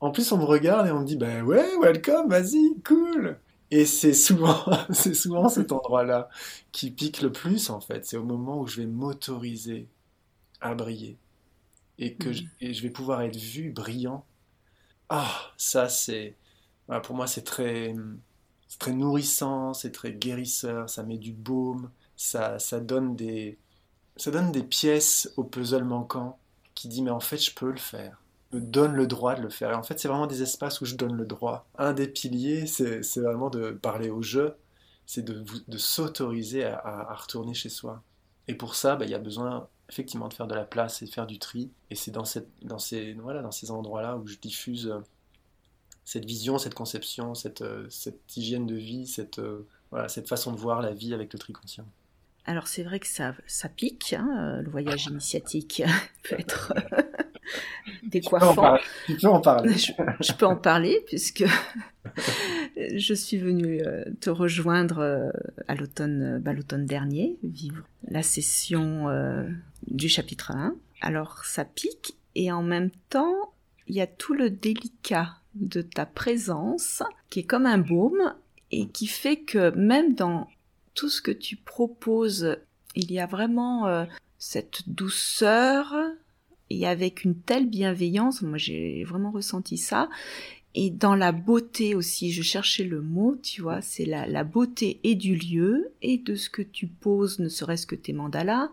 en 0.00 0.10
plus, 0.10 0.32
on 0.32 0.38
me 0.38 0.44
regarde 0.44 0.86
et 0.88 0.90
on 0.90 1.00
me 1.00 1.06
dit, 1.06 1.16
ben 1.16 1.44
ouais, 1.44 1.64
welcome, 1.80 2.28
vas-y, 2.28 2.80
cool. 2.84 3.38
Et 3.70 3.86
c'est 3.86 4.14
souvent, 4.14 4.64
c'est 4.90 5.14
souvent 5.14 5.48
cet 5.48 5.72
endroit-là 5.72 6.28
qui 6.72 6.90
pique 6.90 7.22
le 7.22 7.32
plus, 7.32 7.70
en 7.70 7.80
fait. 7.80 8.04
C'est 8.04 8.16
au 8.16 8.24
moment 8.24 8.60
où 8.60 8.66
je 8.66 8.80
vais 8.80 8.86
m'autoriser 8.86 9.88
à 10.60 10.74
briller 10.74 11.18
et 11.98 12.14
que 12.14 12.30
mm. 12.30 12.72
je, 12.72 12.82
vais 12.82 12.90
pouvoir 12.90 13.22
être 13.22 13.36
vu 13.36 13.70
brillant. 13.70 14.24
Ah, 15.08 15.52
ça 15.56 15.88
c'est, 15.88 16.36
pour 17.04 17.14
moi 17.14 17.26
c'est 17.26 17.42
très, 17.42 17.94
très 18.78 18.92
nourrissant, 18.92 19.74
c'est 19.74 19.92
très 19.92 20.12
guérisseur, 20.12 20.88
ça 20.90 21.02
met 21.02 21.18
du 21.18 21.32
baume, 21.32 21.90
ça, 22.16 22.58
ça 22.58 22.80
donne 22.80 23.16
des, 23.16 23.58
ça 24.16 24.30
donne 24.30 24.52
des 24.52 24.62
pièces 24.62 25.32
au 25.36 25.44
puzzle 25.44 25.84
manquant 25.84 26.38
qui 26.74 26.88
dit 26.88 27.02
mais 27.02 27.10
en 27.10 27.20
fait 27.20 27.38
je 27.38 27.54
peux 27.54 27.70
le 27.70 27.78
faire 27.78 28.22
me 28.52 28.60
donne 28.60 28.94
le 28.94 29.06
droit 29.06 29.34
de 29.34 29.42
le 29.42 29.48
faire. 29.48 29.70
Et 29.70 29.74
en 29.74 29.82
fait, 29.82 29.98
c'est 29.98 30.08
vraiment 30.08 30.26
des 30.26 30.42
espaces 30.42 30.80
où 30.80 30.84
je 30.84 30.94
donne 30.94 31.16
le 31.16 31.26
droit. 31.26 31.66
Un 31.78 31.92
des 31.92 32.08
piliers, 32.08 32.66
c'est 32.66 33.20
vraiment 33.20 33.50
de 33.50 33.70
parler 33.70 34.10
au 34.10 34.22
jeu, 34.22 34.56
c'est 35.06 35.24
de, 35.24 35.44
s'autoriser 35.78 36.64
à, 36.64 37.14
retourner 37.14 37.54
chez 37.54 37.68
soi. 37.68 38.02
Et 38.48 38.54
pour 38.54 38.74
ça, 38.74 38.96
bah, 38.96 39.04
il 39.04 39.10
y 39.10 39.14
a 39.14 39.18
besoin 39.18 39.68
effectivement 39.88 40.28
de 40.28 40.34
faire 40.34 40.46
de 40.46 40.54
la 40.54 40.64
place 40.64 41.02
et 41.02 41.06
de 41.06 41.10
faire 41.10 41.26
du 41.26 41.38
tri. 41.38 41.70
Et 41.90 41.94
c'est 41.94 42.10
dans, 42.10 42.24
dans 42.62 42.78
ces, 42.78 43.14
voilà, 43.14 43.42
dans 43.42 43.50
ces 43.50 43.70
endroits-là 43.70 44.16
où 44.16 44.26
je 44.26 44.36
diffuse 44.36 44.88
euh, 44.88 45.00
cette 46.04 46.24
vision, 46.24 46.58
cette 46.58 46.74
conception, 46.74 47.34
cette, 47.34 47.62
euh, 47.62 47.86
cette 47.90 48.36
hygiène 48.36 48.66
de 48.66 48.74
vie, 48.74 49.06
cette, 49.06 49.38
euh, 49.38 49.66
voilà, 49.90 50.08
cette 50.08 50.28
façon 50.28 50.52
de 50.52 50.56
voir 50.56 50.80
la 50.82 50.92
vie 50.92 51.14
avec 51.14 51.32
le 51.32 51.38
tri 51.38 51.52
conscient. 51.52 51.86
Alors 52.44 52.66
c'est 52.66 52.82
vrai 52.82 52.98
que 52.98 53.06
ça, 53.06 53.34
ça 53.46 53.68
pique, 53.68 54.14
hein, 54.18 54.60
le 54.62 54.70
voyage 54.70 55.06
initiatique 55.06 55.82
peut 56.24 56.36
être 56.38 56.72
décoiffant. 58.02 58.78
Tu 59.06 59.16
peux 59.16 59.28
en 59.28 59.40
parler. 59.40 59.74
Je, 59.74 60.32
peux 60.32 60.46
en 60.46 60.56
parler 60.56 61.04
puisque 61.06 61.44
je 62.76 63.14
suis 63.14 63.38
venue 63.38 63.80
te 64.20 64.30
rejoindre 64.30 65.32
à 65.68 65.74
l'automne, 65.76 66.40
bah, 66.40 66.52
l'automne 66.52 66.84
dernier, 66.86 67.36
vivre 67.44 67.84
la 68.08 68.22
session 68.22 69.06
du 69.86 70.08
chapitre 70.08 70.50
1. 70.50 70.74
Alors 71.00 71.44
ça 71.44 71.64
pique 71.64 72.16
et 72.34 72.50
en 72.50 72.62
même 72.62 72.90
temps, 73.08 73.52
il 73.86 73.96
y 73.96 74.00
a 74.00 74.06
tout 74.06 74.34
le 74.34 74.50
délicat 74.50 75.36
de 75.54 75.82
ta 75.82 76.06
présence 76.06 77.02
qui 77.30 77.40
est 77.40 77.44
comme 77.44 77.66
un 77.66 77.78
baume 77.78 78.34
et 78.70 78.88
qui 78.88 79.06
fait 79.06 79.36
que 79.36 79.70
même 79.76 80.14
dans 80.14 80.48
tout 80.94 81.08
ce 81.08 81.22
que 81.22 81.30
tu 81.30 81.56
proposes, 81.56 82.56
il 82.94 83.12
y 83.12 83.18
a 83.18 83.26
vraiment 83.26 83.86
euh, 83.86 84.04
cette 84.38 84.88
douceur 84.88 85.94
et 86.70 86.86
avec 86.86 87.24
une 87.24 87.34
telle 87.34 87.68
bienveillance, 87.68 88.42
moi 88.42 88.58
j'ai 88.58 89.04
vraiment 89.04 89.30
ressenti 89.30 89.76
ça. 89.76 90.08
Et 90.74 90.88
dans 90.88 91.14
la 91.14 91.32
beauté 91.32 91.94
aussi, 91.94 92.32
je 92.32 92.42
cherchais 92.42 92.84
le 92.84 93.02
mot, 93.02 93.36
tu 93.42 93.60
vois, 93.60 93.82
c'est 93.82 94.06
la, 94.06 94.26
la 94.26 94.42
beauté 94.42 95.00
et 95.04 95.14
du 95.14 95.36
lieu 95.36 95.92
et 96.00 96.16
de 96.16 96.34
ce 96.34 96.48
que 96.48 96.62
tu 96.62 96.86
poses, 96.86 97.40
ne 97.40 97.48
serait-ce 97.50 97.86
que 97.86 97.94
tes 97.94 98.14
mandalas. 98.14 98.70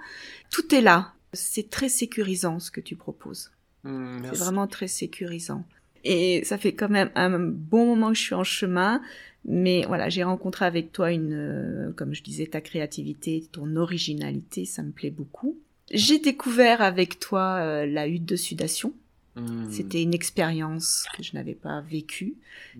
Tout 0.50 0.74
est 0.74 0.82
là. 0.82 1.14
C'est 1.34 1.70
très 1.70 1.90
sécurisant 1.90 2.60
ce 2.60 2.72
que 2.72 2.80
tu 2.80 2.96
proposes. 2.96 3.52
Hmm, 3.84 4.22
c'est 4.24 4.38
vraiment 4.38 4.68
très 4.68 4.88
sécurisant. 4.88 5.66
Et 6.06 6.44
ça 6.46 6.58
fait 6.58 6.74
quand 6.74 6.90
même 6.90 7.12
un 7.16 7.38
bon 7.38 7.86
moment 7.86 8.10
que 8.10 8.18
je 8.18 8.24
suis 8.24 8.36
en 8.36 8.46
chemin. 8.46 9.02
Mais 9.46 9.84
voilà, 9.88 10.10
j'ai 10.10 10.24
rencontré 10.24 10.66
avec 10.66 10.92
toi 10.92 11.12
une, 11.12 11.34
euh, 11.34 11.92
comme 11.94 12.14
je 12.14 12.24
disais, 12.24 12.48
ta 12.48 12.62
créativité, 12.62 13.48
ton 13.52 13.76
originalité, 13.76 14.66
ça 14.66 14.84
me 14.84 14.92
plaît 14.92 15.12
beaucoup. 15.12 15.58
J'ai 15.92 16.20
découvert 16.20 16.82
avec 16.82 17.20
toi 17.20 17.58
euh, 17.60 17.86
la 17.86 18.08
hutte 18.08 18.26
de 18.26 18.36
sudation. 18.36 18.94
Hmm. 19.36 19.70
C'était 19.72 20.02
une 20.02 20.14
expérience 20.14 21.06
que 21.16 21.24
je 21.24 21.34
n'avais 21.34 21.56
pas 21.56 21.82
vécue, 21.82 22.36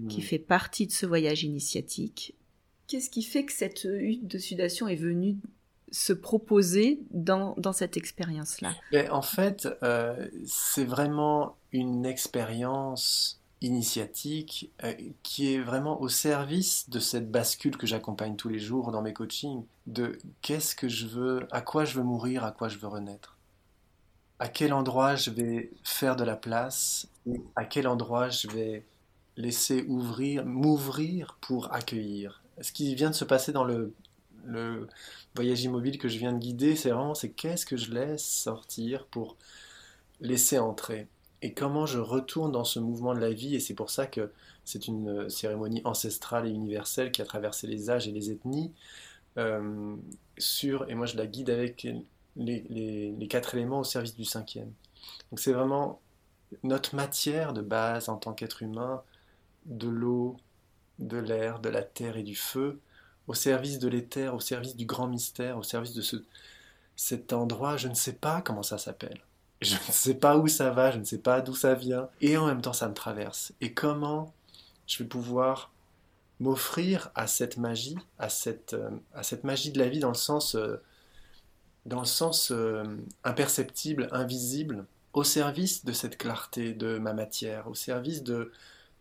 qui 0.10 0.20
hmm. 0.20 0.24
fait 0.24 0.40
partie 0.40 0.86
de 0.86 0.92
ce 0.92 1.06
voyage 1.06 1.44
initiatique. 1.44 2.36
Qu'est-ce 2.88 3.10
qui 3.10 3.24
fait 3.24 3.46
que 3.46 3.54
cette 3.54 3.86
hutte 3.86 4.28
de 4.28 4.38
sudation 4.38 4.88
est 4.88 4.96
venue 4.96 5.38
se 5.92 6.14
proposer 6.14 7.00
dans, 7.12 7.56
dans 7.58 7.74
cette 7.74 7.98
expérience-là? 7.98 8.76
En 9.12 9.22
fait, 9.22 9.68
euh, 9.84 10.28
c'est 10.46 10.86
vraiment 10.86 11.56
une 11.72 12.06
expérience 12.06 13.39
initiatique 13.62 14.72
euh, 14.84 14.94
qui 15.24 15.54
est 15.54 15.60
vraiment 15.60 16.02
au 16.02 16.10
service 16.10 16.90
de 16.90 17.00
cette 17.00 17.30
bascule 17.30 17.78
que 17.78 17.88
j'accompagne 17.88 18.36
tous 18.36 18.50
les 18.50 18.60
jours 18.60 18.92
dans 18.92 19.02
mes 19.02 19.14
coachings, 19.14 19.64
de 19.88 20.18
qu'est-ce 20.42 20.76
que 20.76 20.88
je 20.88 21.08
veux, 21.08 21.48
à 21.52 21.62
quoi 21.62 21.86
je 21.86 21.96
veux 21.96 22.04
mourir, 22.04 22.44
à 22.44 22.52
quoi 22.52 22.70
je 22.70 22.78
veux 22.78 22.88
renaître. 22.88 23.38
À 24.40 24.48
quel 24.48 24.72
endroit 24.72 25.16
je 25.16 25.32
vais 25.32 25.72
faire 25.84 26.16
de 26.16 26.24
la 26.24 26.38
place, 26.38 27.10
à 27.58 27.66
quel 27.66 27.88
endroit 27.88 28.30
je 28.30 28.48
vais 28.48 28.86
laisser 29.36 29.84
ouvrir, 29.88 30.46
m'ouvrir 30.46 31.38
pour 31.42 31.74
accueillir. 31.74 32.42
Ce 32.62 32.72
qui 32.72 32.96
vient 32.96 33.10
de 33.10 33.16
se 33.16 33.26
passer 33.26 33.52
dans 33.52 33.66
le, 33.66 33.94
le 34.46 34.88
voyage 35.36 35.64
immobile 35.64 35.98
que 35.98 36.08
je 36.08 36.18
viens 36.18 36.32
de 36.32 36.40
guider, 36.40 36.78
c'est 36.78 36.92
vraiment 36.92 37.16
c'est 37.16 37.32
qu'est-ce 37.32 37.66
que 37.66 37.76
je 37.76 37.92
laisse 37.92 38.24
sortir 38.24 39.06
pour 39.08 39.36
laisser 40.22 40.60
entrer 40.60 41.08
et 41.42 41.54
comment 41.54 41.86
je 41.86 42.00
retourne 42.00 42.52
dans 42.52 42.64
ce 42.64 42.80
mouvement 42.80 43.14
de 43.14 43.20
la 43.20 43.32
vie. 43.32 43.56
Et 43.56 43.60
c'est 43.60 43.74
pour 43.74 43.90
ça 43.90 44.08
que 44.08 44.32
c'est 44.66 44.88
une 44.88 45.10
euh, 45.10 45.30
cérémonie 45.30 45.82
ancestrale 45.86 46.48
et 46.48 46.52
universelle 46.52 47.12
qui 47.12 47.22
a 47.22 47.26
traversé 47.26 47.68
les 47.68 47.90
âges 47.90 48.08
et 48.08 48.12
les 48.12 48.32
ethnies. 48.32 48.74
Euh, 49.38 49.96
sur, 50.38 50.90
et 50.90 50.96
moi 50.96 51.06
je 51.06 51.16
la 51.18 51.28
guide 51.28 51.50
avec 51.50 51.88
les, 52.36 53.14
les, 53.18 53.28
quatre 53.28 53.56
éléments 53.56 53.80
au 53.80 53.84
service 53.84 54.16
du 54.16 54.26
cinquième. 54.26 54.72
Donc 55.32 55.40
c'est 55.40 55.54
vraiment 55.54 56.02
notre 56.64 56.96
matière 56.96 57.54
de 57.54 57.62
base 57.62 58.10
en 58.10 58.18
tant 58.18 58.34
qu'être 58.34 58.64
humain, 58.64 59.04
de 59.66 59.88
l'eau, 59.88 60.38
de 61.00 61.18
l'air, 61.18 61.60
de 61.60 61.70
la 61.70 61.84
terre 61.84 62.18
et 62.18 62.24
du 62.24 62.36
feu, 62.36 62.80
au 63.28 63.34
service 63.34 63.80
de 63.80 63.88
l'éther, 63.88 64.34
au 64.34 64.40
service 64.40 64.76
du 64.76 64.86
grand 64.86 65.08
mystère, 65.08 65.58
au 65.58 65.64
service 65.64 65.94
de 65.94 66.02
ce, 66.02 66.18
cet 66.96 67.34
endroit, 67.34 67.78
je 67.78 67.88
ne 67.88 67.94
sais 67.94 68.14
pas 68.14 68.42
comment 68.42 68.64
ça 68.64 68.78
s'appelle. 68.78 69.22
Je 69.62 69.76
ne 69.76 69.92
sais 69.92 70.16
pas 70.16 70.38
où 70.38 70.48
ça 70.48 70.70
va, 70.72 70.92
je 70.92 71.00
ne 71.00 71.04
sais 71.04 71.18
pas 71.18 71.42
d'où 71.42 71.54
ça 71.54 71.74
vient. 71.74 72.10
Et 72.22 72.38
en 72.38 72.48
même 72.48 72.62
temps, 72.62 72.74
ça 72.74 72.88
me 72.88 72.94
traverse. 72.94 73.52
Et 73.62 73.74
comment 73.74 74.34
je 74.88 75.04
vais 75.04 75.10
pouvoir 75.10 75.72
m'offrir 76.40 77.12
à 77.16 77.28
cette 77.28 77.58
magie, 77.58 77.98
à 78.18 78.30
cette, 78.30 78.74
euh, 78.74 78.90
magie 79.44 79.72
de 79.72 79.80
la 79.80 79.90
vie 79.90 80.00
dans 80.00 80.10
le 80.10 80.14
sens, 80.14 80.56
euh, 80.56 80.78
dans 81.86 82.06
sens 82.06 82.52
euh, 82.52 82.84
imperceptible, 83.24 84.08
invisible, 84.12 84.86
au 85.14 85.24
service 85.24 85.84
de 85.84 85.92
cette 85.92 86.18
clarté 86.18 86.74
de 86.74 86.98
ma 86.98 87.14
matière, 87.14 87.68
au 87.68 87.76
service 87.76 88.24
de, 88.24 88.52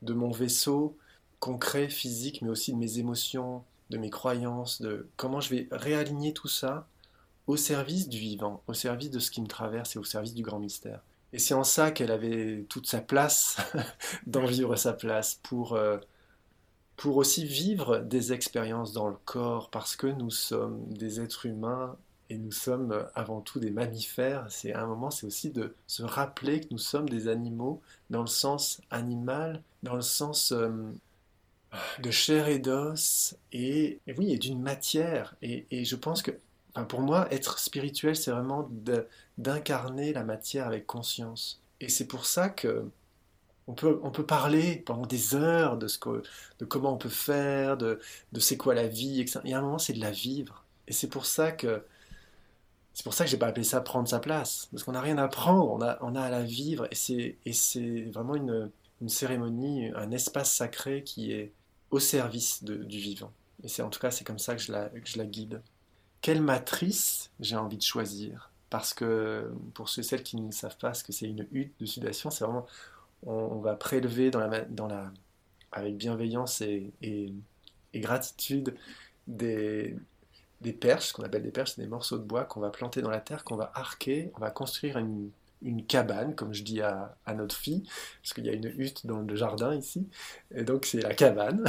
de 0.02 0.14
mon 0.14 0.30
vaisseau 0.30 0.96
concret, 1.38 1.88
physique, 1.88 2.42
mais 2.42 2.48
aussi 2.48 2.72
de 2.72 2.78
mes 2.78 2.98
émotions, 2.98 3.62
de 3.90 3.98
mes 3.98 4.10
croyances, 4.10 4.82
de 4.82 5.06
comment 5.16 5.40
je 5.40 5.50
vais 5.50 5.68
réaligner 5.70 6.32
tout 6.32 6.48
ça 6.48 6.86
au 7.48 7.56
service 7.56 8.08
du 8.08 8.18
vivant, 8.18 8.62
au 8.68 8.74
service 8.74 9.10
de 9.10 9.18
ce 9.18 9.32
qui 9.32 9.42
me 9.42 9.48
traverse 9.48 9.96
et 9.96 9.98
au 9.98 10.04
service 10.04 10.34
du 10.34 10.42
grand 10.42 10.60
mystère. 10.60 11.00
Et 11.32 11.38
c'est 11.38 11.54
en 11.54 11.64
ça 11.64 11.90
qu'elle 11.90 12.12
avait 12.12 12.64
toute 12.68 12.86
sa 12.86 13.00
place 13.00 13.56
d'en 14.26 14.46
vivre 14.46 14.76
sa 14.76 14.92
place 14.92 15.40
pour, 15.42 15.72
euh, 15.72 15.98
pour 16.96 17.16
aussi 17.16 17.44
vivre 17.44 17.98
des 17.98 18.32
expériences 18.32 18.92
dans 18.92 19.08
le 19.08 19.16
corps, 19.24 19.70
parce 19.70 19.96
que 19.96 20.06
nous 20.06 20.30
sommes 20.30 20.84
des 20.92 21.20
êtres 21.20 21.46
humains 21.46 21.96
et 22.30 22.38
nous 22.38 22.52
sommes 22.52 23.06
avant 23.14 23.40
tout 23.40 23.58
des 23.58 23.70
mammifères. 23.70 24.46
C'est 24.50 24.74
un 24.74 24.86
moment, 24.86 25.10
c'est 25.10 25.26
aussi 25.26 25.50
de 25.50 25.74
se 25.86 26.02
rappeler 26.02 26.60
que 26.60 26.68
nous 26.70 26.78
sommes 26.78 27.08
des 27.08 27.28
animaux 27.28 27.80
dans 28.10 28.20
le 28.20 28.26
sens 28.26 28.80
animal, 28.90 29.62
dans 29.82 29.94
le 29.96 30.02
sens 30.02 30.52
euh, 30.52 30.70
de 32.00 32.10
chair 32.10 32.48
et 32.48 32.58
d'os, 32.58 33.36
et, 33.52 34.00
oui, 34.16 34.32
et 34.32 34.38
d'une 34.38 34.60
matière. 34.60 35.34
Et, 35.42 35.84
je 35.84 35.96
pense 35.96 36.22
que, 36.22 36.32
pour 36.84 37.00
moi, 37.00 37.32
être 37.32 37.58
spirituel, 37.58 38.16
c'est 38.16 38.30
vraiment 38.30 38.70
d'incarner 39.38 40.12
la 40.12 40.24
matière 40.24 40.66
avec 40.66 40.86
conscience. 40.86 41.60
Et 41.80 41.88
c'est 41.88 42.06
pour 42.06 42.26
ça 42.26 42.50
que 42.50 42.90
on 43.66 43.74
peut, 43.74 44.00
on 44.02 44.10
peut 44.10 44.24
parler 44.26 44.76
pendant 44.86 45.06
des 45.06 45.34
heures 45.34 45.76
de, 45.78 45.88
ce 45.88 45.98
que, 45.98 46.22
de 46.58 46.64
comment 46.64 46.94
on 46.94 46.98
peut 46.98 47.08
faire, 47.10 47.76
de, 47.76 48.00
de 48.32 48.40
c'est 48.40 48.56
quoi 48.56 48.74
la 48.74 48.88
vie, 48.88 49.20
etc. 49.20 49.40
Et 49.44 49.54
à 49.54 49.58
un 49.58 49.62
moment, 49.62 49.78
c'est 49.78 49.92
de 49.92 50.00
la 50.00 50.10
vivre. 50.10 50.64
Et 50.88 50.92
c'est 50.92 51.08
pour 51.08 51.26
ça 51.26 51.52
que 51.52 51.84
c'est 52.94 53.04
pour 53.04 53.14
ça 53.14 53.24
que 53.24 53.30
j'ai 53.30 53.36
pas 53.38 53.46
appelé 53.46 53.64
ça 53.64 53.80
prendre 53.80 54.08
sa 54.08 54.18
place, 54.18 54.68
parce 54.72 54.82
qu'on 54.82 54.92
n'a 54.92 55.00
rien 55.00 55.18
à 55.18 55.28
prendre, 55.28 55.70
on 55.70 55.80
a, 55.82 55.98
on 56.00 56.16
a 56.16 56.22
à 56.22 56.30
la 56.30 56.42
vivre, 56.42 56.88
et 56.90 56.96
c'est, 56.96 57.38
et 57.44 57.52
c'est 57.52 58.02
vraiment 58.12 58.34
une, 58.34 58.72
une 59.00 59.08
cérémonie, 59.08 59.92
un 59.94 60.10
espace 60.10 60.52
sacré 60.52 61.04
qui 61.04 61.32
est, 61.32 61.52
au 61.90 62.00
service 62.00 62.64
du 62.64 62.98
vivant. 62.98 63.32
Et 63.62 63.68
c'est 63.68 63.82
en 63.82 63.90
tout 63.90 64.00
cas 64.00 64.10
c'est 64.10 64.24
comme 64.24 64.38
ça 64.38 64.54
que 64.56 64.62
je, 64.62 64.72
la, 64.72 64.90
je 65.04 65.18
la 65.18 65.26
guide. 65.26 65.62
Quelle 66.20 66.42
matrice 66.42 67.30
j'ai 67.40 67.56
envie 67.56 67.76
de 67.76 67.82
choisir? 67.82 68.50
Parce 68.70 68.92
que 68.92 69.50
pour 69.74 69.88
ceux 69.88 70.00
et 70.00 70.04
celles 70.04 70.22
qui 70.22 70.36
ne 70.36 70.50
savent 70.50 70.76
pas 70.76 70.94
ce 70.94 71.04
que 71.04 71.12
c'est 71.12 71.26
une 71.26 71.46
hutte 71.52 71.72
de 71.80 71.86
sudation, 71.86 72.30
c'est 72.30 72.44
vraiment 72.44 72.66
on, 73.26 73.60
va 73.60 73.74
prélever 73.74 74.30
dans 74.30 74.40
la, 74.40 75.12
avec 75.72 75.96
bienveillance 75.96 76.60
et, 76.60 76.92
gratitude 77.94 78.76
des, 79.26 79.96
perches, 80.80 81.08
ce 81.08 81.12
qu'on 81.12 81.24
appelle 81.24 81.42
des 81.42 81.50
perches, 81.50 81.72
c'est 81.74 81.82
des 81.82 81.88
morceaux 81.88 82.18
de 82.18 82.22
bois 82.22 82.44
qu'on 82.44 82.60
va 82.60 82.70
planter 82.70 83.02
dans 83.02 83.10
la 83.10 83.20
terre, 83.20 83.44
qu'on 83.44 83.56
va 83.56 83.72
arquer, 83.74 84.30
on 84.36 84.40
va 84.40 84.50
construire 84.50 84.98
une 84.98 85.86
cabane, 85.86 86.34
comme 86.34 86.54
je 86.54 86.62
dis 86.62 86.80
à, 86.80 87.16
notre 87.34 87.56
fille, 87.56 87.82
parce 88.22 88.34
qu'il 88.34 88.46
y 88.46 88.50
a 88.50 88.52
une 88.52 88.72
hutte 88.78 89.06
dans 89.06 89.20
le 89.20 89.36
jardin 89.36 89.74
ici, 89.74 90.06
et 90.54 90.62
donc 90.62 90.86
c'est 90.86 91.00
la 91.00 91.14
cabane, 91.14 91.64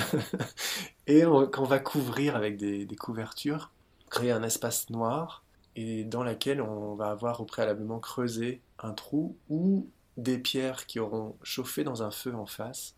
et 1.07 1.23
qu'on 1.23 1.63
va 1.63 1.79
couvrir 1.79 2.35
avec 2.35 2.57
des, 2.57 2.87
couvertures, 2.95 3.71
créer 4.09 4.31
un 4.31 4.43
espace 4.43 4.89
noir, 4.89 5.43
et 5.75 6.03
dans 6.03 6.23
laquelle 6.23 6.61
on 6.61 6.95
va 6.95 7.09
avoir 7.09 7.41
au 7.41 7.45
préalablement 7.45 7.99
creusé 7.99 8.61
un 8.79 8.93
trou 8.93 9.35
où 9.49 9.87
des 10.17 10.37
pierres 10.37 10.85
qui 10.85 10.99
auront 10.99 11.35
chauffé 11.43 11.83
dans 11.83 12.03
un 12.03 12.11
feu 12.11 12.35
en 12.35 12.45
face 12.45 12.95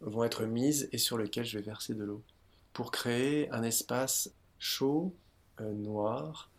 vont 0.00 0.24
être 0.24 0.44
mises 0.44 0.88
et 0.92 0.98
sur 0.98 1.18
lequel 1.18 1.44
je 1.44 1.58
vais 1.58 1.64
verser 1.64 1.94
de 1.94 2.04
l'eau, 2.04 2.22
pour 2.72 2.90
créer 2.90 3.50
un 3.50 3.62
espace 3.62 4.30
chaud, 4.58 5.12
euh, 5.60 5.72
noir, 5.72 6.50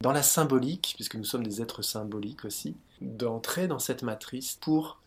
dans 0.00 0.12
la 0.12 0.22
symbolique, 0.22 0.92
puisque 0.96 1.16
nous 1.16 1.24
sommes 1.24 1.44
des 1.44 1.62
êtres 1.62 1.82
symboliques 1.82 2.44
aussi, 2.44 2.76
d'entrer 3.00 3.66
dans 3.66 3.78
cette 3.78 4.02
matrice 4.02 4.56
pour 4.60 5.00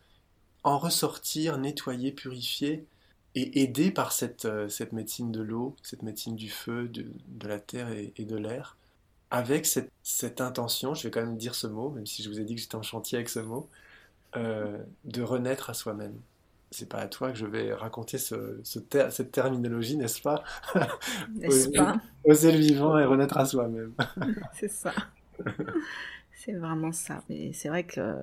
en 0.63 0.77
ressortir, 0.77 1.57
nettoyer, 1.57 2.11
purifier 2.11 2.85
et 3.41 3.63
aider 3.63 3.91
par 3.91 4.11
cette, 4.11 4.45
euh, 4.45 4.69
cette 4.69 4.93
médecine 4.93 5.31
de 5.31 5.41
l'eau, 5.41 5.75
cette 5.83 6.03
médecine 6.03 6.35
du 6.35 6.49
feu, 6.49 6.87
de, 6.87 7.05
la 7.47 7.59
terre 7.59 7.89
et, 7.91 8.25
de 8.25 8.35
l'air, 8.35 8.77
avec 9.31 9.65
cette, 9.65 9.91
cette, 10.03 10.41
intention, 10.41 10.93
je 10.93 11.03
vais 11.03 11.11
quand 11.11 11.21
même 11.21 11.37
dire 11.37 11.55
ce 11.55 11.67
mot, 11.67 11.89
même 11.89 12.05
si 12.05 12.23
je 12.23 12.29
vous 12.29 12.39
ai 12.39 12.43
dit 12.43 12.55
que 12.55 12.61
j'étais 12.61 12.75
en 12.75 12.81
chantier 12.81 13.17
avec 13.17 13.29
ce 13.29 13.39
mot, 13.39 13.69
euh, 14.35 14.77
de 15.05 15.21
renaître 15.21 15.69
à 15.69 15.73
soi-même. 15.73 16.15
C'est 16.71 16.87
pas 16.87 16.99
à 16.99 17.07
toi 17.07 17.31
que 17.31 17.37
je 17.37 17.47
vais 17.47 17.73
raconter 17.73 18.19
ce, 18.19 18.59
cette 18.63 19.31
terminologie, 19.31 19.97
n'est-ce 19.97 20.21
pas? 20.21 20.43
N'est-ce 21.35 21.69
pas? 21.69 21.99
Oser 22.25 22.51
le 22.51 22.59
vivant 22.59 22.99
et 22.99 23.05
renaître 23.05 23.37
à 23.37 23.45
soi-même. 23.45 23.93
C'est 24.53 24.69
ça. 24.69 24.93
C'est 26.33 26.53
vraiment 26.53 26.91
ça. 26.91 27.23
Mais 27.27 27.51
c'est 27.53 27.69
vrai 27.69 27.83
que 27.83 28.17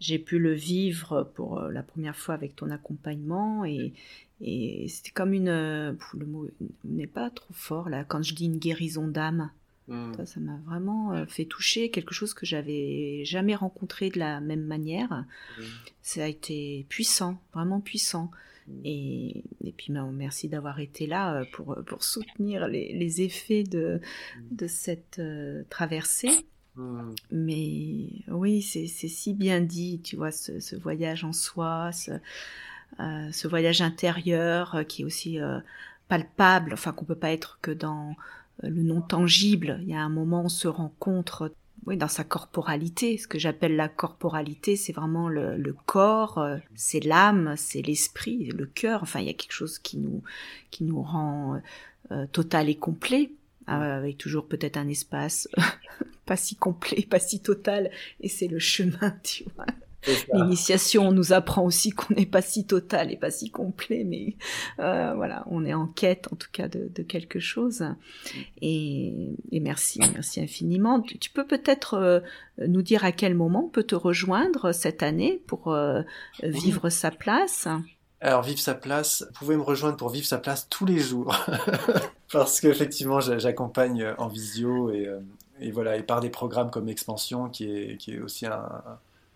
j'ai 0.00 0.18
pu 0.18 0.38
le 0.38 0.52
vivre 0.52 1.30
pour 1.34 1.58
euh, 1.58 1.70
la 1.70 1.82
première 1.82 2.16
fois 2.16 2.34
avec 2.34 2.56
ton 2.56 2.70
accompagnement 2.70 3.64
et, 3.64 3.92
et 4.40 4.86
c'était 4.88 5.10
comme 5.10 5.34
une. 5.34 5.50
Le 5.50 6.26
mot 6.26 6.48
n'est 6.84 7.06
pas 7.06 7.28
trop 7.30 7.52
fort 7.52 7.88
là. 7.90 8.04
Quand 8.04 8.22
je 8.22 8.34
dis 8.34 8.46
une 8.46 8.58
guérison 8.58 9.06
d'âme, 9.06 9.50
hmm. 9.88 10.24
ça 10.24 10.40
m'a 10.40 10.58
vraiment 10.64 11.12
euh, 11.12 11.26
fait 11.26 11.44
toucher 11.44 11.90
quelque 11.90 12.14
chose 12.14 12.32
que 12.32 12.46
j'avais 12.46 13.22
jamais 13.26 13.54
rencontré 13.54 14.08
de 14.08 14.18
la 14.18 14.40
même 14.40 14.64
manière. 14.64 15.26
Hmm. 15.58 15.62
Ça 16.00 16.24
a 16.24 16.26
été 16.26 16.86
puissant, 16.88 17.38
vraiment 17.52 17.80
puissant. 17.80 18.30
Hmm. 18.66 18.80
Et, 18.84 19.44
et, 19.62 19.72
puis 19.72 19.92
ben, 19.92 20.10
merci 20.12 20.48
d'avoir 20.48 20.80
été 20.80 21.06
là 21.06 21.34
euh, 21.34 21.44
pour, 21.52 21.76
pour 21.84 22.04
soutenir 22.04 22.66
les, 22.68 22.94
les 22.94 23.20
effets 23.20 23.64
de, 23.64 24.00
de 24.50 24.66
cette 24.66 25.20
traversée. 25.68 26.46
Hmm. 26.76 27.12
Mais 27.30 28.08
oui, 28.28 28.62
c'est 28.62 28.86
si 28.86 29.34
bien 29.34 29.60
dit, 29.60 30.00
tu 30.02 30.16
vois, 30.16 30.32
ce, 30.32 30.76
voyage 30.76 31.24
en 31.24 31.32
soi, 31.32 31.90
ce, 31.92 32.12
euh, 33.00 33.30
voyage 33.48 33.82
intérieur 33.82 34.74
euh, 34.74 34.82
qui 34.84 35.02
est 35.02 35.04
aussi 35.04 35.40
euh, 35.40 35.58
palpable, 36.08 36.72
enfin 36.72 36.92
qu'on 36.92 37.04
peut 37.04 37.14
pas 37.14 37.32
être 37.32 37.58
que 37.62 37.70
dans 37.70 38.16
le 38.62 38.82
non 38.82 39.00
tangible. 39.00 39.78
Il 39.82 39.88
y 39.88 39.94
a 39.94 40.00
un 40.00 40.08
moment, 40.08 40.44
on 40.44 40.48
se 40.48 40.68
rencontre 40.68 41.52
oui, 41.86 41.96
dans 41.96 42.08
sa 42.08 42.24
corporalité. 42.24 43.16
Ce 43.16 43.26
que 43.26 43.38
j'appelle 43.38 43.74
la 43.74 43.88
corporalité, 43.88 44.76
c'est 44.76 44.92
vraiment 44.92 45.28
le, 45.28 45.74
corps, 45.86 46.38
euh, 46.38 46.58
c'est 46.74 47.00
l'âme, 47.02 47.54
c'est 47.56 47.82
l'esprit, 47.82 48.50
le 48.50 48.66
cœur. 48.66 49.02
Enfin, 49.02 49.20
il 49.20 49.26
y 49.26 49.30
a 49.30 49.34
quelque 49.34 49.52
chose 49.52 49.78
qui 49.78 49.96
nous, 49.98 50.22
qui 50.70 50.84
nous 50.84 51.02
rend 51.02 51.60
total 52.32 52.68
et 52.68 52.74
complet, 52.74 53.30
avec 53.70 54.18
toujours 54.18 54.46
peut-être 54.46 54.76
un 54.76 54.88
espace 54.88 55.48
pas 56.26 56.36
si 56.36 56.56
complet, 56.56 57.06
pas 57.08 57.18
si 57.18 57.40
total, 57.40 57.90
et 58.20 58.28
c'est 58.28 58.46
le 58.48 58.58
chemin, 58.58 59.14
tu 59.24 59.44
vois. 59.56 59.66
L'initiation 60.32 61.12
nous 61.12 61.32
apprend 61.32 61.64
aussi 61.64 61.90
qu'on 61.90 62.14
n'est 62.14 62.24
pas 62.24 62.40
si 62.40 62.66
total 62.66 63.12
et 63.12 63.16
pas 63.16 63.30
si 63.30 63.50
complet, 63.50 64.04
mais 64.04 64.36
euh, 64.78 65.12
voilà, 65.14 65.44
on 65.50 65.64
est 65.64 65.74
en 65.74 65.86
quête 65.86 66.28
en 66.32 66.36
tout 66.36 66.48
cas 66.52 66.68
de, 66.68 67.02
quelque 67.02 67.40
chose. 67.40 67.84
Et, 68.62 69.12
merci, 69.52 70.00
merci 70.12 70.40
infiniment. 70.40 71.00
Tu, 71.00 71.30
peux 71.30 71.46
peut-être 71.46 71.94
euh, 71.94 72.20
nous 72.66 72.82
dire 72.82 73.04
à 73.04 73.12
quel 73.12 73.34
moment 73.34 73.66
on 73.66 73.68
peut 73.68 73.82
te 73.82 73.94
rejoindre 73.94 74.72
cette 74.72 75.02
année 75.02 75.42
pour 75.46 75.68
euh, 75.68 76.02
vivre 76.42 76.88
sa 76.88 77.10
place? 77.10 77.68
Alors, 78.20 78.42
Vive 78.42 78.60
sa 78.60 78.74
place, 78.74 79.24
vous 79.28 79.38
pouvez 79.38 79.56
me 79.56 79.62
rejoindre 79.62 79.96
pour 79.96 80.10
Vivre 80.10 80.26
sa 80.26 80.38
place 80.38 80.68
tous 80.68 80.84
les 80.84 80.98
jours. 80.98 81.34
Parce 82.32 82.60
qu'effectivement, 82.60 83.20
j'accompagne 83.20 84.14
en 84.18 84.28
visio 84.28 84.90
et, 84.90 85.08
et, 85.60 85.70
voilà, 85.70 85.96
et 85.96 86.02
par 86.02 86.20
des 86.20 86.30
programmes 86.30 86.70
comme 86.70 86.88
Expansion, 86.88 87.48
qui 87.48 87.64
est, 87.64 87.96
qui 87.96 88.14
est 88.14 88.20
aussi 88.20 88.46
un, 88.46 88.68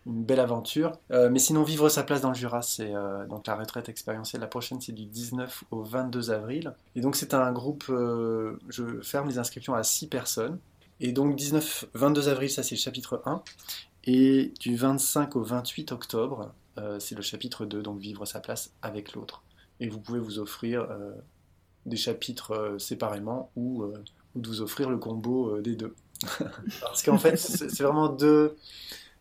une 0.07 0.25
belle 0.25 0.41
aventure. 0.41 0.93
Euh, 1.11 1.31
mais 1.31 1.39
sinon, 1.39 1.63
vivre 1.63 1.89
sa 1.89 2.03
place 2.03 2.21
dans 2.21 2.29
le 2.29 2.35
Jura, 2.35 2.63
c'est 2.63 2.95
euh, 2.95 3.27
donc 3.27 3.47
la 3.47 3.57
retraite 3.57 3.89
expérientielle. 3.89 4.41
La 4.41 4.47
prochaine, 4.47 4.81
c'est 4.81 4.93
du 4.93 5.07
19 5.07 5.65
au 5.71 5.83
22 5.83 6.31
avril. 6.31 6.75
Et 6.95 7.01
donc, 7.01 7.17
c'est 7.17 7.35
un 7.35 7.53
groupe, 7.53 7.85
euh, 7.89 8.59
je 8.69 9.01
ferme 9.03 9.29
les 9.29 9.39
inscriptions 9.39 9.75
à 9.75 9.83
6 9.83 10.09
personnes. 10.09 10.59
Et 11.01 11.13
donc, 11.13 11.37
19-22 11.37 12.29
avril, 12.29 12.51
ça 12.51 12.63
c'est 12.63 12.75
le 12.75 12.81
chapitre 12.81 13.23
1. 13.25 13.43
Et 14.07 14.53
du 14.61 14.77
25 14.77 15.37
au 15.37 15.43
28 15.43 15.93
octobre, 15.93 16.53
c'est 16.99 17.15
le 17.15 17.23
chapitre 17.23 17.67
2, 17.67 17.83
donc 17.83 17.99
vivre 17.99 18.25
sa 18.27 18.41
place 18.41 18.73
avec 18.83 19.15
l'autre. 19.15 19.43
Et 19.81 19.89
vous 19.89 20.01
pouvez 20.01 20.19
vous 20.19 20.39
offrir 20.39 20.89
des 21.87 21.97
chapitres 21.97 22.77
séparément 22.79 23.51
ou, 23.57 23.85
ou 24.35 24.41
de 24.41 24.49
vous 24.49 24.61
offrir 24.61 24.91
le 24.91 24.99
combo 24.99 25.61
des 25.61 25.77
deux. 25.77 25.95
Parce 26.81 27.03
qu'en 27.03 27.19
fait, 27.19 27.37
c'est 27.37 27.83
vraiment 27.83 28.09
deux 28.09 28.57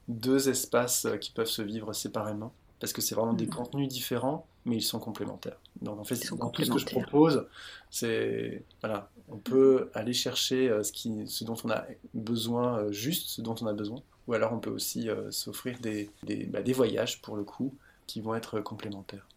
deux 0.08 0.50
espaces 0.50 1.06
euh, 1.06 1.18
qui 1.18 1.32
peuvent 1.32 1.48
se 1.48 1.62
vivre 1.62 1.94
séparément, 1.94 2.54
parce 2.80 2.94
que 2.94 3.02
c'est 3.02 3.16
vraiment 3.16 3.34
des 3.34 3.46
mhm. 3.46 3.54
contenus 3.54 3.88
différents, 3.88 4.46
mais 4.66 4.78
ils 4.78 4.82
sont 4.82 5.00
complémentaires. 5.00 5.58
Donc 5.82 6.00
en 6.00 6.04
fait, 6.04 6.20
dans 6.36 6.50
tout 6.50 6.64
ce 6.64 6.72
que 6.72 6.80
je 6.80 6.86
propose, 6.86 7.48
c'est 7.90 8.64
voilà, 8.82 9.10
on 9.30 9.38
peut 9.38 9.90
aller 9.94 10.14
chercher 10.14 10.70
euh, 10.70 10.84
ce, 10.84 10.92
qui, 10.92 11.28
ce 11.28 11.44
dont 11.44 11.56
on 11.64 11.70
a 11.70 11.86
besoin 12.14 12.80
euh, 12.80 12.92
juste, 12.92 13.30
ce 13.30 13.42
dont 13.42 13.56
on 13.62 13.68
a 13.68 13.74
besoin, 13.74 14.02
ou 14.28 14.34
alors 14.34 14.54
on 14.54 14.60
peut 14.60 14.70
aussi 14.70 15.10
s'offrir 15.32 15.80
des, 15.80 16.10
des, 16.24 16.46
bah, 16.46 16.62
des, 16.62 16.74
voyages 16.74 17.22
pour 17.22 17.36
le 17.36 17.44
coup 17.44 17.74
qui 18.08 18.22
vont 18.22 18.36
être 18.36 18.62
complémentaires. 18.62 19.28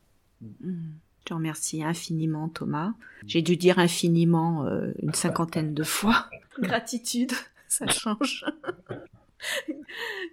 Mhm. 0.41 0.95
Je 1.21 1.25
te 1.25 1.35
remercie 1.35 1.83
infiniment, 1.83 2.49
Thomas. 2.49 2.93
J'ai 3.27 3.43
dû 3.43 3.57
dire 3.57 3.81
infiniment 3.81 4.65
une 5.03 5.13
cinquantaine 5.13 5.75
de 5.75 5.83
fois. 5.83 6.27
Gratitude, 6.61 7.33
ça 7.69 7.89
change. 7.89 8.45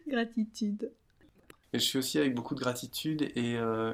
gratitude. 0.07 0.91
Et 1.73 1.79
je 1.79 1.83
suis 1.83 1.97
aussi 1.97 2.19
avec 2.19 2.35
beaucoup 2.35 2.53
de 2.53 2.59
gratitude 2.59 3.23
et 3.35 3.57
euh, 3.57 3.93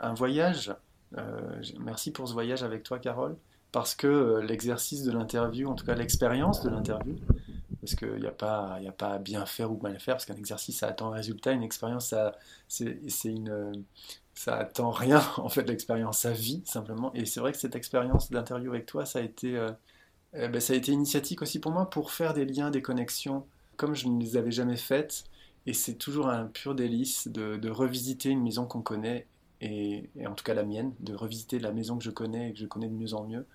un 0.00 0.14
voyage. 0.14 0.72
Euh, 1.18 1.60
merci 1.80 2.12
pour 2.12 2.28
ce 2.28 2.32
voyage 2.32 2.62
avec 2.62 2.84
toi, 2.84 3.00
Carole, 3.00 3.36
parce 3.72 3.96
que 3.96 4.06
euh, 4.06 4.42
l'exercice 4.42 5.02
de 5.02 5.10
l'interview, 5.10 5.68
en 5.68 5.74
tout 5.74 5.84
cas 5.84 5.94
l'expérience 5.94 6.62
de 6.62 6.70
l'interview, 6.70 7.16
parce 7.86 7.94
qu'il 7.96 8.20
n'y 8.20 8.26
a, 8.26 8.32
pas, 8.32 8.78
à 9.00 9.18
bien 9.18 9.46
faire 9.46 9.72
ou 9.72 9.80
mal 9.80 9.98
faire, 10.00 10.16
parce 10.16 10.26
qu'un 10.26 10.36
exercice, 10.36 10.78
ça 10.78 10.88
attend 10.88 11.12
un 11.12 11.16
résultat, 11.16 11.52
une 11.52 11.62
expérience, 11.62 12.08
ça, 12.08 12.32
attend 14.46 14.90
rien, 14.90 15.22
en 15.38 15.48
fait, 15.48 15.68
l'expérience, 15.68 16.18
ça 16.18 16.32
vit 16.32 16.62
simplement. 16.66 17.12
Et 17.14 17.24
c'est 17.24 17.40
vrai 17.40 17.52
que 17.52 17.58
cette 17.58 17.76
expérience 17.76 18.30
d'interview 18.30 18.70
avec 18.70 18.86
toi, 18.86 19.04
été, 19.16 19.58
eh 20.34 20.48
ben, 20.48 20.60
ça 20.60 20.72
a 20.74 20.76
été 20.76 20.92
initiatique 20.92 21.42
aussi 21.42 21.60
pour 21.60 21.72
moi 21.72 21.88
pour 21.88 22.12
faire 22.12 22.34
des 22.34 22.44
liens, 22.44 22.70
des 22.70 22.82
connexions 22.82 23.46
comme 23.76 23.94
je 23.94 24.08
ne 24.08 24.20
les 24.20 24.36
avais 24.36 24.50
jamais 24.50 24.76
faites. 24.76 25.24
Et 25.66 25.72
c'est 25.72 25.94
toujours 25.94 26.28
un 26.28 26.46
pur 26.46 26.74
délice 26.74 27.28
de, 27.28 27.68
revisiter 27.68 28.30
une 28.30 28.42
maison 28.42 28.66
qu'on 28.66 28.82
connaît, 28.82 29.26
et, 29.60 30.10
en 30.26 30.34
tout 30.34 30.44
cas 30.44 30.54
la 30.54 30.64
mienne, 30.64 30.92
de 31.00 31.14
revisiter 31.14 31.58
la 31.58 31.72
maison 31.72 31.98
que 31.98 32.04
je 32.04 32.10
connais 32.10 32.50
et 32.50 32.52
que 32.52 32.58
je 32.58 32.66
connais 32.66 32.88
de 32.88 32.94
mieux 32.94 33.14
en 33.14 33.24
mieux, 33.24 33.46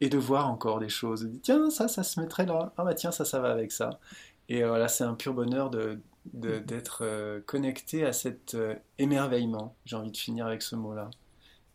et 0.00 0.08
de 0.08 0.18
voir 0.18 0.48
encore 0.48 0.80
des 0.80 0.88
choses. 0.88 1.22
De 1.24 1.38
tiens, 1.38 1.70
ça, 1.70 1.88
ça 1.88 2.02
se 2.02 2.20
mettrait 2.20 2.46
là. 2.46 2.72
Ah 2.76 2.84
bah 2.84 2.94
tiens, 2.94 3.12
ça, 3.12 3.24
ça 3.24 3.40
va 3.40 3.50
avec 3.50 3.72
ça. 3.72 4.00
Et 4.48 4.64
euh, 4.64 4.68
voilà, 4.68 4.88
c'est 4.88 5.04
un 5.04 5.14
pur 5.14 5.34
bonheur 5.34 5.70
de, 5.70 6.00
d'être 6.34 7.00
euh, 7.02 7.40
connecté 7.46 8.04
à 8.04 8.12
cet 8.12 8.54
euh, 8.54 8.74
émerveillement. 8.98 9.76
J'ai 9.84 9.96
envie 9.96 10.10
de 10.10 10.16
finir 10.16 10.46
avec 10.46 10.62
ce 10.62 10.76
mot-là. 10.76 11.10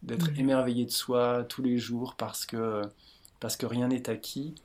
D'être 0.04 0.30
émerveillé 0.38 0.86
de 0.86 0.92
soi 0.92 1.46
tous 1.50 1.64
les 1.64 1.78
jours 1.78 2.16
parce 2.16 2.46
que, 2.46 2.82
parce 3.40 3.58
que 3.58 3.66
rien 3.66 3.88
n'est 3.88 4.10
acquis. 4.10 4.56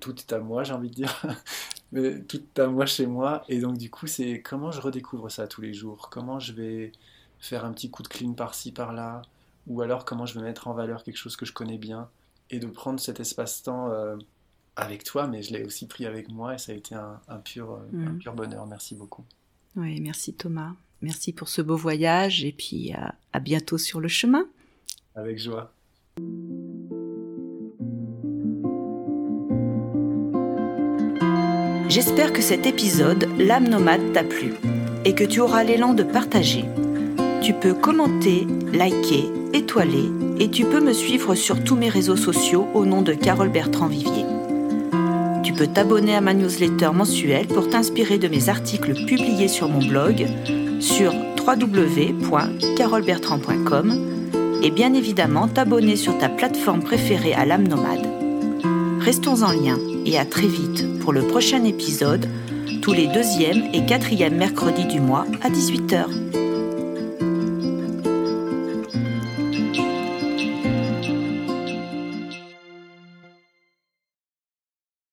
Tout 0.00 0.16
est 0.18 0.32
à 0.32 0.40
moi, 0.40 0.64
j'ai 0.64 0.72
envie 0.72 0.90
de 0.90 0.94
dire. 0.94 1.22
mais 1.92 2.22
tout 2.22 2.42
à 2.56 2.66
moi 2.68 2.86
chez 2.86 3.06
moi. 3.06 3.44
Et 3.48 3.60
donc, 3.60 3.78
du 3.78 3.90
coup, 3.90 4.06
c'est 4.06 4.42
comment 4.42 4.70
je 4.70 4.80
redécouvre 4.80 5.30
ça 5.30 5.48
tous 5.48 5.60
les 5.62 5.74
jours? 5.74 6.08
Comment 6.10 6.38
je 6.40 6.52
vais 6.52 6.92
faire 7.38 7.64
un 7.64 7.72
petit 7.72 7.90
coup 7.90 8.02
de 8.02 8.08
clean 8.08 8.34
par-ci, 8.34 8.72
par-là? 8.72 9.22
Ou 9.66 9.82
alors, 9.82 10.04
comment 10.04 10.26
je 10.26 10.38
vais 10.38 10.44
mettre 10.44 10.68
en 10.68 10.74
valeur 10.74 11.04
quelque 11.04 11.16
chose 11.16 11.36
que 11.36 11.44
je 11.46 11.52
connais 11.52 11.78
bien? 11.78 12.08
Et 12.50 12.58
de 12.58 12.66
prendre 12.66 12.98
cet 12.98 13.20
espace-temps 13.20 13.90
euh, 13.90 14.16
avec 14.76 15.04
toi, 15.04 15.26
mais 15.26 15.42
je 15.42 15.52
l'ai 15.52 15.64
aussi 15.64 15.86
pris 15.86 16.06
avec 16.06 16.30
moi 16.30 16.54
et 16.54 16.58
ça 16.58 16.72
a 16.72 16.74
été 16.74 16.94
un, 16.94 17.20
pur, 17.44 17.72
euh, 17.72 18.06
un 18.06 18.12
mm. 18.12 18.18
pur 18.18 18.34
bonheur. 18.34 18.66
Merci 18.66 18.94
beaucoup. 18.94 19.24
Oui, 19.76 20.00
merci 20.00 20.34
Thomas. 20.34 20.74
Merci 21.02 21.32
pour 21.32 21.48
ce 21.48 21.62
beau 21.62 21.76
voyage 21.76 22.44
et 22.44 22.52
puis 22.52 22.92
à 23.32 23.40
bientôt 23.40 23.78
sur 23.78 24.00
le 24.00 24.08
chemin. 24.08 24.48
Avec 25.14 25.38
joie. 25.38 25.72
J'espère 31.88 32.34
que 32.34 32.42
cet 32.42 32.66
épisode, 32.66 33.26
L'âme 33.38 33.68
nomade, 33.68 34.12
t'a 34.12 34.22
plu 34.22 34.52
et 35.06 35.14
que 35.14 35.24
tu 35.24 35.40
auras 35.40 35.64
l'élan 35.64 35.94
de 35.94 36.02
partager. 36.02 36.64
Tu 37.40 37.54
peux 37.54 37.74
commenter, 37.74 38.46
liker, 38.72 39.30
étoiler 39.52 40.10
et 40.40 40.50
tu 40.50 40.64
peux 40.64 40.80
me 40.80 40.92
suivre 40.92 41.34
sur 41.34 41.62
tous 41.62 41.76
mes 41.76 41.88
réseaux 41.88 42.16
sociaux 42.16 42.66
au 42.74 42.84
nom 42.84 43.02
de 43.02 43.12
Carole 43.12 43.50
Bertrand 43.50 43.86
Vivier. 43.86 44.24
Tu 45.42 45.52
peux 45.52 45.68
t'abonner 45.68 46.16
à 46.16 46.20
ma 46.20 46.34
newsletter 46.34 46.90
mensuelle 46.92 47.46
pour 47.46 47.70
t'inspirer 47.70 48.18
de 48.18 48.26
mes 48.28 48.48
articles 48.48 48.94
publiés 49.06 49.46
sur 49.48 49.68
mon 49.68 49.78
blog 49.78 50.26
sur 50.80 51.12
www.carolebertrand.com 51.46 53.94
et 54.62 54.70
bien 54.70 54.94
évidemment 54.94 55.48
t'abonner 55.48 55.96
sur 55.96 56.16
ta 56.18 56.28
plateforme 56.28 56.82
préférée 56.82 57.34
à 57.34 57.46
l'âme 57.46 57.68
nomade. 57.68 58.08
Restons 59.00 59.42
en 59.42 59.52
lien 59.52 59.78
et 60.04 60.18
à 60.18 60.24
très 60.24 60.48
vite 60.48 60.98
pour 61.00 61.12
le 61.12 61.22
prochain 61.22 61.62
épisode, 61.64 62.28
tous 62.82 62.92
les 62.92 63.06
deuxième 63.06 63.62
et 63.72 63.86
quatrième 63.86 64.36
mercredis 64.36 64.86
du 64.86 65.00
mois 65.00 65.24
à 65.40 65.48
18h. 65.48 66.47